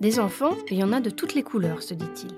Des 0.00 0.18
enfants, 0.18 0.56
il 0.68 0.78
y 0.78 0.82
en 0.82 0.92
a 0.92 1.00
de 1.00 1.10
toutes 1.10 1.34
les 1.34 1.44
couleurs, 1.44 1.82
se 1.82 1.94
dit-il. 1.94 2.34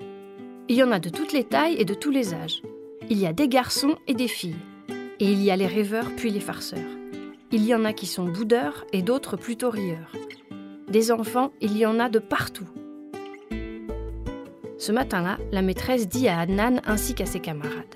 Il 0.69 0.75
y 0.75 0.83
en 0.83 0.91
a 0.91 0.99
de 0.99 1.09
toutes 1.09 1.33
les 1.33 1.43
tailles 1.43 1.75
et 1.79 1.85
de 1.85 1.95
tous 1.95 2.11
les 2.11 2.35
âges. 2.35 2.61
Il 3.09 3.17
y 3.17 3.25
a 3.25 3.33
des 3.33 3.47
garçons 3.47 3.97
et 4.07 4.13
des 4.13 4.27
filles. 4.27 4.55
Et 5.19 5.31
il 5.31 5.41
y 5.41 5.49
a 5.49 5.55
les 5.55 5.67
rêveurs 5.67 6.11
puis 6.15 6.29
les 6.29 6.39
farceurs. 6.39 6.79
Il 7.51 7.63
y 7.65 7.73
en 7.73 7.85
a 7.85 7.93
qui 7.93 8.05
sont 8.05 8.25
boudeurs 8.25 8.85
et 8.93 9.01
d'autres 9.01 9.37
plutôt 9.37 9.69
rieurs. 9.69 10.11
Des 10.87 11.11
enfants, 11.11 11.51
il 11.61 11.77
y 11.77 11.85
en 11.85 11.99
a 11.99 12.09
de 12.09 12.19
partout, 12.19 12.67
ce 14.77 14.91
matin-là, 14.91 15.37
la 15.51 15.61
maîtresse 15.61 16.07
dit 16.07 16.27
à 16.27 16.39
Adnan 16.39 16.81
ainsi 16.85 17.13
qu'à 17.13 17.25
ses 17.25 17.39
camarades. 17.39 17.95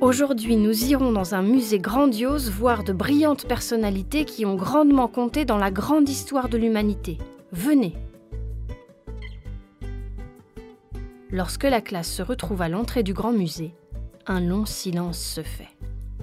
Aujourd'hui, 0.00 0.56
nous 0.56 0.84
irons 0.84 1.10
dans 1.12 1.34
un 1.34 1.42
musée 1.42 1.80
grandiose 1.80 2.50
voir 2.50 2.84
de 2.84 2.92
brillantes 2.92 3.46
personnalités 3.46 4.24
qui 4.24 4.46
ont 4.46 4.54
grandement 4.54 5.08
compté 5.08 5.44
dans 5.44 5.58
la 5.58 5.70
grande 5.70 6.08
histoire 6.08 6.48
de 6.48 6.56
l'humanité. 6.56 7.18
Venez. 7.52 7.94
Lorsque 11.30 11.64
la 11.64 11.80
classe 11.80 12.10
se 12.10 12.22
retrouve 12.22 12.62
à 12.62 12.68
l'entrée 12.68 13.02
du 13.02 13.12
grand 13.12 13.32
musée, 13.32 13.74
un 14.26 14.40
long 14.40 14.64
silence 14.66 15.18
se 15.18 15.42
fait. 15.42 15.68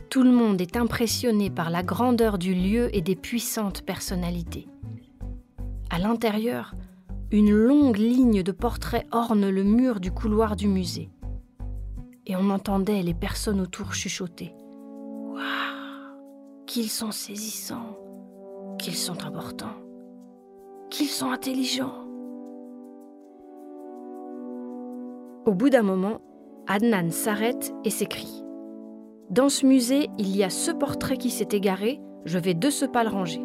Tout 0.10 0.23
le 0.23 0.31
monde 0.31 0.62
est 0.62 0.77
impressionné 0.77 1.49
par 1.49 1.69
la 1.69 1.84
grandeur 1.84 2.38
du 2.38 2.55
lieu 2.55 2.95
et 2.95 3.01
des 3.01 3.15
puissantes 3.15 3.81
personnalités. 3.81 4.67
À 5.89 5.99
l'intérieur, 5.99 6.73
une 7.31 7.51
longue 7.51 7.97
ligne 7.97 8.43
de 8.43 8.51
portraits 8.51 9.07
orne 9.11 9.49
le 9.49 9.63
mur 9.63 9.99
du 9.99 10.11
couloir 10.11 10.55
du 10.55 10.67
musée. 10.67 11.09
Et 12.27 12.35
on 12.35 12.49
entendait 12.49 13.01
les 13.01 13.13
personnes 13.13 13.59
autour 13.59 13.93
chuchoter. 13.93 14.53
Waouh 15.33 16.65
Qu'ils 16.65 16.89
sont 16.89 17.11
saisissants 17.11 17.97
Qu'ils 18.77 18.95
sont 18.95 19.25
importants 19.25 19.75
Qu'ils 20.89 21.07
sont 21.07 21.31
intelligents 21.31 22.05
Au 25.45 25.53
bout 25.53 25.69
d'un 25.69 25.83
moment, 25.83 26.21
Adnan 26.67 27.11
s'arrête 27.11 27.73
et 27.83 27.91
s'écrie. 27.91 28.43
Dans 29.29 29.49
ce 29.49 29.65
musée, 29.65 30.09
il 30.17 30.35
y 30.35 30.43
a 30.43 30.49
ce 30.49 30.71
portrait 30.71 31.17
qui 31.17 31.29
s'est 31.29 31.49
égaré, 31.51 31.99
je 32.25 32.39
vais 32.39 32.53
de 32.53 32.69
ce 32.69 32.85
pas 32.85 33.03
le 33.03 33.09
ranger. 33.09 33.43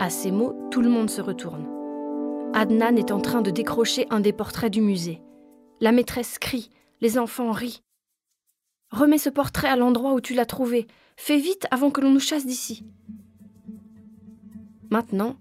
À 0.00 0.10
ces 0.10 0.30
mots, 0.30 0.54
tout 0.70 0.80
le 0.80 0.90
monde 0.90 1.10
se 1.10 1.20
retourne. 1.20 1.73
Adnan 2.56 2.94
est 2.96 3.10
en 3.10 3.18
train 3.18 3.42
de 3.42 3.50
décrocher 3.50 4.06
un 4.10 4.20
des 4.20 4.32
portraits 4.32 4.72
du 4.72 4.80
musée. 4.80 5.20
La 5.80 5.90
maîtresse 5.90 6.38
crie, 6.38 6.70
les 7.00 7.18
enfants 7.18 7.50
rient. 7.50 7.82
Remets 8.92 9.18
ce 9.18 9.28
portrait 9.28 9.66
à 9.66 9.74
l'endroit 9.74 10.14
où 10.14 10.20
tu 10.20 10.34
l'as 10.34 10.46
trouvé. 10.46 10.86
Fais 11.16 11.38
vite 11.38 11.66
avant 11.72 11.90
que 11.90 12.00
l'on 12.00 12.12
nous 12.12 12.20
chasse 12.20 12.46
d'ici. 12.46 12.84
Maintenant, 14.88 15.34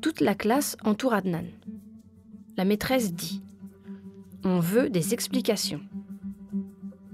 toute 0.00 0.22
la 0.22 0.34
classe 0.34 0.78
entoure 0.82 1.12
Adnan. 1.12 1.44
La 2.56 2.64
maîtresse 2.64 3.12
dit 3.12 3.42
On 4.42 4.58
veut 4.58 4.88
des 4.88 5.12
explications. 5.12 5.82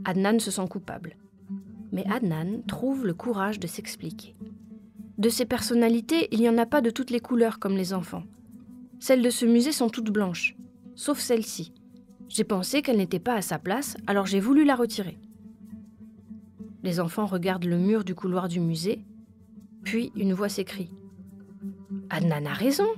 Adnan 0.05 0.39
se 0.39 0.53
sent 0.53 0.69
coupable. 0.71 1.17
Mais 1.91 2.07
Adnan 2.09 2.63
trouve 2.69 3.05
le 3.05 3.15
courage 3.15 3.59
de 3.59 3.67
s'expliquer. 3.67 4.37
De 5.19 5.29
ces 5.29 5.45
personnalités, 5.45 6.29
il 6.31 6.39
n'y 6.39 6.49
en 6.49 6.57
a 6.57 6.67
pas 6.67 6.81
de 6.81 6.91
toutes 6.91 7.11
les 7.11 7.21
couleurs 7.21 7.59
comme 7.59 7.77
les 7.77 7.95
enfants. 7.95 8.23
Celles 8.99 9.23
de 9.23 9.31
ce 9.31 9.45
musée 9.45 9.73
sont 9.73 9.89
toutes 9.89 10.11
blanches, 10.11 10.57
sauf 10.95 11.19
celle-ci. 11.19 11.73
J'ai 12.29 12.45
pensé 12.45 12.83
qu'elle 12.83 12.97
n'était 12.97 13.19
pas 13.19 13.35
à 13.35 13.43
sa 13.43 13.59
place, 13.59 13.97
alors 14.07 14.27
j'ai 14.27 14.41
voulu 14.41 14.65
la 14.65 14.75
retirer. 14.75 15.19
Les 16.83 17.01
enfants 17.01 17.27
regardent 17.27 17.65
le 17.65 17.79
mur 17.79 18.05
du 18.05 18.15
couloir 18.15 18.49
du 18.49 18.61
musée, 18.61 19.05
puis 19.83 20.13
une 20.17 20.35
voix 20.35 20.49
s'écrie. 20.49 20.91
Adnan 22.11 22.47
a 22.47 22.53
raison, 22.53 22.89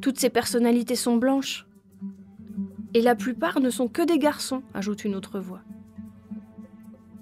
toutes 0.00 0.18
ces 0.18 0.30
personnalités 0.30 0.96
sont 0.96 1.16
blanches. 1.16 1.66
Et 2.94 3.02
la 3.02 3.14
plupart 3.14 3.60
ne 3.60 3.70
sont 3.70 3.88
que 3.88 4.02
des 4.02 4.18
garçons, 4.18 4.62
ajoute 4.72 5.04
une 5.04 5.14
autre 5.14 5.38
voix. 5.38 5.62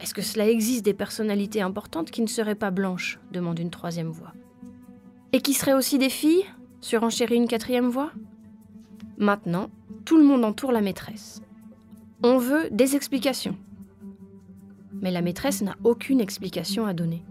Est-ce 0.00 0.14
que 0.14 0.22
cela 0.22 0.48
existe 0.48 0.84
des 0.84 0.94
personnalités 0.94 1.62
importantes 1.62 2.10
qui 2.10 2.22
ne 2.22 2.26
seraient 2.26 2.54
pas 2.54 2.70
blanches? 2.70 3.18
demande 3.32 3.58
une 3.58 3.70
troisième 3.70 4.10
voix. 4.10 4.34
Et 5.32 5.40
qui 5.40 5.54
seraient 5.54 5.74
aussi 5.74 5.98
des 5.98 6.10
filles? 6.10 6.44
Surenchérit 6.84 7.36
une 7.36 7.48
quatrième 7.48 7.88
voix. 7.88 8.12
Maintenant, 9.16 9.70
tout 10.04 10.18
le 10.18 10.24
monde 10.24 10.44
entoure 10.44 10.70
la 10.70 10.82
maîtresse. 10.82 11.40
On 12.22 12.36
veut 12.36 12.68
des 12.70 12.94
explications. 12.94 13.56
Mais 15.00 15.10
la 15.10 15.22
maîtresse 15.22 15.62
n'a 15.62 15.76
aucune 15.82 16.20
explication 16.20 16.84
à 16.84 16.92
donner. 16.92 17.24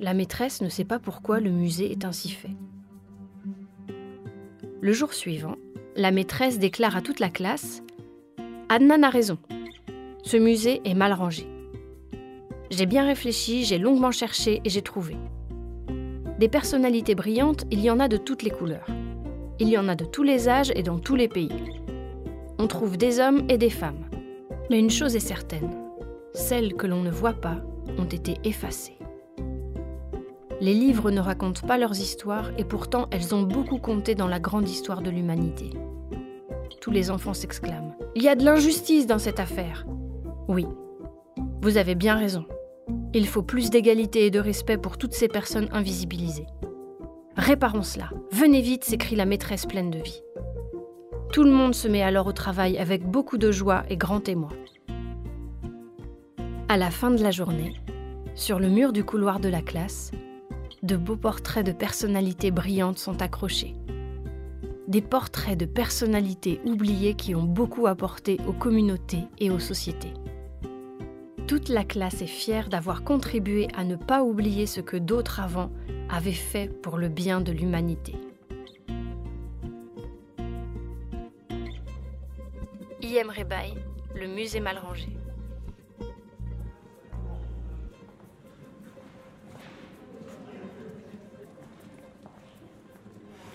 La 0.00 0.14
maîtresse 0.14 0.62
ne 0.62 0.68
sait 0.68 0.84
pas 0.84 0.98
pourquoi 0.98 1.38
le 1.38 1.50
musée 1.50 1.92
est 1.92 2.04
ainsi 2.04 2.30
fait. 2.30 2.56
Le 4.80 4.92
jour 4.92 5.14
suivant, 5.14 5.54
la 5.94 6.10
maîtresse 6.10 6.58
déclare 6.58 6.96
à 6.96 7.02
toute 7.02 7.20
la 7.20 7.30
classe 7.30 7.82
Adnan 8.68 9.04
a 9.04 9.10
raison. 9.10 9.38
Ce 10.24 10.36
musée 10.36 10.80
est 10.84 10.94
mal 10.94 11.12
rangé. 11.12 11.46
J'ai 12.70 12.86
bien 12.86 13.06
réfléchi, 13.06 13.64
j'ai 13.64 13.78
longuement 13.78 14.10
cherché 14.10 14.60
et 14.64 14.70
j'ai 14.70 14.82
trouvé. 14.82 15.16
Des 16.42 16.48
personnalités 16.48 17.14
brillantes, 17.14 17.66
il 17.70 17.78
y 17.78 17.88
en 17.88 18.00
a 18.00 18.08
de 18.08 18.16
toutes 18.16 18.42
les 18.42 18.50
couleurs. 18.50 18.88
Il 19.60 19.68
y 19.68 19.78
en 19.78 19.86
a 19.86 19.94
de 19.94 20.04
tous 20.04 20.24
les 20.24 20.48
âges 20.48 20.72
et 20.74 20.82
dans 20.82 20.98
tous 20.98 21.14
les 21.14 21.28
pays. 21.28 21.52
On 22.58 22.66
trouve 22.66 22.96
des 22.96 23.20
hommes 23.20 23.44
et 23.48 23.58
des 23.58 23.70
femmes. 23.70 24.10
Mais 24.68 24.80
une 24.80 24.90
chose 24.90 25.14
est 25.14 25.20
certaine, 25.20 25.70
celles 26.34 26.74
que 26.74 26.88
l'on 26.88 27.00
ne 27.00 27.12
voit 27.12 27.34
pas 27.34 27.58
ont 27.96 28.06
été 28.06 28.38
effacées. 28.42 28.98
Les 30.60 30.74
livres 30.74 31.12
ne 31.12 31.20
racontent 31.20 31.64
pas 31.64 31.78
leurs 31.78 32.00
histoires 32.00 32.50
et 32.58 32.64
pourtant 32.64 33.06
elles 33.12 33.36
ont 33.36 33.42
beaucoup 33.42 33.78
compté 33.78 34.16
dans 34.16 34.26
la 34.26 34.40
grande 34.40 34.68
histoire 34.68 35.00
de 35.00 35.10
l'humanité. 35.10 35.70
Tous 36.80 36.90
les 36.90 37.12
enfants 37.12 37.34
s'exclament. 37.34 37.94
Il 38.16 38.24
y 38.24 38.28
a 38.28 38.34
de 38.34 38.44
l'injustice 38.44 39.06
dans 39.06 39.20
cette 39.20 39.38
affaire. 39.38 39.86
Oui, 40.48 40.66
vous 41.60 41.76
avez 41.76 41.94
bien 41.94 42.16
raison. 42.16 42.44
Il 43.14 43.26
faut 43.26 43.42
plus 43.42 43.70
d'égalité 43.70 44.26
et 44.26 44.30
de 44.30 44.40
respect 44.40 44.78
pour 44.78 44.98
toutes 44.98 45.12
ces 45.12 45.28
personnes 45.28 45.68
invisibilisées. 45.72 46.46
Réparons 47.36 47.82
cela. 47.82 48.10
Venez 48.30 48.60
vite, 48.60 48.84
s'écrie 48.84 49.16
la 49.16 49.24
maîtresse 49.24 49.66
pleine 49.66 49.90
de 49.90 49.98
vie. 49.98 50.22
Tout 51.32 51.44
le 51.44 51.50
monde 51.50 51.74
se 51.74 51.88
met 51.88 52.02
alors 52.02 52.26
au 52.26 52.32
travail 52.32 52.76
avec 52.78 53.04
beaucoup 53.04 53.38
de 53.38 53.50
joie 53.50 53.84
et 53.88 53.96
grand 53.96 54.28
émoi. 54.28 54.50
À 56.68 56.76
la 56.76 56.90
fin 56.90 57.10
de 57.10 57.22
la 57.22 57.30
journée, 57.30 57.74
sur 58.34 58.58
le 58.58 58.68
mur 58.68 58.92
du 58.92 59.04
couloir 59.04 59.40
de 59.40 59.48
la 59.48 59.62
classe, 59.62 60.10
de 60.82 60.96
beaux 60.96 61.16
portraits 61.16 61.64
de 61.64 61.72
personnalités 61.72 62.50
brillantes 62.50 62.98
sont 62.98 63.22
accrochés. 63.22 63.74
Des 64.88 65.00
portraits 65.00 65.58
de 65.58 65.64
personnalités 65.64 66.60
oubliées 66.64 67.14
qui 67.14 67.34
ont 67.34 67.44
beaucoup 67.44 67.86
apporté 67.86 68.38
aux 68.46 68.52
communautés 68.52 69.24
et 69.38 69.50
aux 69.50 69.58
sociétés. 69.58 70.12
Toute 71.46 71.68
la 71.68 71.84
classe 71.84 72.22
est 72.22 72.26
fière 72.26 72.68
d'avoir 72.68 73.04
contribué 73.04 73.68
à 73.76 73.84
ne 73.84 73.96
pas 73.96 74.22
oublier 74.22 74.66
ce 74.66 74.80
que 74.80 74.96
d'autres 74.96 75.40
avant 75.40 75.70
avaient 76.08 76.32
fait 76.32 76.68
pour 76.68 76.96
le 76.98 77.08
bien 77.08 77.40
de 77.40 77.52
l'humanité. 77.52 78.14
I.M. 83.02 83.30
Rebaille, 83.36 83.74
le 84.14 84.26
musée 84.28 84.60
mal 84.60 84.78
rangé. 84.78 85.08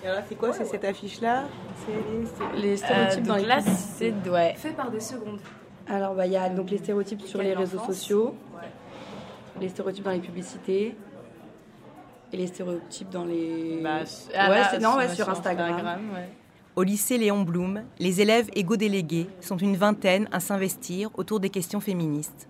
Alors, 0.04 0.22
c'est 0.30 0.36
quoi 0.36 0.54
C'est 0.54 0.66
cette 0.66 0.86
affiche-là? 0.86 1.46
C'est 1.86 2.60
Les 2.60 2.78
stéréotypes 2.78 3.24
dans 3.24 3.36
les 3.36 3.44
classe 3.44 3.96
c'est 3.98 4.14
ouais. 4.30 4.54
Fait 4.56 4.72
par 4.72 4.92
des 4.92 5.00
secondes. 5.00 5.40
Alors 5.90 6.16
bah 6.16 6.26
il 6.26 6.34
y 6.34 6.38
a 6.38 6.50
donc 6.50 6.70
les 6.70 6.78
stéréotypes 6.78 7.22
sur 7.22 7.42
les 7.42 7.54
réseaux 7.54 7.80
sociaux, 7.80 8.36
les 9.60 9.70
stéréotypes 9.70 10.04
dans 10.04 10.12
les 10.12 10.20
publicités 10.20 10.96
et 12.34 12.38
les 12.38 12.48
stéréotypes 12.48 13.10
dans 13.10 13.24
les 13.26 13.82
ah 13.86 14.50
ouais, 14.50 14.56
bah, 14.62 14.68
c'est- 14.72 14.80
non 14.80 14.96
ouais, 14.98 15.10
sur- 15.16 15.30
Instagram. 15.30 15.72
Instagram, 15.72 16.02
ouais. 16.14 16.30
Au 16.76 16.84
lycée 16.84 17.18
Léon 17.18 17.42
Blum, 17.42 17.82
les 18.00 18.22
élèves 18.22 18.50
égo-délégués 18.54 19.28
sont 19.42 19.58
une 19.58 19.76
vingtaine 19.78 20.28
à 20.32 20.40
s'investir 20.40 21.10
autour 21.16 21.40
des 21.40 21.50
questions 21.50 21.80
féministes. 21.80 22.48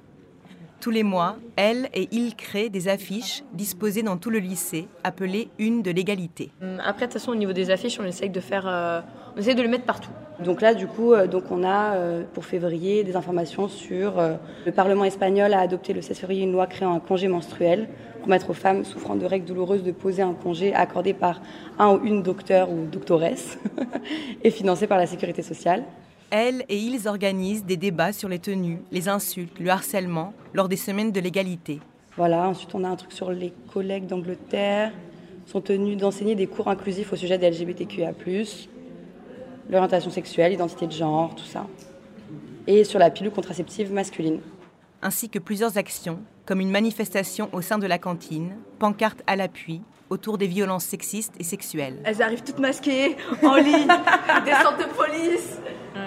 Tous 0.87 0.91
les 0.91 1.03
mois, 1.03 1.35
elles 1.57 1.89
et 1.93 2.07
ils 2.13 2.33
créent 2.33 2.69
des 2.69 2.87
affiches 2.87 3.43
disposées 3.51 4.03
dans 4.03 4.15
tout 4.15 4.29
le 4.29 4.39
lycée, 4.39 4.87
appelées 5.03 5.49
Une 5.59 5.81
de 5.81 5.91
l'égalité. 5.91 6.49
Hum, 6.61 6.79
Après, 6.81 7.07
de 7.07 7.11
toute 7.11 7.19
façon, 7.19 7.33
au 7.33 7.35
niveau 7.35 7.51
des 7.51 7.71
affiches, 7.71 7.99
on 7.99 8.05
essaye 8.05 8.29
de 8.29 8.39
faire, 8.39 8.65
euh, 8.65 9.01
on 9.35 9.39
essaye 9.39 9.53
de 9.53 9.61
les 9.61 9.67
mettre 9.67 9.83
partout. 9.83 10.11
Donc 10.41 10.61
là, 10.61 10.73
du 10.73 10.87
coup, 10.87 11.11
euh, 11.11 11.27
donc 11.27 11.51
on 11.51 11.65
a 11.65 11.95
euh, 11.95 12.23
pour 12.33 12.45
février 12.45 13.03
des 13.03 13.17
informations 13.17 13.67
sur 13.67 14.17
euh, 14.17 14.35
le 14.65 14.71
Parlement 14.71 15.03
espagnol 15.03 15.53
a 15.53 15.59
adopté 15.59 15.91
le 15.91 16.01
16 16.01 16.19
février 16.19 16.43
une 16.43 16.53
loi 16.53 16.67
créant 16.67 16.95
un 16.95 17.01
congé 17.01 17.27
menstruel 17.27 17.89
pour 18.19 18.27
permettre 18.27 18.49
aux 18.51 18.53
femmes 18.53 18.85
souffrant 18.85 19.15
de 19.15 19.25
règles 19.25 19.45
douloureuses 19.45 19.83
de 19.83 19.91
poser 19.91 20.21
un 20.21 20.35
congé 20.35 20.73
accordé 20.73 21.13
par 21.13 21.41
un 21.79 21.95
ou 21.95 22.05
une 22.05 22.23
docteur 22.23 22.71
ou 22.71 22.85
doctoresse 22.85 23.59
et 24.41 24.51
financé 24.51 24.87
par 24.87 24.99
la 24.99 25.05
sécurité 25.05 25.41
sociale. 25.41 25.83
Elles 26.29 26.65
et 26.67 26.77
ils 26.77 27.07
organisent 27.07 27.63
des 27.63 27.77
débats 27.77 28.11
sur 28.11 28.27
les 28.27 28.39
tenues, 28.39 28.79
les 28.91 29.07
insultes, 29.07 29.59
le 29.59 29.69
harcèlement 29.69 30.33
lors 30.53 30.67
des 30.67 30.75
semaines 30.75 31.11
de 31.11 31.19
l'égalité. 31.19 31.79
Voilà, 32.17 32.49
ensuite 32.49 32.73
on 32.75 32.83
a 32.83 32.89
un 32.89 32.95
truc 32.95 33.13
sur 33.13 33.31
les 33.31 33.53
collègues 33.71 34.07
d'Angleterre 34.07 34.91
sont 35.47 35.61
tenus 35.61 35.97
d'enseigner 35.97 36.35
des 36.35 36.47
cours 36.47 36.67
inclusifs 36.67 37.13
au 37.13 37.15
sujet 37.15 37.37
des 37.37 37.49
LGBTQIA+, 37.49 38.11
l'orientation 39.69 40.11
sexuelle, 40.11 40.51
l'identité 40.51 40.87
de 40.87 40.91
genre, 40.91 41.33
tout 41.35 41.45
ça. 41.45 41.65
Et 42.67 42.83
sur 42.83 42.99
la 42.99 43.09
pilule 43.09 43.31
contraceptive 43.31 43.93
masculine. 43.93 44.41
Ainsi 45.01 45.29
que 45.29 45.39
plusieurs 45.39 45.77
actions, 45.77 46.19
comme 46.45 46.59
une 46.59 46.69
manifestation 46.69 47.49
au 47.53 47.61
sein 47.61 47.77
de 47.77 47.87
la 47.87 47.97
cantine, 47.97 48.57
pancarte 48.77 49.23
à 49.25 49.37
l'appui, 49.37 49.81
autour 50.09 50.37
des 50.37 50.47
violences 50.47 50.85
sexistes 50.85 51.33
et 51.39 51.43
sexuelles. 51.43 51.99
Elles 52.03 52.21
arrivent 52.21 52.43
toutes 52.43 52.59
masquées, 52.59 53.15
en 53.43 53.55
ligne, 53.55 53.87
descente 54.45 54.79
de 54.79 54.93
police, 54.95 55.59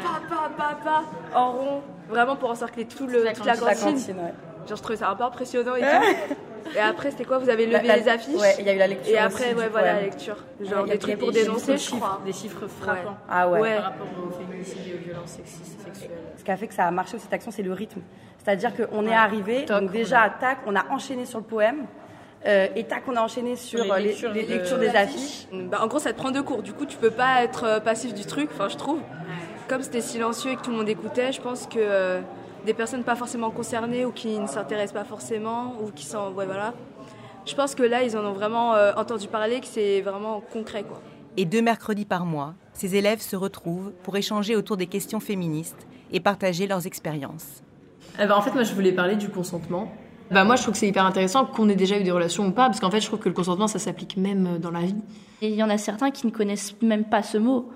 pa, 0.02 0.34
pa, 0.36 0.50
pa, 0.56 0.78
pa, 0.84 1.38
en 1.38 1.52
rond, 1.52 1.82
vraiment 2.08 2.36
pour 2.36 2.50
encercler 2.50 2.84
tout 2.86 3.06
le, 3.06 3.24
toute 3.32 3.44
la 3.46 3.56
cantine. 3.56 3.66
La 3.66 3.74
cantine. 3.74 3.94
cantine, 3.94 4.16
ouais. 4.18 4.34
Genre, 4.68 4.76
je 4.76 4.82
trouvais 4.82 4.96
ça 4.96 5.08
un 5.10 5.16
peu 5.16 5.24
impressionnant 5.24 5.74
et 5.76 5.80
tout. 5.80 6.36
Et 6.76 6.78
après, 6.78 7.10
c'était 7.10 7.24
quoi 7.24 7.38
Vous 7.38 7.48
avez 7.48 7.66
levé 7.66 7.78
La- 7.78 7.82
la- 7.82 7.96
les 7.96 8.08
affiches 8.08 8.38
ouais, 8.40 8.54
il 8.60 8.66
y 8.66 8.68
a 8.68 8.74
eu 8.74 8.78
la 8.78 8.86
lecture 8.86 9.12
Et 9.14 9.18
après, 9.18 9.46
aussi 9.46 9.54
ouais, 9.54 9.68
voilà, 9.70 9.94
la 9.94 10.00
lecture. 10.02 10.36
Genre 10.60 10.84
des 10.84 10.98
trucs 10.98 11.18
pour 11.18 11.32
dénoncer, 11.32 11.78
chiffres, 11.78 11.94
je 11.96 12.00
crois. 12.00 12.20
Des 12.24 12.32
chiffres 12.32 12.66
frappants. 12.68 13.16
Ah 13.28 13.48
ouais. 13.48 13.74
Par 13.76 13.84
rapport 13.84 14.06
au 14.28 14.30
féminicide 14.30 14.76
et 14.86 14.94
aux 14.94 14.98
violences 15.04 15.30
sexistes 15.30 15.78
et 15.80 15.84
sexuelles. 15.84 16.10
Ce 16.36 16.44
qui 16.44 16.50
a 16.50 16.56
fait 16.56 16.68
que 16.68 16.74
ça 16.74 16.84
a 16.86 16.90
marché 16.90 17.16
aussi, 17.16 17.24
cette 17.24 17.32
action, 17.32 17.50
c'est 17.50 17.62
le 17.62 17.72
rythme. 17.72 18.00
C'est-à-dire 18.44 18.72
qu'on 18.76 19.06
est 19.06 19.14
arrivé, 19.14 19.64
Toc, 19.64 19.80
donc 19.80 19.90
déjà, 19.90 20.30
tac, 20.38 20.58
on 20.66 20.76
a 20.76 20.84
enchaîné 20.90 21.24
sur 21.26 21.38
le 21.38 21.44
poème, 21.44 21.86
euh, 22.46 22.68
et 22.76 22.84
tac, 22.84 23.02
on 23.08 23.16
a 23.16 23.20
enchaîné 23.22 23.56
sur 23.56 23.82
les 23.84 23.90
euh, 23.90 23.96
les, 23.98 24.04
lectures 24.08 24.32
les 24.32 24.42
de- 24.44 24.48
lectures 24.52 24.78
des 24.78 24.88
affiches. 24.90 25.46
Bah, 25.52 25.80
en 25.82 25.86
gros, 25.88 25.98
ça 25.98 26.12
te 26.12 26.18
prend 26.18 26.30
deux 26.30 26.42
cours. 26.42 26.62
Du 26.62 26.72
coup, 26.72 26.86
tu 26.86 26.96
peux 26.98 27.10
pas 27.10 27.42
être 27.42 27.64
euh, 27.64 27.80
passif 27.80 28.14
du 28.14 28.24
truc, 28.26 28.48
enfin, 28.52 28.68
je 28.68 28.76
trouve. 28.76 29.00
Comme 29.70 29.82
c'était 29.82 30.00
silencieux 30.00 30.50
et 30.50 30.56
que 30.56 30.62
tout 30.62 30.72
le 30.72 30.78
monde 30.78 30.88
écoutait, 30.88 31.30
je 31.30 31.40
pense 31.40 31.68
que 31.68 31.78
euh, 31.78 32.20
des 32.66 32.74
personnes 32.74 33.04
pas 33.04 33.14
forcément 33.14 33.52
concernées 33.52 34.04
ou 34.04 34.10
qui 34.10 34.36
ne 34.36 34.48
s'intéressent 34.48 35.00
pas 35.00 35.04
forcément 35.04 35.76
ou 35.80 35.92
qui 35.92 36.04
sont. 36.04 36.32
Ouais, 36.32 36.44
voilà. 36.44 36.74
Je 37.46 37.54
pense 37.54 37.76
que 37.76 37.84
là, 37.84 38.02
ils 38.02 38.16
en 38.16 38.24
ont 38.24 38.32
vraiment 38.32 38.74
euh, 38.74 38.92
entendu 38.96 39.28
parler, 39.28 39.60
que 39.60 39.68
c'est 39.68 40.00
vraiment 40.00 40.42
concret, 40.52 40.82
quoi. 40.82 41.00
Et 41.36 41.44
deux 41.44 41.62
mercredis 41.62 42.04
par 42.04 42.26
mois, 42.26 42.54
ces 42.72 42.96
élèves 42.96 43.20
se 43.20 43.36
retrouvent 43.36 43.92
pour 44.02 44.16
échanger 44.16 44.56
autour 44.56 44.76
des 44.76 44.88
questions 44.88 45.20
féministes 45.20 45.86
et 46.10 46.18
partager 46.18 46.66
leurs 46.66 46.88
expériences. 46.88 47.62
Eh 48.20 48.26
ben, 48.26 48.34
en 48.34 48.40
fait, 48.40 48.50
moi, 48.50 48.64
je 48.64 48.74
voulais 48.74 48.90
parler 48.90 49.14
du 49.14 49.28
consentement. 49.28 49.92
Bah, 50.32 50.42
moi, 50.42 50.56
je 50.56 50.62
trouve 50.62 50.72
que 50.72 50.80
c'est 50.80 50.88
hyper 50.88 51.06
intéressant 51.06 51.46
qu'on 51.46 51.68
ait 51.68 51.76
déjà 51.76 51.96
eu 51.96 52.02
des 52.02 52.10
relations 52.10 52.48
ou 52.48 52.50
pas, 52.50 52.66
parce 52.66 52.80
qu'en 52.80 52.90
fait, 52.90 53.00
je 53.00 53.06
trouve 53.06 53.20
que 53.20 53.28
le 53.28 53.36
consentement, 53.36 53.68
ça 53.68 53.78
s'applique 53.78 54.16
même 54.16 54.48
euh, 54.48 54.58
dans 54.58 54.72
la 54.72 54.80
vie. 54.80 54.96
Et 55.42 55.48
il 55.48 55.54
y 55.54 55.62
en 55.62 55.70
a 55.70 55.78
certains 55.78 56.10
qui 56.10 56.26
ne 56.26 56.32
connaissent 56.32 56.74
même 56.82 57.04
pas 57.04 57.22
ce 57.22 57.38
mot. 57.38 57.70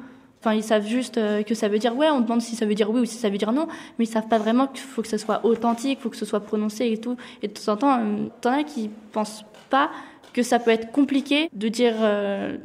Enfin, 0.44 0.54
ils 0.54 0.62
savent 0.62 0.86
juste 0.86 1.16
euh, 1.16 1.42
que 1.42 1.54
ça 1.54 1.68
veut 1.68 1.78
dire 1.78 1.96
ouais, 1.96 2.10
on 2.10 2.20
demande 2.20 2.42
si 2.42 2.54
ça 2.54 2.66
veut 2.66 2.74
dire 2.74 2.90
oui 2.90 3.00
ou 3.00 3.04
si 3.06 3.16
ça 3.16 3.30
veut 3.30 3.38
dire 3.38 3.50
non, 3.52 3.66
mais 3.98 4.04
ils 4.04 4.08
savent 4.08 4.28
pas 4.28 4.36
vraiment 4.36 4.66
qu'il 4.66 4.80
faut 4.84 5.00
que 5.00 5.08
ce 5.08 5.16
soit 5.16 5.42
authentique, 5.46 5.98
il 5.98 6.02
faut 6.02 6.10
que 6.10 6.18
ce 6.18 6.26
soit 6.26 6.40
prononcé 6.40 6.84
et 6.86 6.98
tout. 6.98 7.16
Et 7.42 7.48
de 7.48 7.54
temps 7.54 7.72
en 7.72 7.76
temps, 7.78 7.98
euh, 7.98 8.26
t'en 8.42 8.52
as 8.52 8.62
qui 8.62 8.90
pensent 9.12 9.46
pas 9.70 9.88
que 10.34 10.42
ça 10.42 10.58
peut 10.58 10.70
être 10.70 10.92
compliqué 10.92 11.48
de 11.54 11.68
dire, 11.68 11.94
euh, 12.02 12.58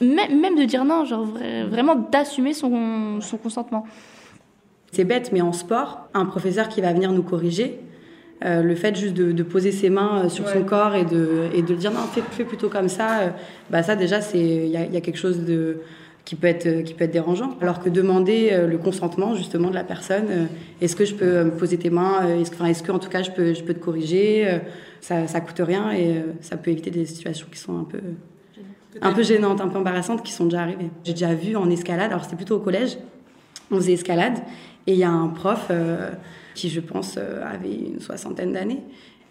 même, 0.00 0.40
même 0.40 0.58
de 0.58 0.64
dire 0.64 0.84
non, 0.84 1.04
genre 1.04 1.24
vra- 1.24 1.64
vraiment 1.68 1.94
d'assumer 1.94 2.54
son, 2.54 3.20
son 3.20 3.36
consentement. 3.36 3.86
C'est 4.90 5.04
bête, 5.04 5.30
mais 5.30 5.42
en 5.42 5.52
sport, 5.52 6.08
un 6.14 6.24
professeur 6.26 6.68
qui 6.68 6.80
va 6.80 6.92
venir 6.92 7.12
nous 7.12 7.22
corriger, 7.22 7.78
euh, 8.44 8.62
le 8.62 8.74
fait 8.74 8.96
juste 8.96 9.14
de, 9.14 9.30
de 9.30 9.42
poser 9.44 9.70
ses 9.70 9.90
mains 9.90 10.28
sur 10.28 10.48
son 10.48 10.64
corps 10.64 10.96
et 10.96 11.04
de, 11.04 11.50
et 11.54 11.62
de 11.62 11.74
dire 11.76 11.92
non, 11.92 12.00
fais, 12.12 12.22
fais 12.32 12.44
plutôt 12.44 12.68
comme 12.68 12.88
ça, 12.88 13.20
euh, 13.20 13.30
bah 13.70 13.84
ça 13.84 13.94
déjà, 13.94 14.20
c'est 14.20 14.40
il 14.40 14.66
y 14.70 14.76
a, 14.76 14.84
il 14.86 14.92
y 14.92 14.96
a 14.96 15.00
quelque 15.00 15.18
chose 15.18 15.44
de 15.44 15.82
qui 16.24 16.36
peut 16.36 16.46
être 16.46 16.82
qui 16.84 16.94
peut 16.94 17.04
être 17.04 17.12
dérangeant. 17.12 17.56
Alors 17.60 17.80
que 17.80 17.88
demander 17.88 18.50
euh, 18.52 18.66
le 18.66 18.78
consentement 18.78 19.34
justement 19.34 19.70
de 19.70 19.74
la 19.74 19.84
personne, 19.84 20.26
euh, 20.30 20.44
est-ce 20.80 20.94
que 20.96 21.04
je 21.04 21.14
peux 21.14 21.24
euh, 21.24 21.44
me 21.44 21.50
poser 21.50 21.78
tes 21.78 21.90
mains, 21.90 22.28
est-ce 22.28 22.50
que, 22.50 22.56
enfin, 22.56 22.66
est-ce 22.66 22.82
que 22.82 22.92
en 22.92 22.98
tout 22.98 23.08
cas 23.08 23.22
je 23.22 23.30
peux 23.30 23.54
je 23.54 23.62
peux 23.62 23.74
te 23.74 23.80
corriger, 23.80 24.60
ça 25.00 25.26
ça 25.26 25.40
coûte 25.40 25.60
rien 25.60 25.92
et 25.92 26.22
ça 26.40 26.56
peut 26.56 26.70
éviter 26.70 26.90
des 26.90 27.06
situations 27.06 27.46
qui 27.50 27.58
sont 27.58 27.78
un 27.78 27.84
peu 27.84 28.00
un 29.00 29.12
peu 29.12 29.22
gênantes, 29.22 29.60
un 29.60 29.68
peu 29.68 29.78
embarrassantes 29.78 30.22
qui 30.22 30.32
sont 30.32 30.44
déjà 30.44 30.62
arrivées. 30.62 30.90
J'ai 31.02 31.12
déjà 31.12 31.34
vu 31.34 31.56
en 31.56 31.68
escalade, 31.70 32.10
alors 32.10 32.24
c'était 32.24 32.36
plutôt 32.36 32.56
au 32.56 32.60
collège, 32.60 32.98
on 33.70 33.76
faisait 33.76 33.94
escalade 33.94 34.38
et 34.86 34.92
il 34.92 34.98
y 34.98 35.04
a 35.04 35.10
un 35.10 35.28
prof 35.28 35.68
euh, 35.70 36.10
qui, 36.54 36.68
je 36.68 36.80
pense, 36.80 37.16
avait 37.16 37.74
une 37.74 38.00
soixantaine 38.00 38.52
d'années. 38.52 38.82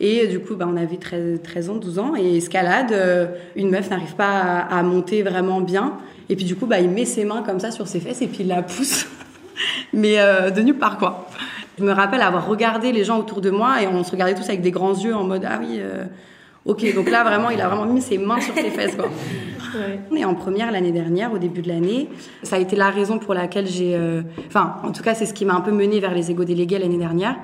Et 0.01 0.23
euh, 0.23 0.27
du 0.27 0.39
coup, 0.41 0.55
bah, 0.55 0.67
on 0.67 0.75
avait 0.75 0.97
13, 0.97 1.39
13 1.41 1.69
ans, 1.69 1.75
12 1.75 1.99
ans, 1.99 2.13
et 2.17 2.35
escalade, 2.37 2.91
euh, 2.91 3.27
une 3.55 3.69
meuf 3.69 3.89
n'arrive 3.89 4.15
pas 4.15 4.41
à, 4.41 4.79
à 4.79 4.83
monter 4.83 5.21
vraiment 5.21 5.61
bien. 5.61 5.93
Et 6.27 6.35
puis 6.35 6.45
du 6.45 6.55
coup, 6.55 6.65
bah, 6.65 6.79
il 6.79 6.89
met 6.89 7.05
ses 7.05 7.23
mains 7.23 7.43
comme 7.43 7.59
ça 7.59 7.71
sur 7.71 7.87
ses 7.87 7.99
fesses 7.99 8.21
et 8.21 8.27
puis 8.27 8.39
il 8.41 8.47
la 8.47 8.63
pousse. 8.63 9.05
Mais 9.93 10.19
euh, 10.19 10.49
de 10.49 10.61
nulle 10.61 10.77
part, 10.77 10.97
quoi. 10.97 11.27
Je 11.77 11.83
me 11.83 11.91
rappelle 11.91 12.21
avoir 12.21 12.47
regardé 12.47 12.91
les 12.91 13.03
gens 13.03 13.19
autour 13.19 13.41
de 13.41 13.49
moi 13.49 13.81
et 13.81 13.87
on 13.87 14.03
se 14.03 14.11
regardait 14.11 14.33
tous 14.33 14.47
avec 14.49 14.61
des 14.61 14.71
grands 14.71 14.93
yeux 14.93 15.15
en 15.15 15.23
mode 15.23 15.45
Ah 15.47 15.59
oui, 15.59 15.77
euh, 15.79 16.05
ok. 16.65 16.95
Donc 16.95 17.09
là, 17.09 17.23
vraiment, 17.23 17.49
il 17.49 17.61
a 17.61 17.67
vraiment 17.67 17.85
mis 17.85 18.01
ses 18.01 18.17
mains 18.17 18.39
sur 18.41 18.55
ses 18.55 18.69
fesses, 18.71 18.95
quoi. 18.95 19.09
On 20.11 20.15
est 20.15 20.25
en 20.25 20.33
première 20.33 20.71
l'année 20.71 20.91
dernière, 20.91 21.31
au 21.31 21.37
début 21.37 21.61
de 21.61 21.69
l'année. 21.69 22.09
Ça 22.43 22.57
a 22.57 22.59
été 22.59 22.75
la 22.75 22.89
raison 22.89 23.19
pour 23.19 23.33
laquelle 23.33 23.67
j'ai. 23.67 23.97
Enfin, 24.47 24.75
en 24.83 24.91
tout 24.91 25.01
cas, 25.01 25.13
c'est 25.13 25.25
ce 25.25 25.33
qui 25.33 25.45
m'a 25.45 25.53
un 25.53 25.61
peu 25.61 25.71
mené 25.71 26.01
vers 26.01 26.13
les 26.13 26.29
égaux 26.29 26.43
délégués 26.43 26.77
l'année 26.77 26.97
dernière. 26.97 27.37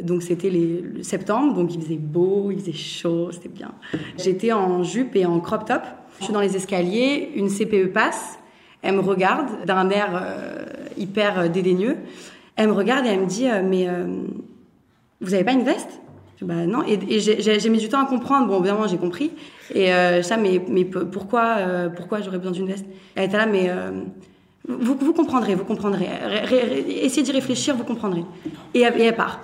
Donc, 0.00 0.22
c'était 0.22 0.50
le 0.50 1.02
septembre, 1.02 1.54
donc 1.54 1.74
il 1.74 1.82
faisait 1.82 1.96
beau, 1.96 2.50
il 2.50 2.58
faisait 2.60 2.72
chaud, 2.72 3.30
c'était 3.32 3.48
bien. 3.48 3.72
J'étais 4.16 4.52
en 4.52 4.82
jupe 4.82 5.16
et 5.16 5.26
en 5.26 5.38
crop 5.40 5.64
top. 5.64 5.82
Je 6.18 6.24
suis 6.24 6.32
dans 6.32 6.40
les 6.40 6.56
escaliers, 6.56 7.30
une 7.34 7.48
CPE 7.48 7.92
passe, 7.92 8.38
elle 8.82 8.96
me 8.96 9.00
regarde 9.00 9.64
d'un 9.64 9.88
air 9.90 10.10
euh, 10.14 10.64
hyper 10.98 11.38
euh, 11.38 11.48
dédaigneux. 11.48 11.96
Elle 12.56 12.68
me 12.68 12.72
regarde 12.72 13.06
et 13.06 13.10
elle 13.10 13.20
me 13.20 13.26
dit 13.26 13.48
euh, 13.48 13.62
Mais 13.64 13.88
vous 15.20 15.34
avez 15.34 15.44
pas 15.44 15.52
une 15.52 15.62
veste? 15.62 16.00
Bah 16.42 16.66
non, 16.66 16.82
et, 16.84 17.20
j'ai 17.20 17.70
mis 17.70 17.78
du 17.78 17.88
temps 17.88 18.02
à 18.02 18.06
comprendre. 18.06 18.48
Bon, 18.48 18.58
évidemment, 18.58 18.88
j'ai 18.88 18.96
compris. 18.96 19.30
Et 19.72 19.90
ça, 20.22 20.36
mais, 20.36 20.60
mais 20.68 20.84
pourquoi, 20.84 21.58
pourquoi 21.94 22.20
j'aurais 22.20 22.38
besoin 22.38 22.50
d'une 22.50 22.66
veste? 22.66 22.84
Elle 23.14 23.26
était 23.26 23.36
là, 23.36 23.46
mais 23.46 23.70
vous, 24.66 25.12
comprendrez, 25.12 25.54
vous 25.54 25.64
comprendrez. 25.64 26.08
essayez 26.88 27.22
d'y 27.22 27.30
réfléchir, 27.30 27.76
vous 27.76 27.84
comprendrez. 27.84 28.24
Et, 28.74 28.80
elle 28.80 29.14
part. 29.14 29.38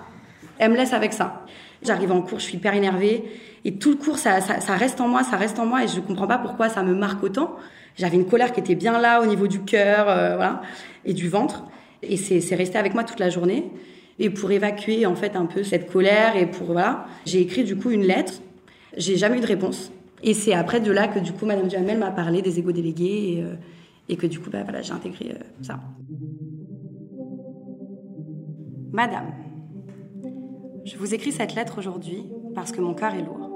Elle 0.58 0.72
me 0.72 0.76
laisse 0.76 0.92
avec 0.92 1.12
ça. 1.12 1.44
J'arrive 1.82 2.12
en 2.12 2.22
cours, 2.22 2.38
je 2.38 2.44
suis 2.44 2.56
hyper 2.56 2.74
énervée. 2.74 3.24
Et 3.64 3.74
tout 3.74 3.90
le 3.90 3.96
cours, 3.96 4.18
ça, 4.18 4.38
reste 4.68 5.00
en 5.00 5.08
moi, 5.08 5.22
ça 5.22 5.36
reste 5.36 5.58
en 5.58 5.66
moi. 5.66 5.84
Et 5.84 5.88
je 5.88 6.00
comprends 6.00 6.26
pas 6.26 6.38
pourquoi 6.38 6.68
ça 6.68 6.82
me 6.82 6.94
marque 6.94 7.22
autant. 7.22 7.56
J'avais 7.96 8.16
une 8.16 8.26
colère 8.26 8.52
qui 8.52 8.60
était 8.60 8.74
bien 8.74 9.00
là, 9.00 9.20
au 9.20 9.26
niveau 9.26 9.46
du 9.46 9.60
cœur, 9.60 10.04
voilà, 10.04 10.62
et 11.04 11.14
du 11.14 11.28
ventre. 11.28 11.64
Et 12.02 12.16
c'est 12.16 12.54
resté 12.54 12.78
avec 12.78 12.94
moi 12.94 13.04
toute 13.04 13.18
la 13.18 13.30
journée. 13.30 13.70
Et 14.18 14.30
pour 14.30 14.50
évacuer 14.50 15.06
en 15.06 15.14
fait 15.14 15.36
un 15.36 15.46
peu 15.46 15.62
cette 15.62 15.90
colère 15.90 16.36
et 16.36 16.46
pour 16.46 16.66
voilà, 16.68 17.06
j'ai 17.24 17.40
écrit 17.40 17.64
du 17.64 17.76
coup 17.76 17.90
une 17.90 18.02
lettre. 18.02 18.34
J'ai 18.96 19.16
jamais 19.16 19.38
eu 19.38 19.40
de 19.40 19.46
réponse. 19.46 19.92
Et 20.22 20.34
c'est 20.34 20.52
après 20.52 20.80
de 20.80 20.90
là 20.90 21.06
que 21.06 21.20
du 21.20 21.32
coup 21.32 21.46
Madame 21.46 21.68
Duhamel 21.68 21.98
m'a 21.98 22.10
parlé 22.10 22.42
des 22.42 22.58
égaux 22.58 22.72
délégués 22.72 23.38
et, 23.38 23.44
euh, 23.44 24.16
que 24.16 24.26
du 24.26 24.40
coup 24.40 24.50
bah, 24.50 24.64
voilà, 24.64 24.82
j'ai 24.82 24.92
intégré 24.92 25.30
euh, 25.30 25.44
ça. 25.62 25.78
Madame, 28.90 29.32
je 30.88 30.96
vous 30.96 31.14
écris 31.14 31.32
cette 31.32 31.54
lettre 31.54 31.76
aujourd'hui 31.78 32.24
parce 32.54 32.72
que 32.72 32.80
mon 32.80 32.94
cœur 32.94 33.12
est 33.12 33.22
lourd. 33.22 33.50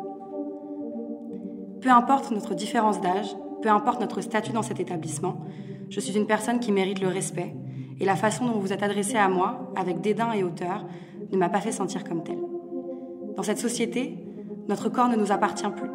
Peu 1.81 1.89
importe 1.89 2.31
notre 2.31 2.55
différence 2.55 3.01
d'âge, 3.01 3.35
peu 3.63 3.71
importe 3.71 4.01
notre 4.01 4.21
statut 4.21 4.53
dans 4.53 4.63
cet 4.63 4.81
établissement, 4.81 5.41
je 5.89 5.99
suis 5.99 6.17
une 6.17 6.27
personne 6.27 6.61
qui 6.61 6.73
mérite 6.73 7.01
le 7.01 7.09
respect 7.09 7.55
et 8.01 8.05
la 8.05 8.17
façon 8.17 8.47
dont 8.47 8.53
vous 8.53 8.61
vous 8.61 8.73
êtes 8.73 8.83
adressé 8.83 9.17
à 9.17 9.29
moi, 9.29 9.73
avec 9.77 10.01
dédain 10.03 10.33
et 10.33 10.45
hauteur, 10.45 10.85
ne 11.31 11.39
m'a 11.39 11.49
pas 11.49 11.61
fait 11.61 11.73
sentir 11.73 12.05
comme 12.05 12.23
telle. 12.23 12.43
Dans 13.35 13.43
cette 13.43 13.59
société, 13.59 14.19
notre 14.69 14.91
corps 14.91 15.09
ne 15.09 15.17
nous 15.17 15.33
appartient 15.33 15.71
plus. 15.75 15.91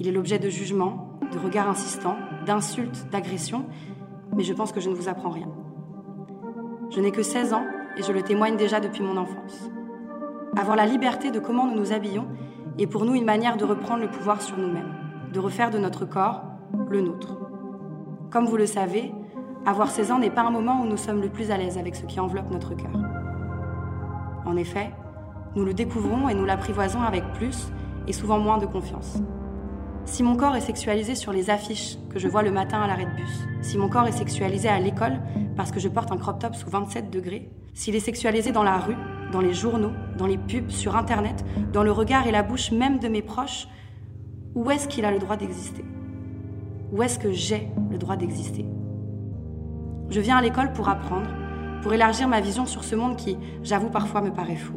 Il 0.00 0.08
est 0.08 0.12
l'objet 0.12 0.40
de 0.40 0.48
jugements, 0.48 1.20
de 1.32 1.38
regards 1.38 1.68
insistants, 1.68 2.16
d'insultes, 2.44 3.06
d'agressions, 3.12 3.66
mais 4.36 4.42
je 4.42 4.52
pense 4.52 4.72
que 4.72 4.80
je 4.80 4.90
ne 4.90 4.94
vous 4.94 5.08
apprends 5.08 5.30
rien. 5.30 5.48
Je 6.90 7.00
n'ai 7.00 7.12
que 7.12 7.22
16 7.22 7.52
ans 7.52 7.64
et 7.96 8.02
je 8.02 8.12
le 8.12 8.22
témoigne 8.22 8.56
déjà 8.56 8.80
depuis 8.80 9.02
mon 9.02 9.16
enfance. 9.16 9.70
Avoir 10.56 10.76
la 10.76 10.86
liberté 10.86 11.30
de 11.30 11.38
comment 11.38 11.66
nous 11.66 11.76
nous 11.76 11.92
habillons 11.92 12.26
est 12.78 12.86
pour 12.86 13.04
nous 13.04 13.14
une 13.14 13.24
manière 13.24 13.56
de 13.56 13.64
reprendre 13.64 14.02
le 14.02 14.10
pouvoir 14.10 14.40
sur 14.40 14.56
nous-mêmes, 14.56 14.94
de 15.32 15.40
refaire 15.40 15.70
de 15.70 15.78
notre 15.78 16.04
corps 16.04 16.42
le 16.88 17.00
nôtre. 17.00 17.38
Comme 18.30 18.46
vous 18.46 18.56
le 18.56 18.66
savez, 18.66 19.12
avoir 19.66 19.90
16 19.90 20.12
ans 20.12 20.18
n'est 20.18 20.30
pas 20.30 20.42
un 20.42 20.50
moment 20.50 20.82
où 20.82 20.86
nous 20.86 20.96
sommes 20.96 21.20
le 21.20 21.28
plus 21.28 21.50
à 21.50 21.58
l'aise 21.58 21.78
avec 21.78 21.96
ce 21.96 22.06
qui 22.06 22.20
enveloppe 22.20 22.50
notre 22.50 22.74
cœur. 22.74 22.92
En 24.46 24.56
effet, 24.56 24.90
nous 25.54 25.64
le 25.64 25.74
découvrons 25.74 26.28
et 26.28 26.34
nous 26.34 26.44
l'apprivoisons 26.44 27.02
avec 27.02 27.24
plus 27.34 27.70
et 28.06 28.12
souvent 28.12 28.38
moins 28.38 28.58
de 28.58 28.66
confiance. 28.66 29.18
Si 30.04 30.22
mon 30.22 30.36
corps 30.36 30.56
est 30.56 30.62
sexualisé 30.62 31.14
sur 31.14 31.32
les 31.32 31.50
affiches 31.50 31.98
que 32.08 32.18
je 32.18 32.28
vois 32.28 32.42
le 32.42 32.50
matin 32.50 32.80
à 32.80 32.86
l'arrêt 32.86 33.04
de 33.04 33.14
bus, 33.14 33.46
si 33.60 33.76
mon 33.76 33.88
corps 33.88 34.06
est 34.06 34.12
sexualisé 34.12 34.68
à 34.68 34.80
l'école 34.80 35.20
parce 35.56 35.70
que 35.70 35.80
je 35.80 35.88
porte 35.88 36.10
un 36.12 36.16
crop 36.16 36.38
top 36.38 36.54
sous 36.54 36.70
27 36.70 37.10
degrés, 37.10 37.50
s'il 37.78 37.94
est 37.94 38.00
sexualisé 38.00 38.50
dans 38.50 38.64
la 38.64 38.76
rue, 38.76 38.96
dans 39.30 39.40
les 39.40 39.54
journaux, 39.54 39.92
dans 40.16 40.26
les 40.26 40.36
pubs, 40.36 40.68
sur 40.68 40.96
Internet, 40.96 41.44
dans 41.72 41.84
le 41.84 41.92
regard 41.92 42.26
et 42.26 42.32
la 42.32 42.42
bouche 42.42 42.72
même 42.72 42.98
de 42.98 43.06
mes 43.06 43.22
proches, 43.22 43.68
où 44.56 44.68
est-ce 44.72 44.88
qu'il 44.88 45.04
a 45.04 45.12
le 45.12 45.20
droit 45.20 45.36
d'exister? 45.36 45.84
Où 46.90 47.04
est-ce 47.04 47.20
que 47.20 47.30
j'ai 47.30 47.68
le 47.88 47.96
droit 47.96 48.16
d'exister? 48.16 48.66
Je 50.10 50.20
viens 50.20 50.38
à 50.38 50.42
l'école 50.42 50.72
pour 50.72 50.88
apprendre, 50.88 51.28
pour 51.80 51.94
élargir 51.94 52.26
ma 52.26 52.40
vision 52.40 52.66
sur 52.66 52.82
ce 52.82 52.96
monde 52.96 53.14
qui, 53.14 53.38
j'avoue, 53.62 53.90
parfois 53.90 54.22
me 54.22 54.32
paraît 54.32 54.56
fou. 54.56 54.74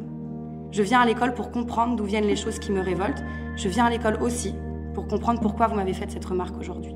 Je 0.70 0.84
viens 0.84 1.02
à 1.02 1.06
l'école 1.08 1.34
pour 1.34 1.50
comprendre 1.50 1.96
d'où 1.96 2.04
viennent 2.04 2.28
les 2.28 2.36
choses 2.36 2.60
qui 2.60 2.72
me 2.72 2.82
révoltent. 2.82 3.24
Je 3.56 3.68
viens 3.68 3.86
à 3.86 3.90
l'école 3.90 4.22
aussi 4.22 4.54
pour 4.94 5.08
comprendre 5.08 5.42
pourquoi 5.42 5.66
vous 5.66 5.76
m'avez 5.76 5.94
fait 5.94 6.12
cette 6.12 6.26
remarque 6.26 6.60
aujourd'hui. 6.60 6.94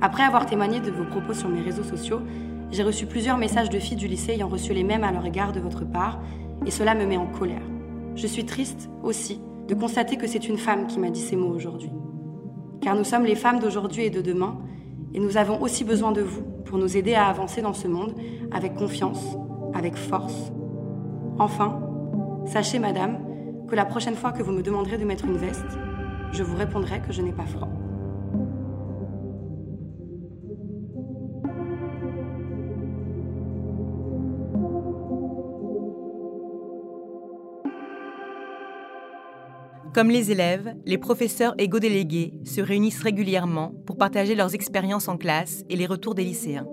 Après 0.00 0.24
avoir 0.24 0.46
témoigné 0.46 0.80
de 0.80 0.90
vos 0.90 1.04
propos 1.04 1.34
sur 1.34 1.48
mes 1.48 1.60
réseaux 1.60 1.84
sociaux, 1.84 2.22
j'ai 2.70 2.82
reçu 2.82 3.06
plusieurs 3.06 3.36
messages 3.36 3.70
de 3.70 3.78
filles 3.78 3.96
du 3.96 4.06
lycée 4.06 4.32
ayant 4.32 4.48
reçu 4.48 4.72
les 4.72 4.84
mêmes 4.84 5.04
à 5.04 5.12
leur 5.12 5.26
égard 5.26 5.52
de 5.52 5.60
votre 5.60 5.84
part, 5.84 6.20
et 6.66 6.70
cela 6.70 6.94
me 6.94 7.06
met 7.06 7.16
en 7.16 7.26
colère. 7.26 7.62
Je 8.14 8.26
suis 8.26 8.44
triste 8.44 8.88
aussi 9.02 9.40
de 9.66 9.74
constater 9.74 10.16
que 10.16 10.26
c'est 10.26 10.48
une 10.48 10.58
femme 10.58 10.86
qui 10.86 10.98
m'a 10.98 11.10
dit 11.10 11.20
ces 11.20 11.36
mots 11.36 11.52
aujourd'hui. 11.54 11.90
Car 12.80 12.94
nous 12.94 13.04
sommes 13.04 13.24
les 13.24 13.34
femmes 13.34 13.58
d'aujourd'hui 13.58 14.04
et 14.04 14.10
de 14.10 14.20
demain, 14.20 14.58
et 15.14 15.20
nous 15.20 15.36
avons 15.36 15.60
aussi 15.60 15.84
besoin 15.84 16.12
de 16.12 16.22
vous 16.22 16.42
pour 16.64 16.78
nous 16.78 16.96
aider 16.96 17.14
à 17.14 17.26
avancer 17.26 17.62
dans 17.62 17.72
ce 17.72 17.88
monde 17.88 18.14
avec 18.52 18.74
confiance, 18.74 19.36
avec 19.74 19.96
force. 19.96 20.52
Enfin, 21.38 21.80
sachez, 22.46 22.78
madame, 22.78 23.18
que 23.68 23.74
la 23.74 23.84
prochaine 23.84 24.14
fois 24.14 24.32
que 24.32 24.42
vous 24.42 24.52
me 24.52 24.62
demanderez 24.62 24.98
de 24.98 25.04
mettre 25.04 25.24
une 25.24 25.36
veste, 25.36 25.78
je 26.32 26.42
vous 26.42 26.56
répondrai 26.56 27.00
que 27.00 27.12
je 27.12 27.22
n'ai 27.22 27.32
pas 27.32 27.46
froid. 27.46 27.68
Comme 39.92 40.10
les 40.10 40.30
élèves, 40.30 40.76
les 40.86 40.98
professeurs 40.98 41.54
égo-délégués 41.58 42.34
se 42.44 42.60
réunissent 42.60 43.02
régulièrement 43.02 43.72
pour 43.86 43.96
partager 43.96 44.36
leurs 44.36 44.54
expériences 44.54 45.08
en 45.08 45.16
classe 45.16 45.64
et 45.68 45.74
les 45.74 45.86
retours 45.86 46.14
des 46.14 46.22
lycéens. 46.22 46.68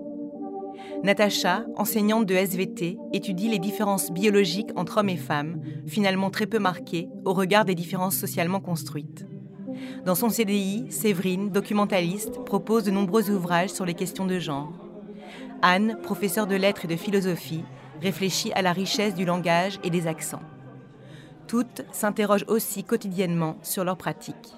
Natacha, 1.02 1.64
enseignante 1.76 2.26
de 2.26 2.34
SVT, 2.34 2.96
étudie 3.12 3.48
les 3.48 3.58
différences 3.58 4.12
biologiques 4.12 4.70
entre 4.76 4.98
hommes 4.98 5.08
et 5.08 5.16
femmes, 5.16 5.60
finalement 5.88 6.30
très 6.30 6.46
peu 6.46 6.60
marquées 6.60 7.08
au 7.24 7.32
regard 7.32 7.64
des 7.64 7.74
différences 7.74 8.16
socialement 8.16 8.60
construites. 8.60 9.26
Dans 10.04 10.14
son 10.14 10.28
CDI, 10.28 10.86
Séverine, 10.90 11.50
documentaliste, 11.50 12.44
propose 12.44 12.84
de 12.84 12.92
nombreux 12.92 13.30
ouvrages 13.30 13.70
sur 13.70 13.84
les 13.84 13.94
questions 13.94 14.26
de 14.26 14.38
genre. 14.38 14.72
Anne, 15.60 15.98
professeure 16.04 16.46
de 16.46 16.54
lettres 16.54 16.84
et 16.84 16.88
de 16.88 16.96
philosophie, 16.96 17.64
réfléchit 18.00 18.52
à 18.52 18.62
la 18.62 18.72
richesse 18.72 19.14
du 19.14 19.24
langage 19.24 19.80
et 19.82 19.90
des 19.90 20.06
accents. 20.06 20.42
Toutes 21.48 21.82
s'interrogent 21.92 22.44
aussi 22.46 22.84
quotidiennement 22.84 23.56
sur 23.62 23.82
leurs 23.82 23.96
pratiques. 23.96 24.57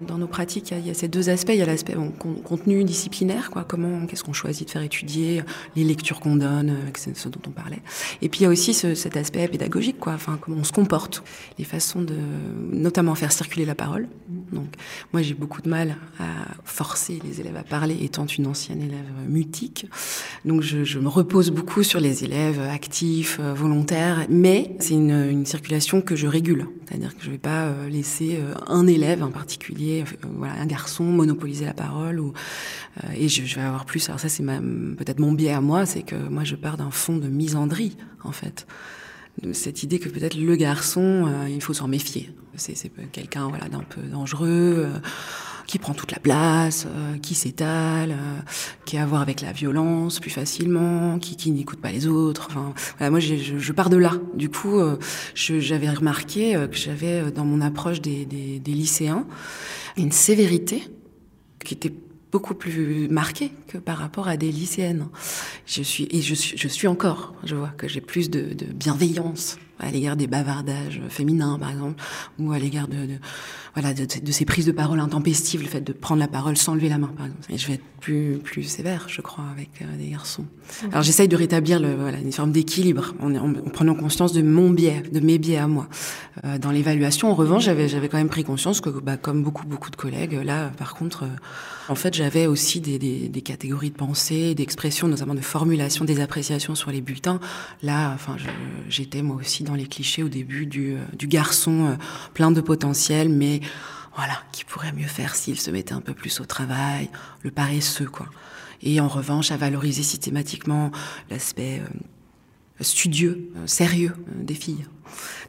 Dans 0.00 0.16
nos 0.16 0.28
pratiques, 0.28 0.70
il 0.70 0.86
y, 0.86 0.90
a, 0.90 0.94
ces 0.94 1.08
deux 1.08 1.28
aspects. 1.28 1.50
Il 1.52 1.58
y 1.58 1.62
a 1.62 1.66
l'aspect 1.66 1.96
contenu 2.44 2.84
disciplinaire, 2.84 3.50
quoi. 3.50 3.64
Comment, 3.64 4.06
qu'est-ce 4.06 4.22
qu'on 4.22 4.32
choisit 4.32 4.68
de 4.68 4.70
faire 4.70 4.82
étudier, 4.82 5.42
les 5.74 5.82
lectures 5.82 6.20
qu'on 6.20 6.36
donne, 6.36 6.70
euh, 6.70 6.90
c'est 6.96 7.16
ce 7.16 7.28
dont 7.28 7.40
on 7.48 7.50
parlait. 7.50 7.82
Et 8.22 8.28
puis 8.28 8.40
il 8.40 8.42
y 8.44 8.46
a 8.46 8.48
aussi 8.48 8.74
cet 8.74 9.16
aspect 9.16 9.48
pédagogique, 9.48 9.98
quoi. 9.98 10.12
Enfin, 10.12 10.38
comment 10.40 10.58
on 10.58 10.64
se 10.64 10.70
comporte, 10.70 11.24
les 11.58 11.64
façons 11.64 12.02
de, 12.02 12.14
notamment 12.70 13.16
faire 13.16 13.32
circuler 13.32 13.64
la 13.64 13.74
parole. 13.74 14.08
Donc, 14.52 14.68
moi, 15.12 15.22
j'ai 15.22 15.34
beaucoup 15.34 15.62
de 15.62 15.68
mal 15.68 15.96
à 16.20 16.54
forcer 16.62 17.18
les 17.24 17.40
élèves 17.40 17.56
à 17.56 17.64
parler, 17.64 17.98
étant 18.00 18.26
une 18.26 18.46
ancienne 18.46 18.82
élève 18.82 19.28
mutique. 19.28 19.86
Donc, 20.44 20.62
je, 20.62 20.98
me 20.98 21.08
repose 21.08 21.50
beaucoup 21.50 21.82
sur 21.82 21.98
les 21.98 22.24
élèves 22.24 22.60
actifs, 22.60 23.38
euh, 23.40 23.52
volontaires, 23.52 24.26
mais 24.28 24.76
c'est 24.78 24.94
une, 24.94 25.28
une 25.28 25.46
circulation 25.46 26.02
que 26.02 26.14
je 26.14 26.28
régule. 26.28 26.68
C'est-à-dire 26.86 27.16
que 27.16 27.22
je 27.22 27.26
ne 27.26 27.32
vais 27.32 27.38
pas 27.38 27.66
euh, 27.66 27.88
laisser 27.88 28.38
un 28.68 28.86
élève 28.86 29.22
en 29.22 29.30
particulier 29.30 29.87
euh, 29.88 30.04
voilà, 30.36 30.54
un 30.54 30.66
garçon 30.66 31.04
monopoliser 31.04 31.64
la 31.64 31.74
parole 31.74 32.20
ou 32.20 32.32
euh, 33.04 33.08
et 33.16 33.28
je, 33.28 33.54
vais 33.54 33.62
avoir 33.62 33.84
plus. 33.84 34.08
Alors 34.08 34.20
ça, 34.20 34.28
c'est 34.28 34.44
peut-être 34.44 35.18
mon 35.18 35.32
biais 35.32 35.52
à 35.52 35.60
moi, 35.60 35.86
c'est 35.86 36.02
que 36.02 36.16
moi, 36.16 36.44
je 36.44 36.56
pars 36.56 36.76
d'un 36.76 36.90
fond 36.90 37.16
de 37.16 37.28
misandrie 37.28 37.96
en 38.24 38.32
fait 38.32 38.66
cette 39.52 39.82
idée 39.82 39.98
que 39.98 40.08
peut-être 40.08 40.36
le 40.36 40.56
garçon, 40.56 41.26
euh, 41.26 41.48
il 41.48 41.62
faut 41.62 41.74
s'en 41.74 41.88
méfier. 41.88 42.30
C'est 42.56 42.90
quelqu'un 43.12 43.48
voilà 43.48 43.68
d'un 43.68 43.84
peu 43.88 44.00
dangereux, 44.00 44.88
qui 45.68 45.78
prend 45.78 45.94
toute 45.94 46.10
la 46.10 46.18
place, 46.18 46.88
qui 47.22 47.36
s'étale, 47.36 48.16
qui 48.84 48.98
a 48.98 49.04
à 49.04 49.06
voir 49.06 49.22
avec 49.22 49.42
la 49.42 49.52
violence 49.52 50.18
plus 50.18 50.30
facilement, 50.30 51.20
qui, 51.20 51.52
n'écoute 51.52 51.80
pas 51.80 51.92
les 51.92 52.08
autres. 52.08 52.48
Enfin, 52.48 53.10
moi, 53.10 53.20
je, 53.20 53.72
pars 53.72 53.90
de 53.90 53.96
là. 53.96 54.14
Du 54.34 54.48
coup, 54.48 54.80
j'avais 55.34 55.88
remarqué 55.88 56.54
que 56.68 56.76
j'avais 56.76 57.30
dans 57.30 57.44
mon 57.44 57.60
approche 57.60 58.00
des 58.00 58.60
lycéens 58.66 59.24
une 59.98 60.12
sévérité 60.12 60.82
qui 61.64 61.74
était 61.74 61.92
beaucoup 62.30 62.54
plus 62.54 63.08
marquée 63.08 63.52
que 63.68 63.78
par 63.78 63.98
rapport 63.98 64.28
à 64.28 64.36
des 64.36 64.52
lycéennes. 64.52 65.06
Je 65.66 65.82
suis 65.82 66.08
et 66.10 66.20
je 66.20 66.34
suis, 66.34 66.56
je 66.56 66.68
suis 66.68 66.88
encore. 66.88 67.34
Je 67.44 67.54
vois 67.54 67.72
que 67.76 67.88
j'ai 67.88 68.00
plus 68.00 68.30
de, 68.30 68.54
de 68.54 68.66
bienveillance 68.66 69.58
à 69.80 69.90
l'égard 69.90 70.16
des 70.16 70.26
bavardages 70.26 71.00
féminins, 71.08 71.58
par 71.58 71.70
exemple, 71.70 72.02
ou 72.38 72.52
à 72.52 72.58
l'égard 72.58 72.88
de, 72.88 73.06
de, 73.06 73.14
voilà 73.80 73.94
de, 73.94 74.04
de, 74.04 74.32
ces 74.32 74.44
prises 74.44 74.66
de 74.66 74.72
parole 74.72 74.98
intempestives, 74.98 75.62
le 75.62 75.68
fait 75.68 75.80
de 75.80 75.92
prendre 75.92 76.18
la 76.18 76.26
parole 76.26 76.56
sans 76.56 76.74
lever 76.74 76.88
la 76.88 76.98
main, 76.98 77.12
par 77.16 77.26
exemple. 77.26 77.44
Et 77.48 77.58
je 77.58 77.66
vais 77.68 77.74
être 77.74 77.84
plus 78.00 78.38
plus 78.42 78.62
sévère, 78.64 79.06
je 79.08 79.20
crois, 79.20 79.44
avec 79.52 79.70
euh, 79.82 79.84
des 79.96 80.10
garçons. 80.10 80.44
Alors 80.90 81.02
j'essaye 81.02 81.28
de 81.28 81.36
rétablir 81.36 81.80
le, 81.80 81.94
voilà, 81.94 82.18
une 82.18 82.32
forme 82.32 82.52
d'équilibre 82.52 83.14
en, 83.20 83.34
en, 83.34 83.52
prenant 83.72 83.94
conscience 83.94 84.32
de 84.32 84.42
mon 84.42 84.70
biais, 84.70 85.02
de 85.12 85.20
mes 85.20 85.38
biais 85.38 85.58
à 85.58 85.66
moi. 85.66 85.88
Euh, 86.44 86.58
dans 86.58 86.70
l'évaluation, 86.70 87.30
en 87.30 87.34
revanche, 87.34 87.64
j'avais 87.64 87.88
j'avais 87.88 88.08
quand 88.08 88.18
même 88.18 88.28
pris 88.28 88.44
conscience 88.44 88.80
que, 88.80 88.90
bah, 88.90 89.16
comme 89.16 89.42
beaucoup 89.42 89.66
beaucoup 89.66 89.90
de 89.90 89.96
collègues, 89.96 90.34
là, 90.44 90.70
par 90.76 90.94
contre, 90.94 91.24
euh, 91.24 91.28
en 91.88 91.94
fait, 91.94 92.14
j'avais 92.14 92.46
aussi 92.46 92.80
des, 92.80 92.98
des, 92.98 93.30
des, 93.30 93.40
catégories 93.40 93.90
de 93.90 93.96
pensée, 93.96 94.54
d'expression, 94.54 95.08
notamment 95.08 95.34
de 95.34 95.40
formulation 95.40 96.04
des 96.04 96.20
appréciations 96.20 96.74
sur 96.74 96.90
les 96.90 97.00
bulletins. 97.00 97.40
Là, 97.82 98.12
enfin, 98.14 98.36
j'étais 98.90 99.22
moi 99.22 99.36
aussi 99.36 99.64
dans 99.64 99.74
les 99.74 99.86
clichés 99.86 100.22
au 100.22 100.28
début 100.28 100.66
du, 100.66 100.96
du 101.16 101.26
garçon 101.26 101.96
plein 102.34 102.50
de 102.50 102.60
potentiel, 102.60 103.30
mais 103.30 103.60
voilà, 104.16 104.34
qui 104.52 104.64
pourrait 104.64 104.92
mieux 104.92 105.06
faire 105.06 105.34
s'il 105.34 105.60
se 105.60 105.70
mettait 105.70 105.92
un 105.92 106.00
peu 106.00 106.14
plus 106.14 106.40
au 106.40 106.44
travail, 106.44 107.10
le 107.42 107.50
paresseux, 107.50 108.06
quoi. 108.06 108.26
Et 108.82 109.00
en 109.00 109.08
revanche, 109.08 109.50
à 109.50 109.56
valoriser 109.56 110.02
systématiquement 110.02 110.90
l'aspect 111.30 111.82
studieux, 112.80 113.50
sérieux 113.66 114.14
des 114.34 114.54
filles. 114.54 114.86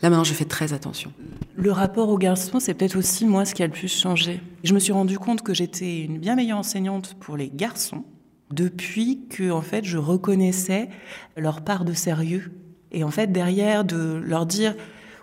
Là 0.01 0.09
maintenant, 0.09 0.23
je 0.23 0.33
fais 0.33 0.45
très 0.45 0.73
attention. 0.73 1.11
Le 1.55 1.71
rapport 1.71 2.09
aux 2.09 2.17
garçons, 2.17 2.59
c'est 2.59 2.73
peut-être 2.73 2.97
aussi 2.97 3.25
moi 3.25 3.45
ce 3.45 3.53
qui 3.53 3.63
a 3.63 3.67
le 3.67 3.73
plus 3.73 3.93
changé. 3.93 4.41
Je 4.63 4.73
me 4.73 4.79
suis 4.79 4.93
rendu 4.93 5.19
compte 5.19 5.41
que 5.41 5.53
j'étais 5.53 6.01
une 6.01 6.17
bien 6.17 6.35
meilleure 6.35 6.59
enseignante 6.59 7.15
pour 7.19 7.37
les 7.37 7.49
garçons 7.49 8.03
depuis 8.51 9.27
que 9.29 9.51
en 9.51 9.61
fait 9.61 9.85
je 9.85 9.97
reconnaissais 9.97 10.89
leur 11.37 11.61
part 11.61 11.85
de 11.85 11.93
sérieux 11.93 12.51
et 12.91 13.03
en 13.03 13.11
fait 13.11 13.31
derrière 13.31 13.83
de 13.83 14.19
leur 14.25 14.45
dire 14.45 14.75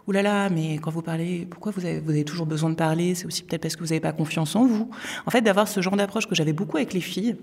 Ouh 0.07 0.13
là 0.13 0.23
là, 0.23 0.49
mais 0.51 0.79
quand 0.79 0.91
vous 0.91 1.03
parlez, 1.03 1.47
pourquoi 1.51 1.73
vous 1.73 1.85
avez, 1.85 2.25
toujours 2.25 2.47
besoin 2.47 2.71
de 2.71 2.77
parler? 2.77 3.15
C'est 3.17 3.27
aussi 3.27 3.43
peut-être 3.43 3.63
parce 3.63 3.75
que 3.75 3.81
vous 3.81 3.89
n'avez 3.89 4.01
pas 4.01 4.13
confiance 4.13 4.55
en 4.55 4.65
vous. 4.65 4.89
En 5.27 5.31
fait, 5.31 5.41
d'avoir 5.41 5.67
ce 5.67 5.81
genre 5.81 5.97
d'approche 5.97 6.27
que 6.29 6.35
j'avais 6.35 6.53
beaucoup 6.53 6.77
avec 6.77 6.93
les 6.93 7.01
filles, 7.01 7.37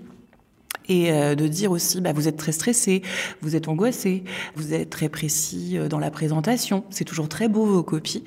et 0.89 1.11
euh, 1.11 1.35
de 1.35 1.47
dire 1.47 1.71
aussi 1.71 2.01
bah, 2.01 2.11
vous 2.13 2.27
êtes 2.27 2.37
très 2.37 2.51
stressé, 2.51 3.03
vous 3.41 3.55
êtes 3.55 3.67
angoissé, 3.67 4.23
vous 4.55 4.73
êtes 4.73 4.89
très 4.89 5.07
précis 5.07 5.77
euh, 5.77 5.87
dans 5.87 5.99
la 5.99 6.11
présentation, 6.11 6.83
c'est 6.89 7.05
toujours 7.05 7.29
très 7.29 7.47
beau 7.47 7.65
vos 7.65 7.83
copies. 7.83 8.23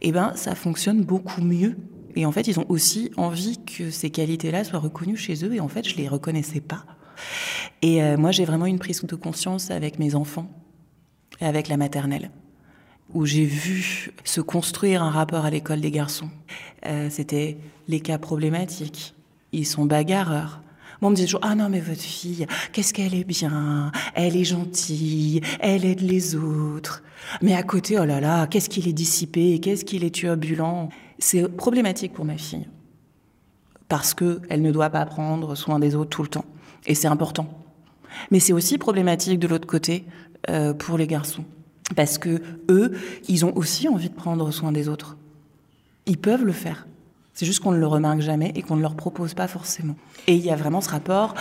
Et 0.00 0.08
eh 0.08 0.12
ben 0.12 0.32
ça 0.34 0.54
fonctionne 0.54 1.02
beaucoup 1.02 1.42
mieux. 1.42 1.76
Et 2.16 2.26
en 2.26 2.32
fait, 2.32 2.48
ils 2.48 2.58
ont 2.58 2.66
aussi 2.68 3.10
envie 3.16 3.58
que 3.64 3.90
ces 3.90 4.10
qualités-là 4.10 4.64
soient 4.64 4.80
reconnues 4.80 5.16
chez 5.16 5.44
eux. 5.44 5.54
Et 5.54 5.60
en 5.60 5.68
fait, 5.68 5.88
je 5.88 5.96
les 5.96 6.08
reconnaissais 6.08 6.60
pas. 6.60 6.84
Et 7.82 8.02
euh, 8.02 8.16
moi, 8.16 8.32
j'ai 8.32 8.44
vraiment 8.44 8.66
une 8.66 8.78
prise 8.78 9.02
de 9.02 9.14
conscience 9.14 9.70
avec 9.70 9.98
mes 9.98 10.14
enfants 10.14 10.50
et 11.40 11.46
avec 11.46 11.68
la 11.68 11.76
maternelle 11.76 12.30
où 13.14 13.26
j'ai 13.26 13.44
vu 13.44 14.12
se 14.24 14.40
construire 14.40 15.02
un 15.02 15.10
rapport 15.10 15.44
à 15.44 15.50
l'école 15.50 15.80
des 15.80 15.90
garçons. 15.90 16.30
C'était 17.10 17.58
les 17.88 18.00
cas 18.00 18.18
problématiques. 18.18 19.14
Ils 19.52 19.66
sont 19.66 19.84
bagarreurs 19.84 20.62
on 21.02 21.10
me 21.10 21.16
disait 21.16 21.26
toujours, 21.26 21.40
ah 21.42 21.54
non, 21.54 21.68
mais 21.68 21.80
votre 21.80 22.00
fille, 22.00 22.46
qu'est-ce 22.72 22.94
qu'elle 22.94 23.14
est 23.14 23.24
bien, 23.24 23.90
elle 24.14 24.36
est 24.36 24.44
gentille, 24.44 25.40
elle 25.60 25.84
aide 25.84 26.00
les 26.00 26.36
autres. 26.36 27.02
Mais 27.40 27.54
à 27.54 27.62
côté, 27.62 27.98
oh 27.98 28.04
là 28.04 28.20
là, 28.20 28.46
qu'est-ce 28.46 28.68
qu'il 28.68 28.88
est 28.88 28.92
dissipé, 28.92 29.58
qu'est-ce 29.58 29.84
qu'il 29.84 30.04
est 30.04 30.14
turbulent? 30.14 30.88
C'est 31.18 31.48
problématique 31.48 32.12
pour 32.12 32.24
ma 32.24 32.36
fille. 32.36 32.68
Parce 33.88 34.14
qu'elle 34.14 34.62
ne 34.62 34.70
doit 34.70 34.90
pas 34.90 35.04
prendre 35.04 35.54
soin 35.54 35.78
des 35.78 35.94
autres 35.94 36.10
tout 36.10 36.22
le 36.22 36.28
temps. 36.28 36.44
Et 36.86 36.94
c'est 36.94 37.08
important. 37.08 37.48
Mais 38.30 38.40
c'est 38.40 38.52
aussi 38.52 38.78
problématique 38.78 39.38
de 39.38 39.48
l'autre 39.48 39.66
côté 39.66 40.04
euh, 40.50 40.72
pour 40.72 40.98
les 40.98 41.06
garçons. 41.06 41.44
Parce 41.96 42.18
que 42.18 42.42
eux, 42.70 42.92
ils 43.28 43.44
ont 43.44 43.54
aussi 43.56 43.88
envie 43.88 44.08
de 44.08 44.14
prendre 44.14 44.50
soin 44.50 44.72
des 44.72 44.88
autres. 44.88 45.16
Ils 46.06 46.18
peuvent 46.18 46.44
le 46.44 46.52
faire. 46.52 46.86
C'est 47.34 47.46
juste 47.46 47.60
qu'on 47.60 47.72
ne 47.72 47.78
le 47.78 47.86
remarque 47.86 48.20
jamais 48.20 48.52
et 48.54 48.62
qu'on 48.62 48.76
ne 48.76 48.82
leur 48.82 48.94
propose 48.94 49.34
pas 49.34 49.48
forcément. 49.48 49.96
Et 50.26 50.34
il 50.34 50.44
y 50.44 50.50
a 50.50 50.56
vraiment 50.56 50.80
ce 50.80 50.90
rapport 50.90 51.34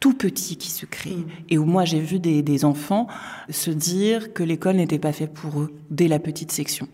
tout 0.00 0.14
petit 0.14 0.56
qui 0.56 0.70
se 0.70 0.86
crée. 0.86 1.16
Mm. 1.16 1.26
Et 1.50 1.58
où 1.58 1.64
moi 1.64 1.84
j'ai 1.84 2.00
vu 2.00 2.18
des, 2.18 2.64
enfants 2.64 3.06
se 3.50 3.70
dire 3.70 4.32
que 4.32 4.42
l'école 4.42 4.76
n'était 4.76 4.98
pas 4.98 5.12
faite 5.12 5.32
pour 5.32 5.60
eux 5.60 5.74
dès 5.90 6.08
la 6.08 6.18
petite 6.18 6.52
section. 6.52 6.88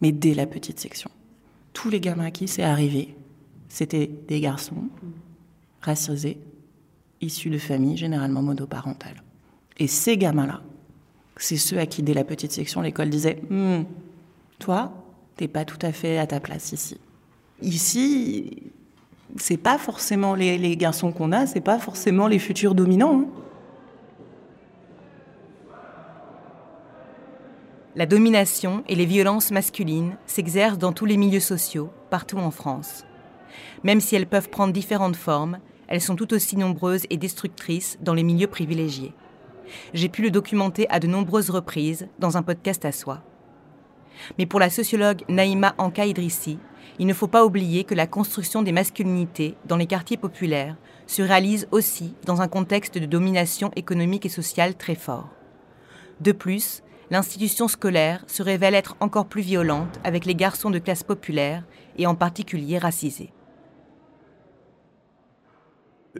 Mais 0.00 0.12
dès 0.12 0.34
la 0.34 0.46
petite 0.46 0.78
section. 0.78 1.10
Tous 1.72 1.90
les 1.90 2.00
gamins 2.00 2.26
à 2.26 2.30
qui 2.30 2.46
c'est 2.46 2.62
arrivé, 2.62 3.16
c'était 3.68 4.10
des 4.28 4.40
garçons 4.40 4.88
racisés, 5.80 6.38
issus 7.20 7.50
de 7.50 7.58
familles 7.58 7.96
généralement 7.96 8.42
monoparentales. 8.42 9.22
Et 9.78 9.86
ces 9.86 10.16
gamins-là, 10.16 10.62
c'est 11.36 11.56
ceux 11.56 11.78
à 11.78 11.86
qui 11.86 12.02
dès 12.02 12.14
la 12.14 12.24
petite 12.24 12.52
section 12.52 12.80
l'école 12.80 13.10
disait 13.10 13.40
hm, 13.50 13.84
Toi, 14.58 14.92
t'es 15.36 15.48
pas 15.48 15.64
tout 15.64 15.78
à 15.82 15.92
fait 15.92 16.18
à 16.18 16.26
ta 16.26 16.40
place 16.40 16.72
ici. 16.72 16.98
Ici, 17.62 18.62
c'est 19.36 19.56
pas 19.56 19.78
forcément 19.78 20.34
les, 20.34 20.76
garçons 20.76 21.12
qu'on 21.12 21.32
a, 21.32 21.46
c'est 21.46 21.60
pas 21.60 21.78
forcément 21.78 22.26
les 22.26 22.38
futurs 22.38 22.74
dominants. 22.74 23.20
Hein. 23.20 23.26
La 27.96 28.06
domination 28.06 28.82
et 28.88 28.96
les 28.96 29.06
violences 29.06 29.52
masculines 29.52 30.16
s'exercent 30.26 30.78
dans 30.78 30.92
tous 30.92 31.04
les 31.04 31.16
milieux 31.16 31.38
sociaux, 31.38 31.90
partout 32.10 32.38
en 32.38 32.50
France. 32.50 33.04
Même 33.84 34.00
si 34.00 34.16
elles 34.16 34.26
peuvent 34.26 34.48
prendre 34.48 34.72
différentes 34.72 35.14
formes, 35.14 35.58
elles 35.86 36.00
sont 36.00 36.16
tout 36.16 36.34
aussi 36.34 36.56
nombreuses 36.56 37.06
et 37.10 37.16
destructrices 37.16 37.98
dans 38.00 38.14
les 38.14 38.24
milieux 38.24 38.48
privilégiés. 38.48 39.12
J'ai 39.92 40.08
pu 40.08 40.22
le 40.22 40.30
documenter 40.30 40.88
à 40.90 41.00
de 41.00 41.06
nombreuses 41.06 41.50
reprises 41.50 42.08
dans 42.18 42.36
un 42.36 42.42
podcast 42.42 42.84
à 42.84 42.92
soi. 42.92 43.22
Mais 44.38 44.46
pour 44.46 44.60
la 44.60 44.70
sociologue 44.70 45.22
Naïma 45.28 45.74
Anka 45.78 46.06
Idrissi, 46.06 46.58
il 46.98 47.06
ne 47.06 47.14
faut 47.14 47.26
pas 47.26 47.44
oublier 47.44 47.84
que 47.84 47.94
la 47.94 48.06
construction 48.06 48.62
des 48.62 48.72
masculinités 48.72 49.56
dans 49.66 49.76
les 49.76 49.86
quartiers 49.86 50.16
populaires 50.16 50.76
se 51.06 51.22
réalise 51.22 51.68
aussi 51.72 52.14
dans 52.24 52.40
un 52.40 52.48
contexte 52.48 52.98
de 52.98 53.06
domination 53.06 53.70
économique 53.76 54.26
et 54.26 54.30
sociale 54.30 54.76
très 54.76 54.94
fort. 54.94 55.28
De 56.20 56.32
plus, 56.32 56.82
l'institution 57.10 57.68
scolaire 57.68 58.24
se 58.26 58.42
révèle 58.42 58.74
être 58.74 58.96
encore 59.00 59.26
plus 59.26 59.42
violente 59.42 60.00
avec 60.04 60.24
les 60.24 60.34
garçons 60.34 60.70
de 60.70 60.78
classe 60.78 61.02
populaire 61.02 61.64
et 61.98 62.06
en 62.06 62.14
particulier 62.14 62.78
racisés 62.78 63.33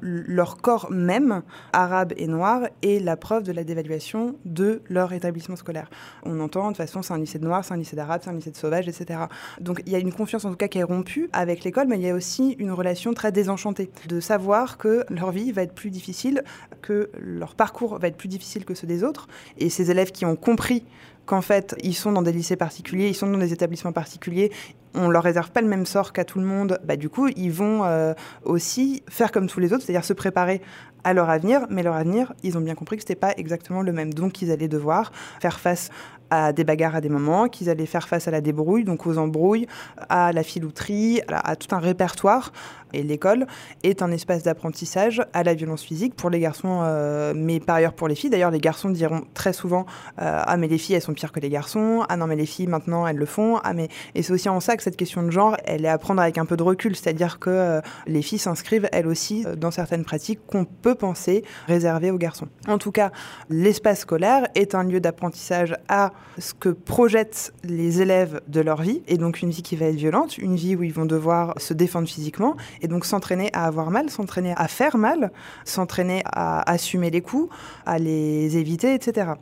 leur 0.00 0.58
corps 0.58 0.90
même, 0.90 1.42
arabe 1.72 2.12
et 2.16 2.26
noir, 2.26 2.62
est 2.82 3.02
la 3.02 3.16
preuve 3.16 3.42
de 3.42 3.52
la 3.52 3.64
dévaluation 3.64 4.36
de 4.44 4.82
leur 4.88 5.12
établissement 5.12 5.56
scolaire. 5.56 5.90
On 6.24 6.40
entend 6.40 6.64
de 6.64 6.68
toute 6.68 6.76
façon 6.78 7.02
c'est 7.02 7.12
un 7.12 7.18
lycée 7.18 7.38
de 7.38 7.44
noirs, 7.44 7.64
c'est 7.64 7.74
un 7.74 7.76
lycée 7.76 7.96
d'arabes, 7.96 8.20
c'est 8.24 8.30
un 8.30 8.34
lycée 8.34 8.50
de 8.50 8.56
sauvages, 8.56 8.88
etc. 8.88 9.20
Donc 9.60 9.82
il 9.86 9.92
y 9.92 9.96
a 9.96 9.98
une 9.98 10.12
confiance 10.12 10.44
en 10.44 10.50
tout 10.50 10.56
cas 10.56 10.68
qui 10.68 10.78
est 10.78 10.84
rompue 10.84 11.28
avec 11.32 11.64
l'école, 11.64 11.88
mais 11.88 11.96
il 11.96 12.02
y 12.02 12.10
a 12.10 12.14
aussi 12.14 12.52
une 12.58 12.72
relation 12.72 13.14
très 13.14 13.32
désenchantée 13.32 13.90
de 14.08 14.20
savoir 14.20 14.78
que 14.78 15.04
leur 15.10 15.30
vie 15.30 15.52
va 15.52 15.62
être 15.62 15.74
plus 15.74 15.90
difficile, 15.90 16.42
que 16.82 17.10
leur 17.18 17.54
parcours 17.54 17.98
va 17.98 18.08
être 18.08 18.16
plus 18.16 18.28
difficile 18.28 18.64
que 18.64 18.74
ceux 18.74 18.86
des 18.86 19.04
autres, 19.04 19.28
et 19.58 19.70
ces 19.70 19.90
élèves 19.90 20.12
qui 20.12 20.24
ont 20.24 20.36
compris 20.36 20.84
qu'en 21.26 21.40
fait, 21.40 21.74
ils 21.82 21.94
sont 21.94 22.12
dans 22.12 22.22
des 22.22 22.32
lycées 22.32 22.56
particuliers, 22.56 23.08
ils 23.08 23.14
sont 23.14 23.26
dans 23.26 23.38
des 23.38 23.52
établissements 23.52 23.92
particuliers, 23.92 24.52
on 24.94 25.08
leur 25.08 25.22
réserve 25.22 25.50
pas 25.50 25.60
le 25.60 25.68
même 25.68 25.86
sort 25.86 26.12
qu'à 26.12 26.24
tout 26.24 26.38
le 26.38 26.46
monde, 26.46 26.78
bah, 26.84 26.96
du 26.96 27.08
coup, 27.08 27.28
ils 27.36 27.52
vont 27.52 27.84
euh, 27.84 28.14
aussi 28.44 29.02
faire 29.08 29.32
comme 29.32 29.46
tous 29.46 29.60
les 29.60 29.72
autres, 29.72 29.84
c'est-à-dire 29.84 30.04
se 30.04 30.12
préparer 30.12 30.60
à 31.04 31.12
leur 31.12 31.30
avenir, 31.30 31.66
mais 31.70 31.82
leur 31.82 31.94
avenir, 31.94 32.32
ils 32.42 32.58
ont 32.58 32.60
bien 32.60 32.74
compris 32.74 32.96
que 32.96 33.02
c'était 33.02 33.14
pas 33.14 33.32
exactement 33.36 33.82
le 33.82 33.92
même. 33.92 34.12
Donc, 34.12 34.42
ils 34.42 34.50
allaient 34.50 34.68
devoir 34.68 35.12
faire 35.40 35.60
face 35.60 35.90
à 36.30 36.52
des 36.52 36.64
bagarres 36.64 36.96
à 36.96 37.00
des 37.00 37.08
moments, 37.08 37.48
qu'ils 37.48 37.70
allaient 37.70 37.86
faire 37.86 38.08
face 38.08 38.28
à 38.28 38.30
la 38.30 38.40
débrouille, 38.40 38.84
donc 38.84 39.06
aux 39.06 39.18
embrouilles, 39.18 39.66
à 40.08 40.32
la 40.32 40.42
filouterie, 40.42 41.20
à, 41.28 41.56
tout 41.56 41.74
un 41.74 41.78
répertoire. 41.78 42.52
Et 42.92 43.02
l'école 43.02 43.46
est 43.82 44.02
un 44.02 44.12
espace 44.12 44.44
d'apprentissage 44.44 45.20
à 45.32 45.42
la 45.42 45.54
violence 45.54 45.82
physique 45.82 46.14
pour 46.14 46.30
les 46.30 46.38
garçons, 46.38 46.80
euh, 46.82 47.32
mais 47.34 47.58
par 47.58 47.76
ailleurs 47.76 47.92
pour 47.92 48.06
les 48.06 48.14
filles. 48.14 48.30
D'ailleurs, 48.30 48.52
les 48.52 48.60
garçons 48.60 48.88
diront 48.88 49.22
très 49.34 49.52
souvent 49.52 49.84
euh, 50.20 50.42
Ah, 50.46 50.56
mais 50.56 50.68
les 50.68 50.78
filles, 50.78 50.94
elles 50.94 51.02
sont 51.02 51.12
pires 51.12 51.32
que 51.32 51.40
les 51.40 51.48
garçons. 51.48 52.04
Ah 52.08 52.16
non, 52.16 52.28
mais 52.28 52.36
les 52.36 52.46
filles, 52.46 52.68
maintenant, 52.68 53.04
elles 53.06 53.16
le 53.16 53.26
font. 53.26 53.58
Ah, 53.64 53.72
mais... 53.72 53.88
Et 54.14 54.22
c'est 54.22 54.32
aussi 54.32 54.48
en 54.48 54.60
ça 54.60 54.76
que 54.76 54.82
cette 54.82 54.96
question 54.96 55.24
de 55.24 55.30
genre, 55.30 55.56
elle 55.64 55.84
est 55.84 55.88
à 55.88 55.98
prendre 55.98 56.22
avec 56.22 56.38
un 56.38 56.46
peu 56.46 56.56
de 56.56 56.62
recul. 56.62 56.94
C'est-à-dire 56.94 57.40
que 57.40 57.50
euh, 57.50 57.80
les 58.06 58.22
filles 58.22 58.38
s'inscrivent, 58.38 58.88
elles 58.92 59.08
aussi, 59.08 59.44
dans 59.56 59.72
certaines 59.72 60.04
pratiques 60.04 60.40
qu'on 60.46 60.64
peut 60.64 60.93
penser 60.94 61.44
réservées 61.66 62.10
aux 62.10 62.18
garçons. 62.18 62.48
En 62.66 62.78
tout 62.78 62.92
cas, 62.92 63.10
l'espace 63.50 64.00
scolaire 64.00 64.46
est 64.54 64.74
un 64.74 64.84
lieu 64.84 65.00
d'apprentissage 65.00 65.76
à 65.88 66.12
ce 66.38 66.54
que 66.54 66.68
projettent 66.68 67.52
les 67.62 68.02
élèves 68.02 68.40
de 68.48 68.60
leur 68.60 68.82
vie, 68.82 69.02
et 69.06 69.18
donc 69.18 69.42
une 69.42 69.50
vie 69.50 69.62
qui 69.62 69.76
va 69.76 69.86
être 69.86 69.96
violente, 69.96 70.38
une 70.38 70.56
vie 70.56 70.76
où 70.76 70.82
ils 70.82 70.92
vont 70.92 71.06
devoir 71.06 71.54
se 71.60 71.74
défendre 71.74 72.08
physiquement, 72.08 72.56
et 72.82 72.88
donc 72.88 73.04
s'entraîner 73.04 73.50
à 73.52 73.64
avoir 73.64 73.90
mal, 73.90 74.10
s'entraîner 74.10 74.54
à 74.56 74.68
faire 74.68 74.96
mal, 74.96 75.32
s'entraîner 75.64 76.22
à 76.24 76.68
assumer 76.70 77.10
les 77.10 77.20
coups, 77.20 77.54
à 77.86 77.98
les 77.98 78.56
éviter, 78.56 78.94
etc. 78.94 79.32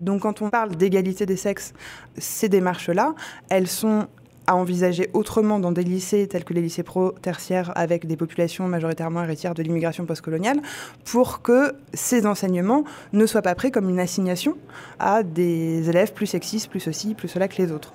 Donc 0.00 0.22
quand 0.22 0.42
on 0.42 0.50
parle 0.50 0.76
d'égalité 0.76 1.24
des 1.24 1.36
sexes, 1.36 1.72
ces 2.18 2.48
démarches-là, 2.48 3.14
elles 3.48 3.68
sont 3.68 4.08
à 4.46 4.56
envisager 4.56 5.10
autrement 5.12 5.58
dans 5.58 5.72
des 5.72 5.84
lycées 5.84 6.26
tels 6.26 6.44
que 6.44 6.52
les 6.52 6.62
lycées 6.62 6.82
pro-tertiaires 6.82 7.72
avec 7.76 8.06
des 8.06 8.16
populations 8.16 8.66
majoritairement 8.66 9.22
héritières 9.22 9.54
de 9.54 9.62
l'immigration 9.62 10.04
postcoloniale 10.06 10.60
pour 11.04 11.42
que 11.42 11.74
ces 11.92 12.26
enseignements 12.26 12.84
ne 13.12 13.26
soient 13.26 13.42
pas 13.42 13.54
pris 13.54 13.70
comme 13.70 13.88
une 13.88 14.00
assignation 14.00 14.56
à 14.98 15.22
des 15.22 15.88
élèves 15.88 16.12
plus 16.12 16.26
sexistes, 16.26 16.68
plus 16.68 16.80
ceci, 16.80 17.14
plus 17.14 17.28
cela 17.28 17.48
que 17.48 17.60
les 17.60 17.72
autres. 17.72 17.92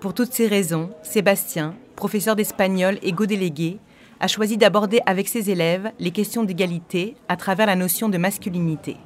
Pour 0.00 0.12
toutes 0.12 0.34
ces 0.34 0.46
raisons, 0.46 0.90
Sébastien, 1.02 1.74
professeur 1.96 2.36
d'espagnol 2.36 2.98
et 3.02 3.12
go-délégué, 3.12 3.78
a 4.20 4.28
choisi 4.28 4.56
d'aborder 4.58 5.00
avec 5.06 5.28
ses 5.28 5.50
élèves 5.50 5.90
les 5.98 6.10
questions 6.10 6.44
d'égalité 6.44 7.16
à 7.28 7.36
travers 7.36 7.66
la 7.66 7.76
notion 7.76 8.08
de 8.08 8.18
masculinité. 8.18 8.98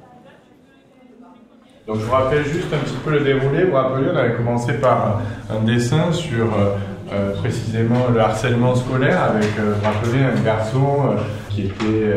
Donc 1.89 1.97
je 2.01 2.05
vous 2.05 2.11
rappelle 2.11 2.45
juste 2.45 2.71
un 2.71 2.77
petit 2.77 2.97
peu 3.03 3.09
le 3.09 3.21
déroulé. 3.21 3.63
Vous 3.63 3.73
rappelez, 3.73 4.09
on 4.13 4.15
avait 4.15 4.35
commencé 4.35 4.73
par 4.73 5.23
un, 5.49 5.65
dessin 5.65 6.11
sur 6.11 6.45
euh, 6.45 6.75
euh, 7.11 7.33
précisément 7.33 8.09
le 8.13 8.19
harcèlement 8.19 8.75
scolaire 8.75 9.23
avec, 9.23 9.49
euh, 9.57 9.73
vous 9.73 9.83
rappelez, 9.83 10.23
un 10.23 10.39
garçon 10.45 11.15
qui 11.49 11.63
était 11.63 12.13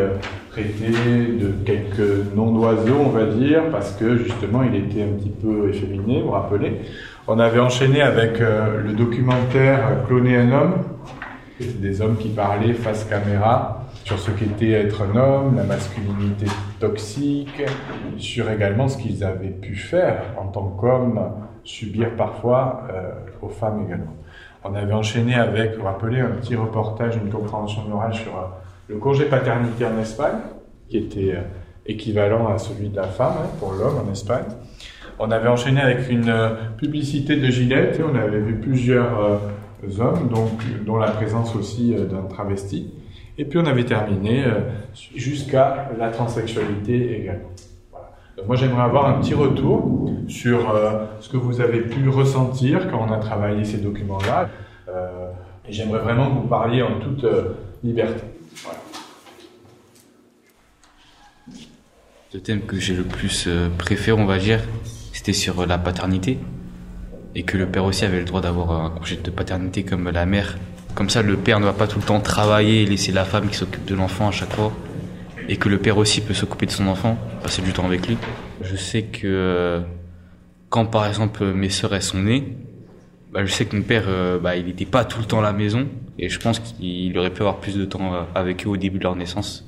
traité 0.50 0.90
de 1.40 1.52
quelques 1.64 2.34
noms 2.36 2.52
d'oiseaux, 2.52 2.98
on 3.00 3.08
va 3.08 3.24
dire, 3.24 3.62
parce 3.72 3.92
que 3.92 4.18
justement 4.18 4.62
il 4.62 4.76
était 4.76 5.04
un 5.04 5.16
petit 5.18 5.30
peu 5.30 5.70
efféminé, 5.70 6.20
vous 6.20 6.26
vous 6.26 6.32
rappelez. 6.32 6.82
On 7.26 7.38
avait 7.38 7.60
enchaîné 7.60 8.02
avec 8.02 8.42
euh, 8.42 8.82
le 8.84 8.92
documentaire 8.92 10.04
Cloner 10.06 10.36
un 10.36 10.52
homme. 10.52 10.74
Des 11.60 12.02
hommes 12.02 12.16
qui 12.16 12.28
parlaient 12.28 12.74
face 12.74 13.04
caméra 13.04 13.71
sur 14.04 14.18
ce 14.18 14.30
qu'était 14.30 14.72
être 14.72 15.02
un 15.02 15.16
homme, 15.16 15.56
la 15.56 15.64
masculinité 15.64 16.46
toxique, 16.80 17.62
sur 18.18 18.50
également 18.50 18.88
ce 18.88 18.98
qu'ils 18.98 19.24
avaient 19.24 19.50
pu 19.50 19.74
faire 19.76 20.22
en 20.40 20.46
tant 20.46 20.68
qu'hommes, 20.68 21.20
subir 21.64 22.16
parfois 22.16 22.82
euh, 22.92 23.10
aux 23.40 23.48
femmes 23.48 23.84
également. 23.86 24.14
On 24.64 24.74
avait 24.74 24.92
enchaîné 24.92 25.34
avec, 25.34 25.76
vous 25.76 25.84
rappelez, 25.84 26.20
un 26.20 26.30
petit 26.30 26.56
reportage, 26.56 27.16
une 27.16 27.30
compréhension 27.30 27.82
orale 27.92 28.14
sur 28.14 28.36
euh, 28.36 28.46
le 28.88 28.96
congé 28.96 29.26
paternité 29.26 29.84
en 29.84 29.98
Espagne, 30.00 30.38
qui 30.88 30.98
était 30.98 31.34
euh, 31.36 31.42
équivalent 31.86 32.48
à 32.52 32.58
celui 32.58 32.88
de 32.88 32.96
la 32.96 33.08
femme 33.08 33.34
hein, 33.38 33.48
pour 33.58 33.72
l'homme 33.72 34.06
en 34.06 34.10
Espagne. 34.10 34.44
On 35.18 35.30
avait 35.30 35.48
enchaîné 35.48 35.80
avec 35.80 36.10
une 36.10 36.34
publicité 36.78 37.36
de 37.36 37.46
Gillette 37.46 38.00
et 38.00 38.02
on 38.02 38.14
avait 38.16 38.40
vu 38.40 38.54
plusieurs 38.54 39.40
hommes, 40.00 40.28
donc, 40.28 40.64
dont 40.84 40.96
la 40.96 41.10
présence 41.10 41.54
aussi 41.54 41.94
d'un 41.94 42.22
travesti. 42.22 42.92
Et 43.38 43.44
puis 43.44 43.58
on 43.58 43.64
avait 43.64 43.84
terminé 43.84 44.44
euh, 44.44 44.60
jusqu'à 45.14 45.90
la 45.98 46.10
transsexualité 46.10 47.20
également. 47.20 47.50
Voilà. 47.90 48.10
Moi 48.46 48.56
j'aimerais 48.56 48.82
avoir 48.82 49.06
un 49.06 49.20
petit 49.20 49.34
retour 49.34 50.10
sur 50.28 50.70
euh, 50.70 51.06
ce 51.20 51.30
que 51.30 51.38
vous 51.38 51.60
avez 51.60 51.80
pu 51.80 52.08
ressentir 52.08 52.90
quand 52.90 53.06
on 53.08 53.10
a 53.10 53.18
travaillé 53.18 53.64
ces 53.64 53.78
documents-là. 53.78 54.50
Euh, 54.88 55.30
et 55.66 55.72
j'aimerais 55.72 56.00
vraiment 56.00 56.28
que 56.28 56.42
vous 56.42 56.48
parliez 56.48 56.82
en 56.82 56.98
toute 56.98 57.24
liberté. 57.82 58.22
Le 62.34 62.40
thème 62.40 62.62
que 62.62 62.76
j'ai 62.78 62.94
le 62.94 63.04
plus 63.04 63.48
préféré, 63.78 64.20
on 64.20 64.24
va 64.24 64.38
dire, 64.38 64.60
c'était 65.12 65.32
sur 65.32 65.66
la 65.66 65.78
paternité. 65.78 66.38
Et 67.34 67.44
que 67.44 67.56
le 67.56 67.66
père 67.66 67.84
aussi 67.84 68.04
avait 68.04 68.18
le 68.18 68.24
droit 68.24 68.40
d'avoir 68.40 68.72
un 68.72 68.90
congé 68.90 69.16
de 69.16 69.30
paternité 69.30 69.84
comme 69.84 70.10
la 70.10 70.26
mère. 70.26 70.58
Comme 70.94 71.08
ça, 71.08 71.22
le 71.22 71.36
père 71.36 71.58
ne 71.58 71.64
va 71.64 71.72
pas 71.72 71.86
tout 71.86 71.98
le 71.98 72.04
temps 72.04 72.20
travailler 72.20 72.82
et 72.82 72.86
laisser 72.86 73.12
la 73.12 73.24
femme 73.24 73.48
qui 73.48 73.56
s'occupe 73.56 73.84
de 73.86 73.94
l'enfant 73.94 74.28
à 74.28 74.30
chaque 74.30 74.52
fois. 74.52 74.72
Et 75.48 75.56
que 75.56 75.68
le 75.68 75.78
père 75.78 75.96
aussi 75.96 76.20
peut 76.20 76.34
s'occuper 76.34 76.66
de 76.66 76.70
son 76.70 76.86
enfant, 76.86 77.16
passer 77.42 77.62
du 77.62 77.72
temps 77.72 77.86
avec 77.86 78.06
lui. 78.06 78.16
Je 78.62 78.76
sais 78.76 79.02
que 79.02 79.26
euh, 79.26 79.80
quand 80.68 80.86
par 80.86 81.06
exemple 81.06 81.44
mes 81.52 81.70
sœurs 81.70 81.94
elles 81.94 82.02
sont 82.02 82.18
nées, 82.18 82.56
bah, 83.32 83.44
je 83.44 83.50
sais 83.50 83.64
que 83.64 83.74
mon 83.74 83.82
père, 83.82 84.04
euh, 84.06 84.38
bah, 84.38 84.56
il 84.56 84.66
n'était 84.66 84.84
pas 84.84 85.04
tout 85.04 85.18
le 85.18 85.24
temps 85.24 85.40
à 85.40 85.42
la 85.42 85.52
maison. 85.52 85.88
Et 86.18 86.28
je 86.28 86.38
pense 86.38 86.60
qu'il 86.60 87.16
aurait 87.18 87.30
pu 87.30 87.40
avoir 87.40 87.56
plus 87.56 87.76
de 87.76 87.84
temps 87.86 88.14
euh, 88.14 88.22
avec 88.34 88.66
eux 88.66 88.68
au 88.68 88.76
début 88.76 88.98
de 88.98 89.04
leur 89.04 89.16
naissance 89.16 89.66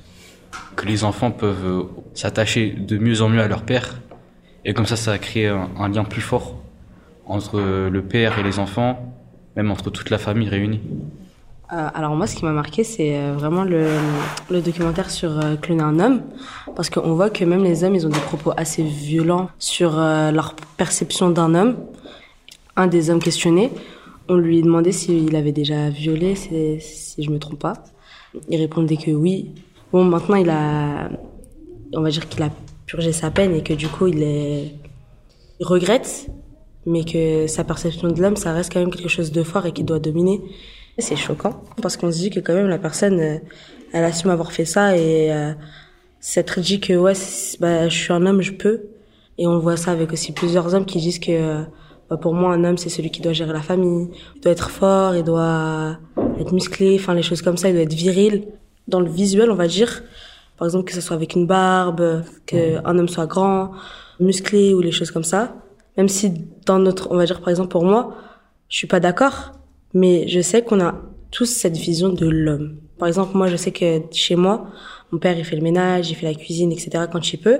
que 0.77 0.85
les 0.85 1.03
enfants 1.03 1.31
peuvent 1.31 1.87
s'attacher 2.13 2.69
de 2.69 2.97
mieux 2.97 3.21
en 3.21 3.29
mieux 3.29 3.41
à 3.41 3.47
leur 3.47 3.63
père. 3.63 3.99
Et 4.63 4.73
comme 4.73 4.85
ça, 4.85 4.95
ça 4.95 5.11
a 5.11 5.17
créé 5.17 5.47
un, 5.47 5.69
un 5.77 5.89
lien 5.89 6.05
plus 6.05 6.21
fort 6.21 6.55
entre 7.25 7.59
le 7.59 8.01
père 8.01 8.39
et 8.39 8.43
les 8.43 8.59
enfants, 8.59 9.14
même 9.55 9.71
entre 9.71 9.89
toute 9.89 10.09
la 10.09 10.17
famille 10.17 10.49
réunie. 10.49 10.81
Euh, 11.73 11.87
alors 11.95 12.15
moi, 12.15 12.27
ce 12.27 12.35
qui 12.35 12.45
m'a 12.45 12.51
marqué, 12.51 12.83
c'est 12.83 13.17
euh, 13.17 13.33
vraiment 13.33 13.63
le, 13.63 13.87
documentaire 14.61 15.09
sur 15.09 15.39
euh, 15.39 15.55
Cloner 15.55 15.81
un 15.81 15.99
homme, 15.99 16.21
parce 16.75 16.89
qu'on 16.89 17.13
voit 17.15 17.31
que 17.31 17.43
même 17.43 17.63
les 17.63 17.83
hommes, 17.83 17.95
ils 17.95 18.05
ont 18.05 18.11
des 18.11 18.19
propos 18.19 18.51
assez 18.55 18.83
violents 18.83 19.49
sur 19.57 19.95
leur 19.95 20.55
perception 20.77 21.29
d'un 21.29 21.55
homme. 21.55 21.77
Un 22.75 22.87
des 22.87 23.09
hommes 23.09 23.21
questionnés, 23.21 23.71
on 24.27 24.35
lui 24.35 24.61
demandait 24.61 24.91
s'il 24.91 25.35
avait 25.35 25.53
déjà 25.53 25.89
violé, 25.89 26.35
si 26.35 27.23
je 27.23 27.29
me 27.31 27.39
trompe 27.39 27.59
pas. 27.59 27.73
Il 28.49 28.59
répondait 28.59 28.97
que 28.97 29.11
oui. 29.11 29.51
Bon, 29.93 30.03
maintenant, 30.03 30.35
il 30.35 30.49
a, 30.49 31.09
on 31.93 32.01
va 32.01 32.09
dire 32.09 32.27
qu'il 32.27 32.43
a 32.43 32.49
purgé 32.85 33.13
sa 33.13 33.31
peine 33.31 33.55
et 33.55 33.63
que 33.63 33.73
du 33.73 33.87
coup, 33.87 34.07
il 34.07 34.21
est, 34.21 34.75
il 35.59 35.65
regrette, 35.65 36.27
mais 36.85 37.03
que 37.03 37.47
sa 37.47 37.63
perception 37.63 38.09
de 38.09 38.21
l'homme, 38.21 38.35
ça 38.35 38.53
reste 38.53 38.71
quand 38.71 38.79
même 38.79 38.91
quelque 38.91 39.09
chose 39.09 39.31
de 39.31 39.43
fort 39.43 39.65
et 39.65 39.71
qu'il 39.71 39.85
doit 39.85 39.99
dominer. 39.99 40.41
C'est 40.97 41.15
choquant 41.15 41.61
parce 41.81 41.97
qu'on 41.97 42.11
se 42.11 42.17
dit 42.17 42.29
que 42.29 42.39
quand 42.39 42.53
même 42.53 42.69
la 42.69 42.77
personne, 42.77 43.19
euh, 43.19 43.37
elle 43.91 44.05
assume 44.05 44.31
avoir 44.31 44.51
fait 44.51 44.65
ça 44.65 44.95
et 44.95 45.31
euh, 45.31 45.53
s'être 46.19 46.61
dit 46.61 46.79
que 46.79 46.93
ouais, 46.93 47.13
bah, 47.59 47.89
je 47.89 47.95
suis 47.95 48.13
un 48.13 48.25
homme, 48.25 48.41
je 48.41 48.53
peux. 48.53 48.83
Et 49.37 49.45
on 49.45 49.59
voit 49.59 49.75
ça 49.75 49.91
avec 49.91 50.13
aussi 50.13 50.31
plusieurs 50.31 50.73
hommes 50.73 50.85
qui 50.85 50.99
disent 50.99 51.19
que 51.19 51.31
euh, 51.31 51.63
bah, 52.09 52.15
pour 52.15 52.33
moi 52.33 52.53
un 52.53 52.63
homme 52.63 52.77
c'est 52.77 52.89
celui 52.89 53.11
qui 53.11 53.21
doit 53.21 53.33
gérer 53.33 53.51
la 53.51 53.61
famille, 53.61 54.07
il 54.35 54.41
doit 54.41 54.53
être 54.53 54.69
fort, 54.69 55.15
il 55.15 55.23
doit 55.23 55.97
être 56.39 56.53
musclé, 56.53 56.97
enfin 56.97 57.13
les 57.13 57.23
choses 57.23 57.41
comme 57.41 57.57
ça, 57.57 57.67
il 57.67 57.73
doit 57.73 57.83
être 57.83 57.93
viril. 57.93 58.45
Dans 58.87 59.01
le 59.01 59.09
visuel, 59.09 59.51
on 59.51 59.55
va 59.55 59.67
dire, 59.67 60.03
par 60.57 60.67
exemple 60.67 60.85
que 60.85 60.93
ce 60.93 61.01
soit 61.01 61.15
avec 61.15 61.35
une 61.35 61.47
barbe, 61.47 62.23
que 62.45 62.77
un 62.85 62.97
homme 62.97 63.09
soit 63.09 63.25
grand, 63.25 63.71
musclé 64.21 64.73
ou 64.73 64.79
les 64.79 64.91
choses 64.91 65.11
comme 65.11 65.23
ça. 65.23 65.55
Même 65.97 66.09
si 66.09 66.33
dans 66.65 66.79
notre, 66.79 67.11
on 67.11 67.17
va 67.17 67.25
dire 67.25 67.39
par 67.39 67.49
exemple 67.49 67.69
pour 67.69 67.85
moi, 67.85 68.15
je 68.69 68.77
suis 68.77 68.87
pas 68.87 68.99
d'accord, 68.99 69.53
mais 69.93 70.27
je 70.27 70.41
sais 70.41 70.63
qu'on 70.63 70.81
a 70.81 70.95
tous 71.31 71.45
cette 71.45 71.77
vision 71.77 72.09
de 72.09 72.27
l'homme. 72.27 72.77
Par 72.97 73.07
exemple, 73.07 73.35
moi, 73.35 73.47
je 73.47 73.55
sais 73.55 73.71
que 73.71 74.01
chez 74.11 74.35
moi, 74.35 74.67
mon 75.11 75.19
père, 75.19 75.37
il 75.37 75.43
fait 75.43 75.55
le 75.55 75.61
ménage, 75.61 76.09
il 76.09 76.15
fait 76.15 76.25
la 76.25 76.33
cuisine, 76.33 76.71
etc. 76.71 77.05
quand 77.11 77.33
il 77.33 77.37
peut. 77.37 77.59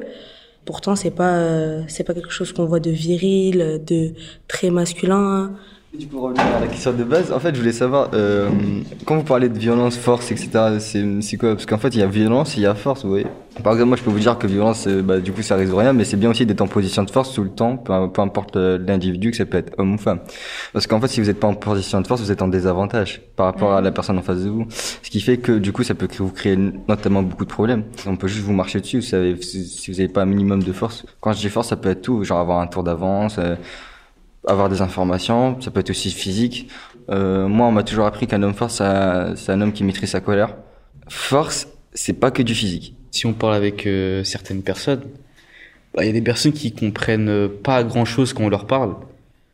Pourtant, 0.64 0.96
c'est 0.96 1.12
pas, 1.12 1.36
euh, 1.36 1.84
c'est 1.88 2.04
pas 2.04 2.14
quelque 2.14 2.32
chose 2.32 2.54
qu'on 2.54 2.66
voit 2.66 2.80
de 2.80 2.90
viril, 2.90 3.82
de 3.86 4.14
très 4.48 4.70
masculin. 4.70 5.56
Du 6.00 6.08
coup, 6.08 6.20
revenir 6.20 6.44
à 6.44 6.60
la 6.60 6.68
question 6.68 6.92
de 6.94 7.04
base, 7.04 7.32
en 7.32 7.40
fait, 7.40 7.54
je 7.54 7.60
voulais 7.60 7.72
savoir, 7.72 8.10
euh, 8.14 8.50
quand 9.06 9.16
vous 9.16 9.24
parlez 9.24 9.50
de 9.50 9.58
violence, 9.58 9.96
force, 9.98 10.32
etc., 10.32 10.50
c'est 10.80 11.38
quoi? 11.38 11.54
Parce 11.54 11.66
qu'en 11.66 11.78
fait, 11.78 11.90
il 11.90 12.00
y 12.00 12.04
a 12.04 12.08
violence 12.08 12.58
il 12.58 12.64
y 12.64 12.66
a 12.66 12.76
force, 12.76 13.04
vous 13.04 13.10
voyez. 13.10 13.28
Par 13.64 13.74
exemple, 13.74 13.90
moi, 13.90 13.98
je 13.98 14.04
peux 14.04 14.10
vous 14.10 14.20
dire 14.20 14.38
que 14.38 14.48
violence, 14.48 14.88
euh, 14.88 15.02
bah, 15.02 15.20
du 15.20 15.32
coup, 15.32 15.42
ça 15.42 15.56
résout 15.56 15.78
rien, 15.78 15.94
mais 15.94 16.04
c'est 16.04 16.18
bien 16.18 16.30
aussi 16.30 16.46
d'être 16.46 16.62
en 16.62 16.68
position 16.68 17.04
de 17.04 17.12
force 17.12 17.34
tout 17.34 17.44
le 17.44 17.50
temps, 17.50 17.78
peu, 17.78 17.94
peu 18.12 18.22
importe 18.22 18.58
euh, 18.58 18.78
l'individu, 18.86 19.32
que 19.32 19.38
ça 19.38 19.46
peut 19.46 19.58
être 19.58 19.74
homme 19.78 19.94
ou 19.94 19.98
femme. 19.98 20.20
Parce 20.74 20.88
qu'en 20.88 21.00
fait, 21.00 21.08
si 21.08 21.22
vous 21.22 21.28
n'êtes 21.28 21.40
pas 21.40 21.48
en 21.48 21.54
position 21.54 22.02
de 22.02 22.08
force, 22.08 22.22
vous 22.22 22.32
êtes 22.32 22.42
en 22.42 22.50
désavantage 22.50 23.22
par 23.38 23.46
rapport 23.46 23.74
à 23.74 23.82
la 23.82 23.92
personne 23.92 24.18
en 24.18 24.24
face 24.24 24.44
de 24.44 24.50
vous. 24.50 24.66
Ce 24.70 25.10
qui 25.10 25.22
fait 25.22 25.38
que, 25.38 25.54
du 25.54 25.72
coup, 25.72 25.84
ça 25.84 25.96
peut 25.96 26.10
vous 26.18 26.32
créer 26.32 26.58
notamment 26.90 27.24
beaucoup 27.24 27.46
de 27.46 27.52
problèmes. 27.52 27.84
On 28.06 28.18
peut 28.18 28.28
juste 28.28 28.44
vous 28.44 28.54
marcher 28.54 28.82
dessus, 28.82 28.98
vous 28.98 29.06
savez, 29.06 29.42
si 29.42 29.66
si 29.66 29.92
vous 29.92 29.98
n'avez 29.98 30.10
pas 30.12 30.24
un 30.24 30.26
minimum 30.26 30.62
de 30.62 30.74
force. 30.74 31.06
Quand 31.22 31.32
je 31.32 31.40
dis 31.40 31.50
force, 31.50 31.70
ça 31.70 31.78
peut 31.78 31.90
être 31.90 32.02
tout, 32.02 32.24
genre 32.24 32.40
avoir 32.40 32.60
un 32.60 32.68
tour 32.68 32.84
d'avance, 32.84 33.38
euh, 33.40 33.56
avoir 34.48 34.70
des 34.70 34.82
informations, 34.82 35.60
ça 35.62 35.72
peut 35.72 35.80
être 35.80 35.90
aussi 35.90 36.12
physique. 36.12 36.70
Euh, 37.10 37.48
moi, 37.48 37.68
on 37.68 37.72
m'a 37.72 37.84
toujours 37.84 38.06
appris 38.06 38.28
qu'un 38.28 38.42
homme 38.44 38.54
fort, 38.54 38.72
c'est 38.72 38.84
un 38.84 39.62
homme 39.62 39.74
qui 39.74 39.84
maîtrise 39.84 40.10
sa 40.10 40.22
colère. 40.22 40.56
Force, 41.08 41.68
c'est 41.94 42.14
pas 42.14 42.32
que 42.32 42.42
du 42.42 42.56
physique. 42.56 42.96
Si 43.12 43.26
on 43.26 43.34
parle 43.34 43.56
avec 43.56 43.86
euh, 43.88 44.24
certaines 44.24 44.62
personnes, 44.62 45.02
bah, 45.96 46.04
il 46.04 46.08
y 46.08 46.10
a 46.10 46.14
des 46.14 46.22
personnes 46.22 46.52
qui 46.52 46.74
comprennent 46.74 47.30
euh, 47.30 47.48
pas 47.48 47.84
grand 47.84 48.04
chose 48.04 48.34
quand 48.34 48.44
on 48.44 48.50
leur 48.50 48.68
parle. 48.68 48.96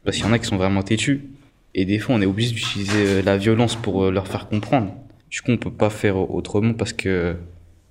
Parce 0.03 0.17
qu'il 0.17 0.25
y 0.25 0.29
en 0.29 0.33
a 0.33 0.39
qui 0.39 0.47
sont 0.47 0.57
vraiment 0.57 0.81
têtus. 0.81 1.29
Et 1.75 1.85
des 1.85 1.99
fois, 1.99 2.15
on 2.15 2.21
est 2.21 2.25
obligé 2.25 2.53
d'utiliser 2.53 3.05
euh, 3.05 3.21
la 3.21 3.37
violence 3.37 3.75
pour 3.75 4.05
euh, 4.05 4.11
leur 4.11 4.27
faire 4.27 4.47
comprendre. 4.47 4.93
Du 5.29 5.41
coup, 5.41 5.51
on 5.51 5.57
peut 5.57 5.71
pas 5.71 5.91
faire 5.91 6.17
autrement 6.17 6.73
parce 6.73 6.93
que 6.93 7.35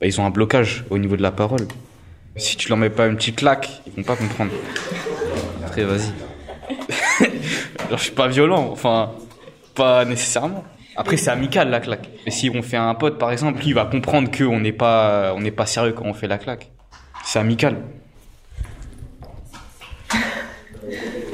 bah, 0.00 0.06
ils 0.06 0.20
ont 0.20 0.26
un 0.26 0.30
blocage 0.30 0.84
au 0.90 0.98
niveau 0.98 1.16
de 1.16 1.22
la 1.22 1.30
parole. 1.30 1.66
Si 2.36 2.56
tu 2.56 2.68
leur 2.68 2.78
mets 2.78 2.90
pas 2.90 3.06
une 3.06 3.16
petite 3.16 3.36
claque, 3.36 3.82
ils 3.86 3.92
vont 3.92 4.02
pas 4.02 4.16
comprendre. 4.16 4.50
Après, 5.64 5.84
vas-y. 5.84 6.29
Alors, 7.86 7.98
je 7.98 8.04
suis 8.04 8.12
pas 8.12 8.28
violent, 8.28 8.68
enfin, 8.70 9.10
pas 9.74 10.04
nécessairement. 10.04 10.64
Après, 10.96 11.16
c'est 11.16 11.30
amical 11.30 11.70
la 11.70 11.80
claque. 11.80 12.08
Mais 12.24 12.30
si 12.30 12.50
on 12.54 12.62
fait 12.62 12.76
un 12.76 12.94
pote, 12.94 13.18
par 13.18 13.32
exemple, 13.32 13.60
lui, 13.60 13.68
il 13.68 13.74
va 13.74 13.84
comprendre 13.86 14.30
qu'on 14.30 14.60
n'est 14.60 14.72
pas, 14.72 15.32
on 15.34 15.40
n'est 15.40 15.50
pas 15.50 15.66
sérieux 15.66 15.92
quand 15.92 16.04
on 16.04 16.14
fait 16.14 16.28
la 16.28 16.38
claque. 16.38 16.70
C'est 17.24 17.38
amical. 17.38 17.76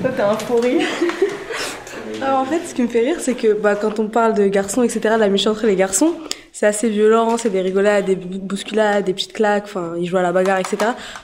Toi, 0.00 0.10
t'as 0.16 0.30
un 0.30 0.38
fou 0.38 0.56
rire. 0.56 0.86
Alors, 2.22 2.40
en 2.40 2.44
fait, 2.44 2.60
ce 2.66 2.74
qui 2.74 2.82
me 2.82 2.88
fait 2.88 3.00
rire, 3.00 3.16
c'est 3.18 3.34
que 3.34 3.54
bah, 3.54 3.74
quand 3.74 3.98
on 3.98 4.08
parle 4.08 4.34
de 4.34 4.46
garçons, 4.46 4.82
etc., 4.82 5.00
la 5.18 5.24
amitié 5.24 5.48
entre 5.48 5.66
les 5.66 5.76
garçons, 5.76 6.14
c'est 6.58 6.64
assez 6.66 6.88
violent, 6.88 7.36
c'est 7.36 7.50
des 7.50 7.60
rigolades, 7.60 8.06
des 8.06 8.16
bou- 8.16 8.38
bousculades, 8.38 9.04
des 9.04 9.12
petites 9.12 9.34
claques, 9.34 9.64
enfin, 9.64 9.92
ils 9.98 10.06
jouent 10.06 10.16
à 10.16 10.22
la 10.22 10.32
bagarre, 10.32 10.58
etc. 10.58 10.76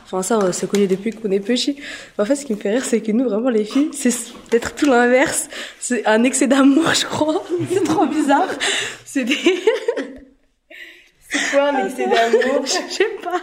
Enfin, 0.04 0.22
ça, 0.22 0.38
on 0.38 0.52
s'est 0.52 0.66
connus 0.66 0.86
depuis 0.86 1.10
qu'on 1.10 1.30
est 1.30 1.40
petits. 1.40 1.78
En 2.18 2.26
fait, 2.26 2.34
ce 2.36 2.44
qui 2.44 2.52
me 2.52 2.58
fait 2.58 2.68
rire, 2.68 2.84
c'est 2.84 3.00
que 3.00 3.12
nous, 3.12 3.24
vraiment, 3.26 3.48
les 3.48 3.64
filles, 3.64 3.88
c'est 3.94 4.12
d'être 4.50 4.74
tout 4.74 4.84
l'inverse. 4.84 5.48
C'est 5.80 6.04
un 6.06 6.22
excès 6.24 6.48
d'amour, 6.48 6.92
je 7.00 7.06
crois. 7.06 7.42
C'est 7.72 7.82
trop 7.82 8.04
bizarre. 8.04 8.46
C'est 9.06 9.24
des... 9.24 9.34
C'est 11.30 11.50
quoi 11.50 11.68
un 11.70 11.86
excès 11.86 12.04
d'amour 12.06 12.60
Je 12.66 12.92
sais 12.94 13.08
pas. 13.22 13.40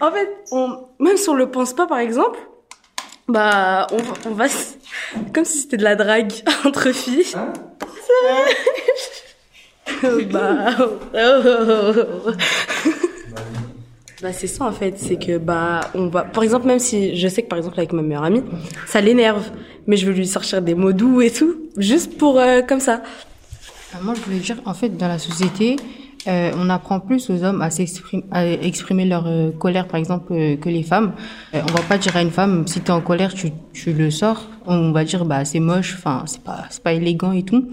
En 0.00 0.10
fait, 0.10 0.30
on, 0.50 0.78
même 0.98 1.18
si 1.18 1.28
on 1.28 1.34
le 1.34 1.50
pense 1.50 1.74
pas, 1.74 1.86
par 1.86 1.98
exemple, 1.98 2.38
bah, 3.28 3.86
on, 3.92 3.98
va- 3.98 4.14
on 4.24 4.30
va, 4.30 4.46
comme 5.34 5.44
si 5.44 5.58
c'était 5.58 5.76
de 5.76 5.84
la 5.84 5.94
drague 5.94 6.32
entre 6.64 6.90
filles. 6.92 7.26
bah, 7.34 7.52
oh, 7.84 7.86
oh, 8.24 8.44
oh. 10.04 10.08
bah 14.22 14.32
c'est 14.32 14.46
ça 14.46 14.64
en 14.64 14.72
fait, 14.72 14.98
c'est 14.98 15.16
que 15.16 15.38
bah 15.38 15.80
on 15.94 16.08
va, 16.08 16.22
par 16.22 16.42
exemple 16.42 16.66
même 16.66 16.80
si 16.80 17.16
je 17.16 17.28
sais 17.28 17.42
que 17.42 17.48
par 17.48 17.58
exemple 17.58 17.78
avec 17.78 17.92
ma 17.92 18.02
meilleure 18.02 18.24
amie, 18.24 18.42
ça 18.86 19.00
l'énerve, 19.00 19.44
mais 19.86 19.96
je 19.96 20.06
veux 20.06 20.12
lui 20.12 20.26
sortir 20.26 20.62
des 20.62 20.74
mots 20.74 20.92
doux 20.92 21.20
et 21.20 21.30
tout, 21.30 21.54
juste 21.76 22.16
pour 22.18 22.38
euh, 22.38 22.62
comme 22.62 22.80
ça. 22.80 23.02
Euh, 23.94 23.98
Moi, 24.02 24.14
je 24.14 24.20
voulais 24.20 24.38
dire, 24.38 24.56
en 24.66 24.74
fait, 24.74 24.90
dans 24.96 25.08
la 25.08 25.18
société, 25.18 25.76
Euh, 26.26 26.50
on 26.56 26.68
apprend 26.68 27.00
plus 27.00 27.30
aux 27.30 27.42
hommes 27.44 27.62
à, 27.62 27.70
s'exprimer, 27.70 28.24
à 28.32 28.44
exprimer 28.44 29.06
leur 29.06 29.26
euh, 29.26 29.50
colère, 29.50 29.86
par 29.86 29.98
exemple, 29.98 30.32
euh, 30.32 30.56
que 30.56 30.68
les 30.68 30.82
femmes. 30.82 31.12
Euh, 31.54 31.60
on 31.66 31.72
va 31.72 31.80
pas 31.82 31.96
dire 31.96 32.14
à 32.16 32.22
une 32.22 32.32
femme, 32.32 32.66
si 32.66 32.80
tu 32.80 32.86
es 32.86 32.90
en 32.90 33.00
colère, 33.00 33.32
tu, 33.32 33.52
tu 33.72 33.92
le 33.92 34.10
sors. 34.10 34.46
On 34.66 34.90
va 34.92 35.04
dire, 35.04 35.24
bah, 35.24 35.44
c'est 35.44 35.60
moche, 35.60 35.94
enfin, 35.96 36.24
c'est 36.26 36.42
pas, 36.42 36.64
c'est 36.70 36.82
pas 36.82 36.92
élégant 36.92 37.32
et 37.32 37.44
tout. 37.44 37.68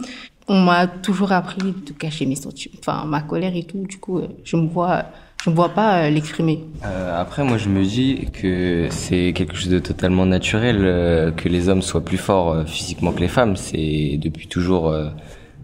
On 0.47 0.61
m'a 0.61 0.85
toujours 0.87 1.31
appris 1.31 1.73
de 1.87 1.91
cacher 1.91 2.25
mes 2.27 2.35
sentiments, 2.35 2.75
enfin, 2.79 3.05
ma 3.05 3.21
colère 3.21 3.55
et 3.55 3.63
tout. 3.63 3.85
Du 3.87 3.97
coup, 3.97 4.19
euh, 4.19 4.27
je 4.43 4.55
me 4.57 4.67
vois, 4.67 5.05
je 5.43 5.49
me 5.49 5.55
vois 5.55 5.69
pas 5.69 6.03
euh, 6.03 6.09
l'exprimer. 6.11 6.63
Euh, 6.85 7.19
après, 7.19 7.43
moi, 7.43 7.57
je 7.57 7.67
me 7.67 7.83
dis 7.83 8.27
que 8.31 8.87
c'est 8.91 9.33
quelque 9.33 9.55
chose 9.55 9.69
de 9.69 9.79
totalement 9.79 10.27
naturel 10.27 10.77
euh, 10.81 11.31
que 11.31 11.49
les 11.49 11.67
hommes 11.67 11.81
soient 11.81 12.05
plus 12.05 12.19
forts 12.19 12.51
euh, 12.51 12.65
physiquement 12.65 13.11
que 13.11 13.21
les 13.21 13.27
femmes. 13.27 13.55
C'est 13.55 14.19
depuis 14.21 14.47
toujours 14.47 14.93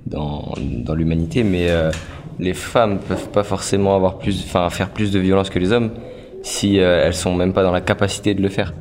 dans, 0.08 0.54
dans 0.58 0.96
l'humanité, 0.96 1.44
mais 1.44 1.68
les 2.40 2.56
femmes 2.56 2.98
peuvent 3.08 3.30
pas 3.30 3.44
forcément 3.44 3.96
avoir 3.96 4.18
plus, 4.18 4.44
enfin, 4.46 4.68
faire 4.72 4.90
plus 4.90 5.12
de 5.12 5.20
violence 5.20 5.52
que 5.52 5.60
les 5.60 5.72
hommes 5.72 5.92
si 6.44 6.78
elles 6.78 7.14
sont 7.14 7.36
même 7.36 7.54
pas 7.54 7.62
dans 7.62 7.72
la 7.72 7.82
capacité 7.82 8.34
de 8.34 8.42
le 8.42 8.50
faire. 8.50 8.74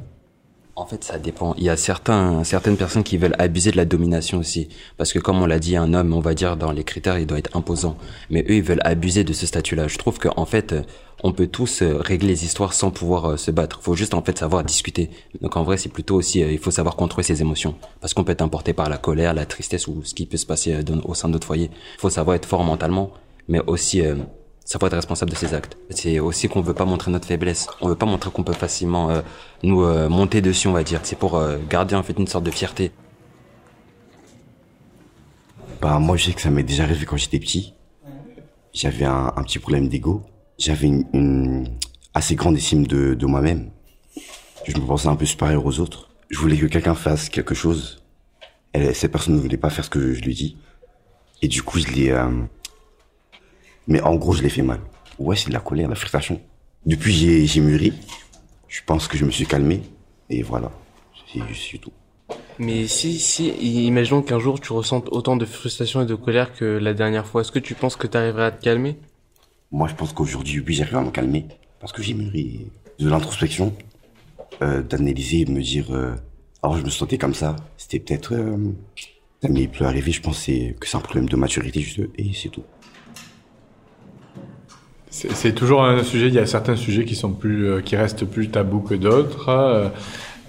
En 0.81 0.87
fait, 0.87 1.05
ça 1.05 1.19
dépend. 1.19 1.55
Il 1.59 1.65
y 1.65 1.69
a 1.69 1.77
certains, 1.77 2.43
certaines 2.43 2.79
personnes 2.79 3.03
qui 3.03 3.19
veulent 3.19 3.37
abuser 3.39 3.71
de 3.71 3.77
la 3.77 3.85
domination 3.85 4.39
aussi. 4.39 4.71
Parce 4.97 5.13
que 5.13 5.19
comme 5.19 5.43
on 5.43 5.45
l'a 5.45 5.59
dit, 5.59 5.77
un 5.77 5.93
homme, 5.93 6.15
on 6.15 6.21
va 6.21 6.33
dire, 6.33 6.57
dans 6.57 6.73
les 6.73 6.85
critères, 6.85 7.19
il 7.19 7.27
doit 7.27 7.37
être 7.37 7.55
imposant. 7.55 7.99
Mais 8.31 8.41
eux, 8.49 8.55
ils 8.55 8.63
veulent 8.63 8.81
abuser 8.83 9.23
de 9.23 9.35
ce 9.35 9.45
statut-là. 9.45 9.89
Je 9.89 9.99
trouve 9.99 10.19
qu'en 10.19 10.47
fait, 10.47 10.73
euh, 10.73 10.81
on 11.23 11.33
peut 11.33 11.49
tous 11.49 11.83
euh, 11.83 11.99
régler 11.99 12.29
les 12.29 12.45
histoires 12.47 12.73
sans 12.73 12.91
pouvoir 12.91 13.33
euh, 13.33 13.37
se 13.37 13.51
battre. 13.51 13.81
faut 13.83 13.95
juste, 13.95 14.15
en 14.15 14.23
fait, 14.23 14.39
savoir 14.39 14.65
discuter. 14.65 15.11
Donc 15.43 15.59
en 15.59 15.65
vrai, 15.65 15.77
c'est 15.77 15.91
plutôt 15.91 16.15
aussi, 16.15 16.41
il 16.41 16.59
faut 16.59 16.71
savoir 16.71 16.97
contrôler 16.97 17.25
ses 17.25 17.43
émotions. 17.43 17.75
Parce 18.01 18.15
qu'on 18.15 18.25
peut 18.25 18.33
être 18.33 18.41
emporté 18.41 18.73
par 18.73 18.89
la 18.89 18.97
colère, 18.97 19.35
la 19.35 19.45
tristesse 19.45 19.87
ou 19.87 20.03
ce 20.03 20.15
qui 20.15 20.25
peut 20.25 20.39
se 20.39 20.47
passer 20.47 20.79
au 21.05 21.13
sein 21.13 21.29
de 21.29 21.35
notre 21.35 21.47
foyer. 21.47 21.71
Il 21.99 22.01
faut 22.01 22.09
savoir 22.09 22.37
être 22.37 22.47
fort 22.47 22.65
mentalement, 22.65 23.11
mais 23.49 23.61
aussi 23.67 24.01
savoir 24.71 24.87
être 24.87 24.95
responsable 24.95 25.33
de 25.33 25.37
ses 25.37 25.53
actes. 25.53 25.77
C'est 25.91 26.21
aussi 26.21 26.49
qu'on 26.49 26.61
veut 26.61 26.75
pas 26.75 26.85
montrer 26.85 27.11
notre 27.11 27.27
faiblesse. 27.27 27.67
On 27.81 27.89
veut 27.89 27.97
pas 27.97 28.07
montrer 28.07 28.31
qu'on 28.31 28.45
peut 28.45 28.53
facilement 28.53 29.11
euh, 29.11 29.21
nous 29.65 29.83
euh, 29.83 30.09
monter 30.09 30.41
dessus, 30.41 30.69
on 30.69 30.73
va 30.73 30.85
dire. 30.85 31.01
C'est 31.03 31.19
pour 31.19 31.35
euh, 31.35 31.59
garder 31.69 31.97
en 31.97 32.05
fait 32.05 32.17
une 32.17 32.29
sorte 32.29 32.45
de 32.45 32.53
fierté. 32.53 32.93
Bah 35.83 35.99
moi 35.99 36.17
je 36.17 36.27
sais 36.27 36.33
que 36.35 36.41
ça 36.41 36.51
m'est 36.51 36.63
déjà 36.63 36.85
arrivé 36.85 37.05
quand 37.05 37.17
j'étais 37.17 37.41
petit. 37.41 37.75
J'avais 38.73 39.07
un, 39.07 39.33
petit 39.43 39.59
problème 39.59 39.89
d'ego. 39.89 40.23
J'avais 40.57 40.87
une, 40.87 41.67
assez 42.15 42.37
grande 42.37 42.57
estime 42.57 42.87
de, 42.87 43.27
moi-même. 43.27 43.71
Je 44.69 44.79
me 44.79 44.87
pensais 44.87 45.09
un 45.09 45.17
peu 45.17 45.27
supérieur 45.27 45.67
aux 45.67 45.81
autres. 45.81 46.11
Je 46.29 46.39
voulais 46.39 46.57
que 46.57 46.67
quelqu'un 46.67 46.95
fasse 46.95 47.29
quelque 47.29 47.57
chose. 47.57 48.05
Cette 48.93 49.11
personne 49.11 49.35
ne 49.35 49.41
voulait 49.41 49.57
pas 49.57 49.71
faire 49.71 49.85
ce 49.85 49.91
que 49.91 50.15
je 50.15 50.21
lui 50.21 50.35
dis. 50.35 50.57
Et 51.43 51.49
du 51.49 51.65
coup 51.65 51.81
je 51.81 51.89
l'ai... 51.89 52.15
Mais 53.87 54.01
en 54.01 54.17
gros 54.17 54.33
je 54.33 54.43
l'ai 54.43 54.49
fait 54.49 54.63
mal. 54.63 54.81
Ouais 55.19 55.37
c'est 55.37 55.49
de 55.49 55.55
la 55.55 55.61
colère, 55.61 55.87
de 55.87 55.91
la 55.91 55.97
frustration. 55.97 56.41
Depuis 56.87 57.13
j'ai 57.13 57.47
j'ai 57.47 57.61
mûri. 57.61 57.93
Je 58.69 58.81
pense 58.87 59.09
que 59.09 59.17
je 59.19 59.25
me 59.25 59.31
suis 59.31 59.47
calmé. 59.47 59.83
Et 60.29 60.43
voilà. 60.43 60.71
C'est 61.33 61.41
c'est 61.55 61.79
tout. 61.79 61.93
Mais 62.59 62.87
si, 62.87 63.19
si, 63.19 63.49
imaginons 63.87 64.23
qu'un 64.23 64.39
jour 64.39 64.61
tu 64.61 64.73
ressentes 64.73 65.09
autant 65.11 65.37
de 65.37 65.47
frustration 65.47 66.03
et 66.03 66.07
de 66.07 66.15
colère 66.15 66.53
que 66.53 66.65
la 66.65 66.93
dernière 66.93 67.27
fois, 67.27 67.41
est-ce 67.41 67.53
que 67.53 67.59
tu 67.59 67.75
penses 67.75 67.97
que 67.97 68.07
tu 68.07 68.17
arriverais 68.17 68.45
à 68.45 68.51
te 68.51 68.63
calmer? 68.63 68.99
Moi, 69.73 69.89
je 69.89 69.95
pense 69.95 70.13
qu'aujourd'hui, 70.13 70.61
oui, 70.61 70.75
j'arrive 70.75 70.97
à 70.97 71.01
me 71.01 71.11
calmer. 71.11 71.47
Parce 71.81 71.93
que 71.93 72.03
j'ai 72.03 72.13
mûri 72.13 72.67
de 72.99 73.09
l'introspection, 73.09 73.75
euh, 74.63 74.83
d'analyser 74.83 75.41
et 75.41 75.45
de 75.47 75.53
me 75.53 75.63
dire, 75.63 75.87
euh, 75.91 76.15
alors 76.63 76.77
je 76.77 76.85
me 76.85 76.91
sentais 76.91 77.17
comme 77.17 77.35
ça. 77.35 77.57
C'était 77.79 77.99
peut-être, 77.99 78.35
euh, 78.35 78.57
mais 79.49 79.63
il 79.63 79.71
peut 79.71 79.87
arriver, 79.87 80.13
je 80.13 80.21
pense, 80.21 80.45
que 80.45 80.87
c'est 80.87 80.97
un 80.97 81.01
problème 81.01 81.29
de 81.29 81.37
maturité, 81.37 81.81
juste, 81.81 82.01
et 82.19 82.33
c'est 82.35 82.51
tout. 82.51 82.65
C'est 85.11 85.55
toujours 85.55 85.85
un 85.85 86.05
sujet. 86.05 86.29
Il 86.29 86.35
y 86.35 86.39
a 86.39 86.47
certains 86.47 86.77
sujets 86.77 87.05
qui 87.05 87.17
sont 87.17 87.33
plus, 87.33 87.67
euh, 87.67 87.81
qui 87.81 87.97
restent 87.97 88.25
plus 88.25 88.49
tabous 88.49 88.81
que 88.81 88.95
d'autres. 88.95 89.49
Euh, 89.49 89.89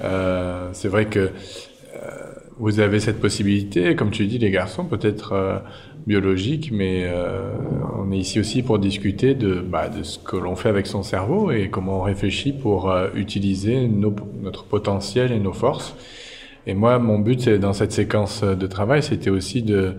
euh, 0.04 0.70
c'est 0.74 0.88
vrai 0.88 1.06
que 1.06 1.20
euh, 1.20 1.30
vous 2.60 2.80
avez 2.80 3.00
cette 3.00 3.20
possibilité, 3.20 3.96
comme 3.96 4.12
tu 4.12 4.28
dis, 4.28 4.38
les 4.38 4.52
garçons, 4.52 4.86
peut-être 4.86 5.34
euh, 5.34 5.58
biologique, 6.06 6.70
mais 6.72 7.06
euh, 7.06 7.50
on 7.98 8.12
est 8.12 8.18
ici 8.20 8.40
aussi 8.40 8.62
pour 8.62 8.78
discuter 8.78 9.34
de, 9.34 9.56
bah, 9.62 9.90
de 9.90 10.04
ce 10.04 10.20
que 10.20 10.36
l'on 10.38 10.56
fait 10.56 10.70
avec 10.70 10.86
son 10.86 11.02
cerveau 11.02 11.52
et 11.52 11.70
comment 11.70 12.00
on 12.00 12.04
réfléchit 12.04 12.54
pour 12.54 12.92
euh, 12.92 13.08
utiliser 13.16 13.88
nos- 13.88 14.16
notre 14.44 14.66
potentiel 14.66 15.32
et 15.32 15.40
nos 15.40 15.54
forces. 15.54 15.96
Et 16.68 16.76
moi, 16.76 17.00
mon 17.00 17.18
but 17.18 17.50
dans 17.50 17.74
cette 17.74 17.92
séquence 17.92 18.44
de 18.44 18.68
travail, 18.68 19.02
c'était 19.02 19.32
aussi 19.32 19.64
de, 19.64 19.96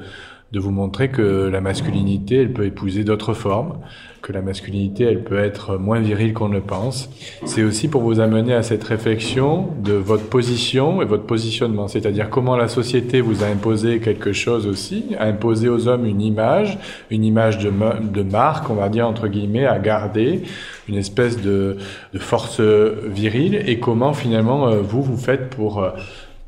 de 0.52 0.60
vous 0.60 0.70
montrer 0.70 1.08
que 1.10 1.48
la 1.48 1.60
masculinité, 1.60 2.36
elle 2.36 2.52
peut 2.52 2.66
épouser 2.66 3.04
d'autres 3.04 3.32
formes, 3.32 3.78
que 4.20 4.32
la 4.32 4.42
masculinité, 4.42 5.04
elle 5.04 5.24
peut 5.24 5.38
être 5.38 5.78
moins 5.78 5.98
virile 5.98 6.32
qu'on 6.32 6.48
ne 6.48 6.60
pense. 6.60 7.08
C'est 7.44 7.64
aussi 7.64 7.88
pour 7.88 8.02
vous 8.02 8.20
amener 8.20 8.54
à 8.54 8.62
cette 8.62 8.84
réflexion 8.84 9.68
de 9.82 9.94
votre 9.94 10.24
position 10.24 11.02
et 11.02 11.04
votre 11.06 11.24
positionnement, 11.24 11.88
c'est-à-dire 11.88 12.30
comment 12.30 12.56
la 12.56 12.68
société 12.68 13.20
vous 13.20 13.42
a 13.42 13.46
imposé 13.46 13.98
quelque 13.98 14.32
chose 14.32 14.66
aussi, 14.68 15.06
a 15.18 15.24
imposé 15.26 15.68
aux 15.68 15.88
hommes 15.88 16.06
une 16.06 16.20
image, 16.20 16.78
une 17.10 17.24
image 17.24 17.58
de, 17.58 17.70
ma- 17.70 17.94
de 17.98 18.22
marque, 18.22 18.70
on 18.70 18.74
va 18.74 18.88
dire 18.90 19.08
entre 19.08 19.26
guillemets, 19.28 19.66
à 19.66 19.78
garder, 19.80 20.42
une 20.88 20.96
espèce 20.96 21.40
de, 21.40 21.78
de 22.12 22.18
force 22.18 22.60
virile, 22.60 23.60
et 23.66 23.78
comment 23.80 24.12
finalement 24.12 24.68
euh, 24.68 24.82
vous 24.82 25.02
vous 25.02 25.16
faites 25.16 25.50
pour 25.50 25.82
euh, 25.82 25.90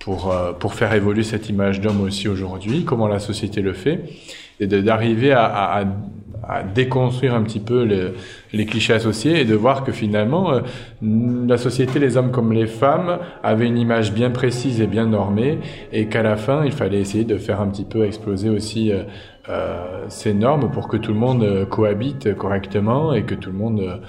pour, 0.05 0.31
euh, 0.31 0.53
pour 0.53 0.75
faire 0.75 0.93
évoluer 0.93 1.23
cette 1.23 1.49
image 1.49 1.81
d'homme 1.81 2.03
aussi 2.03 2.29
aujourd'hui, 2.29 2.85
comment 2.85 3.09
la 3.09 3.19
société 3.21 3.63
le 3.63 3.73
fait, 3.73 4.05
et 4.61 4.67
d'arriver 4.67 5.33
à, 5.33 5.45
à- 5.47 5.85
à 6.47 6.63
déconstruire 6.63 7.35
un 7.35 7.43
petit 7.43 7.59
peu 7.61 7.85
le- 7.87 8.15
les 8.55 8.67
clichés 8.67 8.93
associés 8.93 9.41
et 9.41 9.45
de 9.45 9.55
voir 9.55 9.85
que 9.85 9.93
finalement, 9.93 10.53
euh, 10.53 10.61
la 11.03 11.59
société, 11.59 11.99
les 11.99 12.17
hommes 12.17 12.31
comme 12.31 12.53
les 12.53 12.67
femmes, 12.67 13.19
avaient 13.43 13.67
une 13.67 13.79
image 13.79 14.13
bien 14.13 14.31
précise 14.31 14.81
et 14.81 14.87
bien 14.87 15.07
normée, 15.07 15.59
et 15.93 16.07
qu'à 16.07 16.23
la 16.23 16.37
fin, 16.37 16.65
il 16.65 16.73
fallait 16.73 17.01
essayer 17.01 17.25
de 17.25 17.37
faire 17.37 17.61
un 17.61 17.69
petit 17.69 17.85
peu 17.85 18.05
exploser 18.05 18.49
aussi 18.49 18.93
euh, 18.93 19.03
euh, 19.49 20.05
ces 20.09 20.33
normes 20.33 20.71
pour 20.71 20.89
que 20.89 20.97
tout 20.97 21.13
le 21.13 21.19
monde 21.19 21.69
cohabite 21.69 22.35
correctement 22.35 23.13
et 23.13 23.25
que 23.25 23.35
tout 23.35 23.51
le 23.51 23.59
monde 23.59 24.01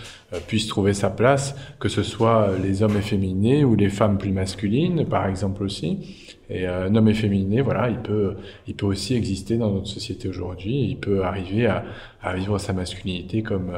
puisse 0.48 0.68
trouver 0.68 0.94
sa 0.94 1.10
place, 1.10 1.58
que 1.78 1.90
ce 1.90 2.04
soit 2.04 2.52
les 2.64 2.84
hommes 2.84 2.96
efféminés 2.98 3.66
ou 3.66 3.76
les 3.76 3.90
femmes 3.90 4.18
plus 4.18 4.32
masculines, 4.32 5.06
par 5.06 5.28
exemple 5.28 5.64
aussi. 5.64 6.32
Et 6.50 6.68
un 6.68 6.96
homme 6.96 7.10
efféminé, 7.10 7.62
voilà, 7.62 7.90
il 7.90 7.98
peut, 7.98 8.36
il 8.68 8.76
peut 8.76 8.86
aussi 8.86 9.16
exister 9.16 9.58
dans 9.58 9.72
notre 9.72 9.88
société 9.88 10.30
aujourd'hui. 10.30 10.86
Il 10.92 10.98
peut 10.98 11.26
arriver 11.26 11.66
à, 11.66 11.84
à 12.22 12.34
vivre 12.34 12.58
sa 12.58 12.72
masculinité 12.72 13.42
comme, 13.42 13.72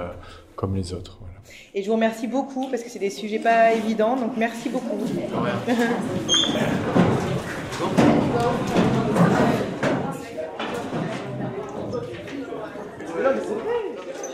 comme 0.58 0.76
les 0.76 0.91
autres. 0.91 1.20
voilà. 1.22 1.36
Et 1.74 1.82
je 1.84 1.88
vous 1.88 1.93
remercie 1.93 2.28
beaucoup 2.28 2.68
parce 2.70 2.84
que 2.84 2.89
c'est 2.89 2.99
des 2.99 3.12
sujets 3.12 3.39
pas 3.39 3.72
évidents, 3.74 4.18
donc 4.18 4.32
merci 4.36 4.68
beaucoup. 4.68 4.97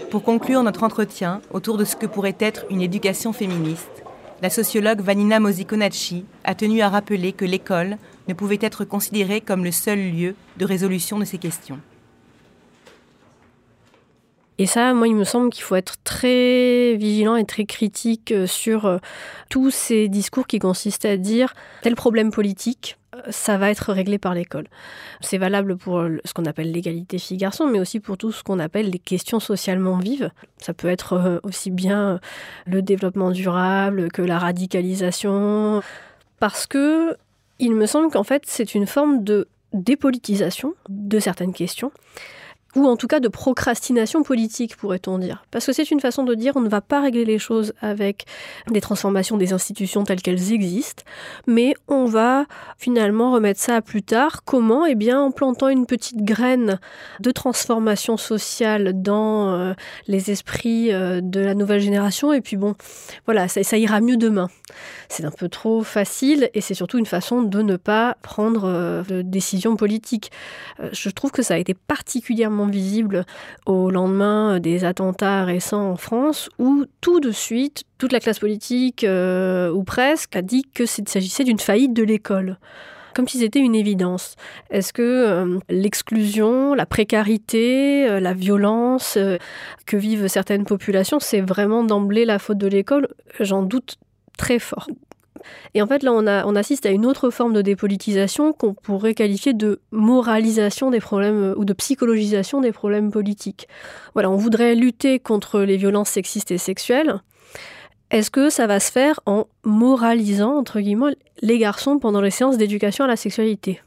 Pour 0.10 0.24
conclure 0.24 0.64
notre 0.64 0.84
entretien 0.84 1.42
autour 1.52 1.78
de 1.78 1.86
ce 1.86 1.96
que 1.96 2.06
pourrait 2.06 2.38
être 2.40 2.66
une 2.70 2.82
éducation 2.82 3.34
féministe, 3.34 4.04
la 4.42 4.50
sociologue 4.50 5.02
Vanina 5.02 5.40
Mosiconacci 5.40 6.26
a 6.44 6.56
tenu 6.56 6.82
à 6.82 6.90
rappeler 6.90 7.34
que 7.34 7.46
l'école 7.46 7.98
ne 8.28 8.34
pouvait 8.34 8.60
être 8.62 8.86
considérée 8.86 9.42
comme 9.42 9.66
le 9.66 9.72
seul 9.72 10.00
lieu 10.00 10.36
de 10.58 10.66
résolution 10.66 11.20
de 11.20 11.26
ces 11.26 11.38
questions. 11.38 11.80
Et 14.60 14.68
ça, 14.68 14.94
moi, 14.94 15.08
il 15.08 15.16
me 15.16 15.24
semble 15.24 15.50
qu'il 15.50 15.64
faut 15.64 15.76
être 15.76 15.96
très 16.04 16.96
vigilant 16.96 17.36
et 17.36 17.46
très 17.46 17.66
critique 17.66 18.32
euh, 18.32 18.46
sur 18.46 18.86
euh, 18.86 18.98
tous 19.50 19.72
ces 19.72 20.08
discours 20.10 20.46
qui 20.46 20.60
consistent 20.60 21.06
à 21.06 21.18
dire 21.18 21.56
tel 21.82 21.96
problème 21.96 22.32
politique, 22.32 22.98
euh, 23.16 23.20
ça 23.32 23.58
va 23.58 23.72
être 23.72 23.92
réglé 23.92 24.20
par 24.20 24.36
l'école. 24.36 24.68
C'est 25.22 25.40
valable 25.40 25.76
pour 25.76 26.06
ce 26.24 26.34
qu'on 26.34 26.46
appelle 26.46 26.72
l'égalité 26.72 27.18
filles-garçons, 27.18 27.66
mais 27.66 27.80
aussi 27.80 28.00
pour 28.00 28.18
tout 28.18 28.32
ce 28.32 28.44
qu'on 28.44 28.60
appelle 28.60 28.92
les 28.92 29.00
questions 29.00 29.40
socialement 29.40 29.98
vives. 29.98 30.30
Ça 30.60 30.74
peut 30.74 30.90
être 30.90 31.42
aussi 31.44 31.72
bien 31.72 32.20
le 32.68 32.82
développement 32.82 33.32
durable 33.32 34.12
que 34.12 34.22
la 34.22 34.38
radicalisation, 34.38 35.82
parce 36.40 36.68
que 36.68 37.16
il 37.60 37.74
me 37.74 37.86
semble 37.86 38.12
qu'en 38.12 38.24
fait, 38.24 38.44
c'est 38.46 38.76
une 38.76 38.88
forme 38.88 39.24
de 39.24 39.48
dépolitisation 39.74 40.74
de 40.90 41.20
certaines 41.20 41.54
questions 41.54 41.92
ou 42.76 42.88
en 42.88 42.96
tout 42.96 43.08
cas 43.08 43.20
de 43.20 43.28
procrastination 43.28 44.24
politique, 44.24 44.76
pourrait-on 44.76 45.18
dire. 45.18 45.46
Parce 45.52 45.66
que 45.66 45.74
c'est 45.74 45.92
une 45.92 46.00
façon 46.00 46.24
de 46.24 46.34
dire 46.36 46.54
on 46.56 46.62
ne 46.62 46.70
va 46.70 46.82
pas 46.82 47.02
régler 47.02 47.26
les 47.26 47.40
choses 47.40 47.74
avec 47.82 48.26
des 48.70 48.82
transformations 48.82 49.38
des 49.38 49.54
institutions 49.54 50.04
telles 50.04 50.22
qu'elles 50.22 50.52
existent, 50.54 51.04
mais 51.48 51.74
on 51.88 52.06
va 52.06 52.46
finalement 52.78 53.32
remettre 53.32 53.60
ça 53.60 53.76
à 53.78 53.82
plus 53.82 54.04
tard. 54.04 54.44
Comment? 54.44 54.86
Eh 54.86 54.96
bien 54.96 55.22
en 55.22 55.32
plantant 55.32 55.70
une 55.70 55.86
petite 55.86 56.24
graine 56.24 56.80
de 57.20 57.32
transformation 57.32 58.18
sociale 58.18 59.02
dans 59.02 59.54
euh, 59.54 59.74
les 60.08 60.32
esprits 60.32 60.92
euh, 60.92 61.22
de 61.22 61.40
la 61.40 61.56
nouvelle 61.56 61.80
génération, 61.82 62.34
et 62.34 62.42
puis 62.42 62.58
bon, 62.58 62.76
voilà, 63.26 63.48
ça, 63.48 63.78
ira 63.78 64.02
mieux 64.02 64.18
demain. 64.18 64.50
C'est 65.10 65.26
un 65.26 65.32
peu 65.32 65.50
trop 65.50 65.84
facile, 65.84 66.50
et 66.54 66.62
c'est 66.62 66.74
surtout 66.74 66.98
une 66.98 67.06
façon 67.06 67.44
de 67.44 67.62
ne 67.62 67.76
pas 67.76 68.18
prendre 68.22 68.66
euh, 68.66 69.04
de 69.04 69.22
décisions 69.22 69.76
politiques. 69.76 70.32
Euh, 70.80 70.90
je 70.92 71.10
trouve 71.10 71.32
que 71.32 71.42
ça 71.42 71.56
a 71.56 71.58
été 71.58 71.74
particulièrement 71.74 72.63
particulièrement 72.64 72.68
visible 72.68 73.26
au 73.66 73.90
lendemain 73.90 74.60
des 74.60 74.86
attentats 74.86 75.46
récents 75.46 75.92
en 75.92 75.96
France, 75.96 76.50
où 76.60 76.86
tout 77.02 77.20
de 77.20 77.32
suite, 77.32 77.84
toute 77.98 78.12
la 78.12 78.20
classe 78.20 78.40
politique, 78.40 79.04
euh, 79.04 79.72
ou 79.72 79.84
presque, 79.84 80.36
a 80.36 80.42
dit 80.42 80.64
que 80.74 80.86
s'agissait 80.86 81.44
d'une 81.44 81.60
faillite 81.60 81.94
de 81.94 82.04
l'école 82.04 82.58
comme 83.16 83.28
si 83.28 83.38
c'était 83.38 83.60
une 83.60 83.76
évidence. 83.76 84.34
Est-ce 84.72 84.92
que 84.92 85.04
euh, 85.04 85.60
l'exclusion, 85.70 86.74
la 86.74 86.88
précarité, 86.88 88.10
euh, 88.10 88.20
la 88.20 88.34
violence 88.34 89.20
que 89.86 89.98
vivent 89.98 90.28
certaines 90.28 90.66
populations, 90.66 91.20
c'est 91.20 91.42
vraiment 91.42 91.84
d'emblée 91.84 92.26
la 92.26 92.40
faute 92.40 92.58
de 92.58 92.66
l'école? 92.66 93.08
J'en 93.40 93.62
doute 93.62 93.98
très 94.36 94.58
fort. 94.58 94.88
Et 95.74 95.82
en 95.82 95.88
fait, 95.88 96.04
là, 96.04 96.14
on, 96.14 96.56
assiste 96.56 96.86
à 96.86 96.90
une 96.90 97.06
autre 97.06 97.30
forme 97.30 97.54
de 97.54 97.62
dépolitisation 97.62 98.54
qu'on 98.54 98.74
pourrait 98.74 99.14
qualifier 99.14 99.54
de 99.54 99.82
moralisation 99.92 100.92
des 100.92 101.00
problèmes 101.00 101.44
euh, 101.44 101.56
ou 101.58 101.66
de 101.66 101.74
psychologisation 101.74 102.62
des 102.62 102.72
problèmes 102.72 103.12
politiques. 103.12 103.68
Voilà, 104.14 104.30
on 104.30 104.36
voudrait 104.36 104.76
lutter 104.76 105.20
contre 105.20 105.62
les 105.62 105.78
violences 105.78 106.10
sexistes 106.10 106.52
et 106.52 106.58
sexuelles. 106.58 107.22
Est-ce 108.12 108.30
que 108.30 108.50
ça 108.50 108.68
va 108.68 108.80
se 108.80 108.92
faire 108.92 109.20
en 109.26 109.48
moralisant, 109.64 110.56
entre 110.56 110.80
guillemets, 110.80 111.16
les 111.42 111.58
garçons 111.58 111.98
pendant 111.98 112.22
les 112.22 112.30
séances 112.30 112.58
d'éducation 112.58 113.06
à 113.06 113.08
la 113.08 113.16
sexualité? 113.16 113.82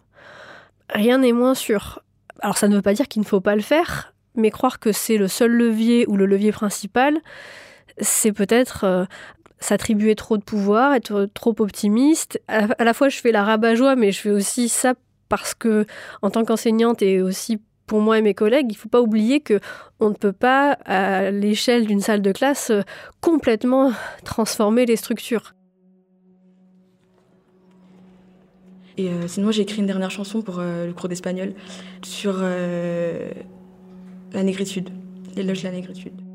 Rien 0.90 1.18
n'est 1.18 1.32
moins 1.32 1.54
sûr. 1.54 2.00
Alors 2.40 2.59
ça 2.59 2.68
ne 2.68 2.74
veut 2.74 2.82
pas 2.82 2.92
dire 2.92 3.09
qu'il 3.09 3.22
ne 3.22 3.26
faut 3.26 3.40
pas 3.40 3.54
le 3.54 3.62
faire, 3.62 4.14
mais 4.34 4.50
croire 4.50 4.78
que 4.78 4.92
c'est 4.92 5.16
le 5.16 5.28
seul 5.28 5.52
levier 5.52 6.07
ou 6.09 6.16
le 6.16 6.26
levier 6.26 6.52
principal, 6.52 7.18
c'est 7.98 8.32
peut-être 8.32 8.84
euh, 8.84 9.04
s'attribuer 9.59 10.14
trop 10.14 10.36
de 10.36 10.42
pouvoir, 10.42 10.94
être 10.94 11.28
trop 11.34 11.54
optimiste. 11.59 12.40
À, 12.48 12.84
la 12.84 12.94
fois, 12.94 13.09
je 13.09 13.18
fais 13.18 13.32
la 13.32 13.44
rabat-joie, 13.44 13.96
mais 13.96 14.12
je 14.12 14.20
fais 14.20 14.30
aussi 14.30 14.68
ça 14.68 14.94
parce 15.28 15.54
que, 15.54 15.86
en 16.22 16.30
tant 16.30 16.44
qu'enseignante 16.44 17.02
et 17.02 17.22
aussi 17.22 17.59
pour 17.86 18.00
moi 18.00 18.18
et 18.18 18.22
mes 18.22 18.34
collègues, 18.34 18.66
il 18.70 18.74
ne 18.74 18.78
faut 18.78 18.88
pas 18.88 19.00
oublier 19.00 19.40
que 19.40 19.61
on 20.00 20.11
ne 20.11 20.14
peut 20.14 20.32
pas, 20.32 20.72
à 20.84 21.30
l'échelle 21.30 21.86
d'une 21.86 22.00
salle 22.00 22.22
de 22.22 22.32
classe, 22.32 22.72
complètement 23.20 23.92
transformer 24.24 24.86
les 24.86 24.96
structures. 24.96 25.54
Et 28.98 29.09
euh, 29.09 29.28
sinon, 29.28 29.50
j'ai 29.50 29.62
écrit 29.62 29.80
une 29.80 29.86
dernière 29.86 30.11
chanson 30.11 30.42
pour 30.42 30.59
euh, 30.59 30.86
le 30.86 30.92
cours 30.92 31.09
d'espagnol 31.09 31.54
sur 32.02 32.38
euh, 32.40 33.28
la 34.32 34.42
négritude, 34.42 34.90
l'éloge 35.36 35.62
de 35.62 35.68
la 35.68 35.74
négritude. 35.74 36.25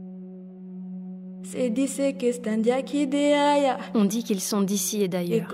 On 3.94 4.06
dit 4.06 4.24
qu'ils 4.24 4.42
sont 4.42 4.62
d'ici 4.62 5.02
et 5.04 5.08
d'ailleurs. 5.08 5.48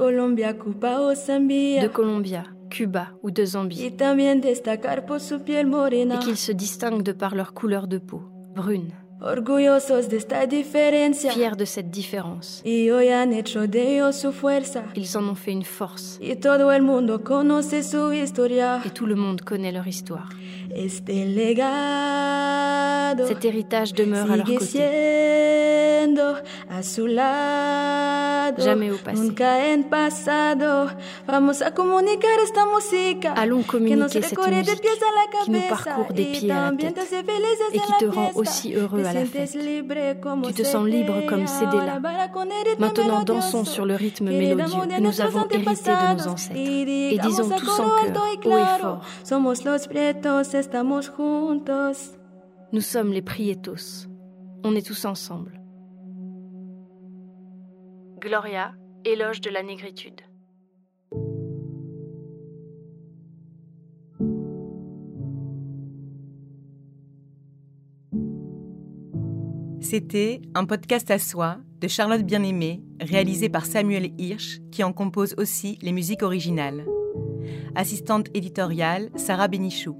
De 1.81 1.87
Colombia, 1.87 2.43
Cuba 2.69 3.07
ou 3.23 3.31
de 3.31 3.45
Zambie. 3.45 3.85
Et 6.15 6.19
qu'ils 6.19 6.37
se 6.37 6.51
distinguent 6.51 7.03
de 7.03 7.13
par 7.13 7.33
leur 7.35 7.53
couleur 7.53 7.87
de 7.87 7.97
peau, 7.97 8.21
brune. 8.55 8.91
Fiers 11.31 11.55
de 11.57 11.65
cette 11.65 11.89
différence. 11.89 12.61
Ils 14.95 15.17
en 15.17 15.27
ont 15.27 15.33
fait 15.33 15.51
une 15.51 15.63
force. 15.63 16.19
Et 18.85 18.89
tout 18.91 19.07
le 19.07 19.15
monde 19.15 19.41
connaît 19.41 19.71
leur 19.71 19.87
histoire. 19.87 20.29
Cet 23.27 23.45
héritage 23.45 23.93
demeure 23.93 24.31
à 24.31 24.37
leur 24.37 24.45
côté. 24.45 24.79
Jamais 28.57 28.91
au 28.91 28.97
passé. 28.97 29.29
Allons 33.35 33.63
communiquer 33.63 34.21
cette 34.21 34.37
musique 34.47 34.81
qui 35.43 35.51
nous 35.51 35.61
parcourt 35.69 36.13
des 36.13 36.25
pieds 36.25 36.51
à 36.51 36.71
la 36.71 36.77
tête 36.77 36.99
et 37.73 37.79
qui 37.79 37.91
te 37.99 38.05
rend 38.05 38.31
aussi 38.35 38.73
heureux 38.73 39.03
à 39.05 39.13
la 39.13 39.25
fête. 39.25 39.57
Tu 40.45 40.53
te 40.53 40.63
sens 40.63 40.85
libre 40.87 41.25
comme 41.27 41.47
Cédéla. 41.47 41.99
Maintenant, 42.79 43.23
dansons 43.23 43.65
sur 43.65 43.85
le 43.85 43.95
rythme 43.95 44.25
mélodieux 44.25 44.87
que 44.95 45.01
nous 45.01 45.21
avons 45.21 45.45
hérité 45.49 45.91
de 45.91 46.15
nos 46.17 46.27
ancêtres. 46.27 46.55
Et 46.57 47.17
disons 47.21 47.49
tous 47.49 47.79
en 47.79 47.89
cœur, 47.89 48.23
haut 48.45 48.57
et 48.57 48.79
fort. 48.81 49.01
Nous 52.73 52.81
sommes 52.81 53.13
les 53.13 53.21
Prietos. 53.21 54.07
On 54.63 54.75
est 54.75 54.85
tous 54.85 55.05
ensemble. 55.05 55.61
Gloria, 58.19 58.73
éloge 59.05 59.39
de 59.41 59.51
la 59.51 59.61
négritude. 59.61 60.21
C'était 69.79 70.41
un 70.55 70.65
podcast 70.65 71.11
à 71.11 71.19
soi 71.19 71.57
de 71.79 71.87
Charlotte 71.87 72.23
Bien-Aimée, 72.23 72.81
réalisé 72.99 73.47
par 73.49 73.67
Samuel 73.67 74.11
Hirsch, 74.17 74.59
qui 74.71 74.83
en 74.83 74.91
compose 74.91 75.35
aussi 75.37 75.77
les 75.83 75.91
musiques 75.91 76.23
originales. 76.23 76.83
Assistante 77.75 78.29
éditoriale, 78.33 79.11
Sarah 79.15 79.47
Benichou. 79.47 79.95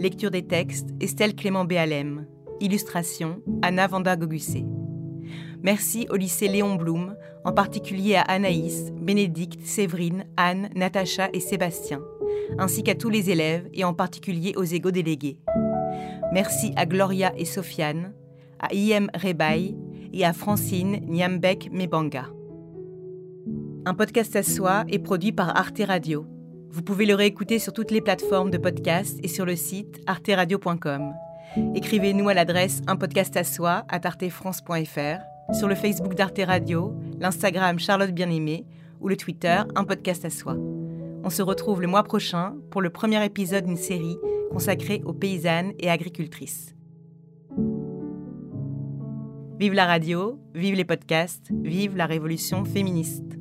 Lecture 0.00 0.30
des 0.30 0.46
textes, 0.46 0.88
Estelle 0.98 1.36
Clément 1.36 1.66
Béalem. 1.66 2.24
Illustration, 2.60 3.42
Anna 3.60 3.86
Vanda 3.86 4.16
Gogussé. 4.16 4.64
Merci 5.62 6.06
au 6.08 6.16
lycée 6.16 6.48
Léon 6.48 6.76
Blum, 6.76 7.14
en 7.44 7.52
particulier 7.52 8.14
à 8.14 8.22
Anaïs, 8.22 8.92
Bénédicte, 8.94 9.60
Séverine, 9.62 10.24
Anne, 10.38 10.70
Natacha 10.74 11.28
et 11.34 11.40
Sébastien, 11.40 12.00
ainsi 12.58 12.82
qu'à 12.82 12.94
tous 12.94 13.10
les 13.10 13.28
élèves 13.28 13.68
et 13.74 13.84
en 13.84 13.92
particulier 13.92 14.54
aux 14.56 14.64
égaux 14.64 14.90
délégués. 14.90 15.36
Merci 16.32 16.72
à 16.76 16.86
Gloria 16.86 17.34
et 17.36 17.44
Sofiane, 17.44 18.14
à 18.58 18.72
Iem 18.72 19.10
Rebaï 19.14 19.76
et 20.14 20.24
à 20.24 20.32
Francine 20.32 21.00
Niambek 21.08 21.70
Mebanga. 21.72 22.24
Un 23.84 23.92
podcast 23.92 24.34
à 24.34 24.42
soi 24.42 24.84
est 24.88 24.98
produit 24.98 25.32
par 25.32 25.54
Arte 25.54 25.82
Radio. 25.86 26.24
Vous 26.72 26.82
pouvez 26.82 27.04
le 27.04 27.16
réécouter 27.16 27.58
sur 27.58 27.72
toutes 27.72 27.90
les 27.90 28.00
plateformes 28.00 28.50
de 28.50 28.58
podcast 28.58 29.18
et 29.24 29.28
sur 29.28 29.44
le 29.44 29.56
site 29.56 30.00
arteradio.com. 30.06 31.12
Écrivez-nous 31.74 32.28
à 32.28 32.34
l'adresse 32.34 32.80
un 32.86 32.94
podcast 32.94 33.36
à 33.36 33.42
soi 33.42 33.84
à 33.88 34.06
artefrance.fr, 34.06 35.52
sur 35.52 35.66
le 35.66 35.74
Facebook 35.74 36.14
d'Arte 36.14 36.40
Radio, 36.46 36.94
l'Instagram 37.18 37.80
Charlotte 37.80 38.12
Bien-Aimée 38.12 38.66
ou 39.00 39.08
le 39.08 39.16
Twitter 39.16 39.62
un 39.74 39.82
podcast 39.82 40.24
à 40.24 40.30
soi. 40.30 40.56
On 41.24 41.30
se 41.30 41.42
retrouve 41.42 41.80
le 41.80 41.88
mois 41.88 42.04
prochain 42.04 42.54
pour 42.70 42.80
le 42.80 42.90
premier 42.90 43.24
épisode 43.24 43.64
d'une 43.64 43.76
série 43.76 44.16
consacrée 44.52 45.02
aux 45.04 45.12
paysannes 45.12 45.72
et 45.80 45.90
agricultrices. 45.90 46.76
Vive 49.58 49.74
la 49.74 49.86
radio, 49.86 50.40
vive 50.54 50.76
les 50.76 50.84
podcasts, 50.84 51.50
vive 51.50 51.96
la 51.96 52.06
révolution 52.06 52.64
féministe. 52.64 53.39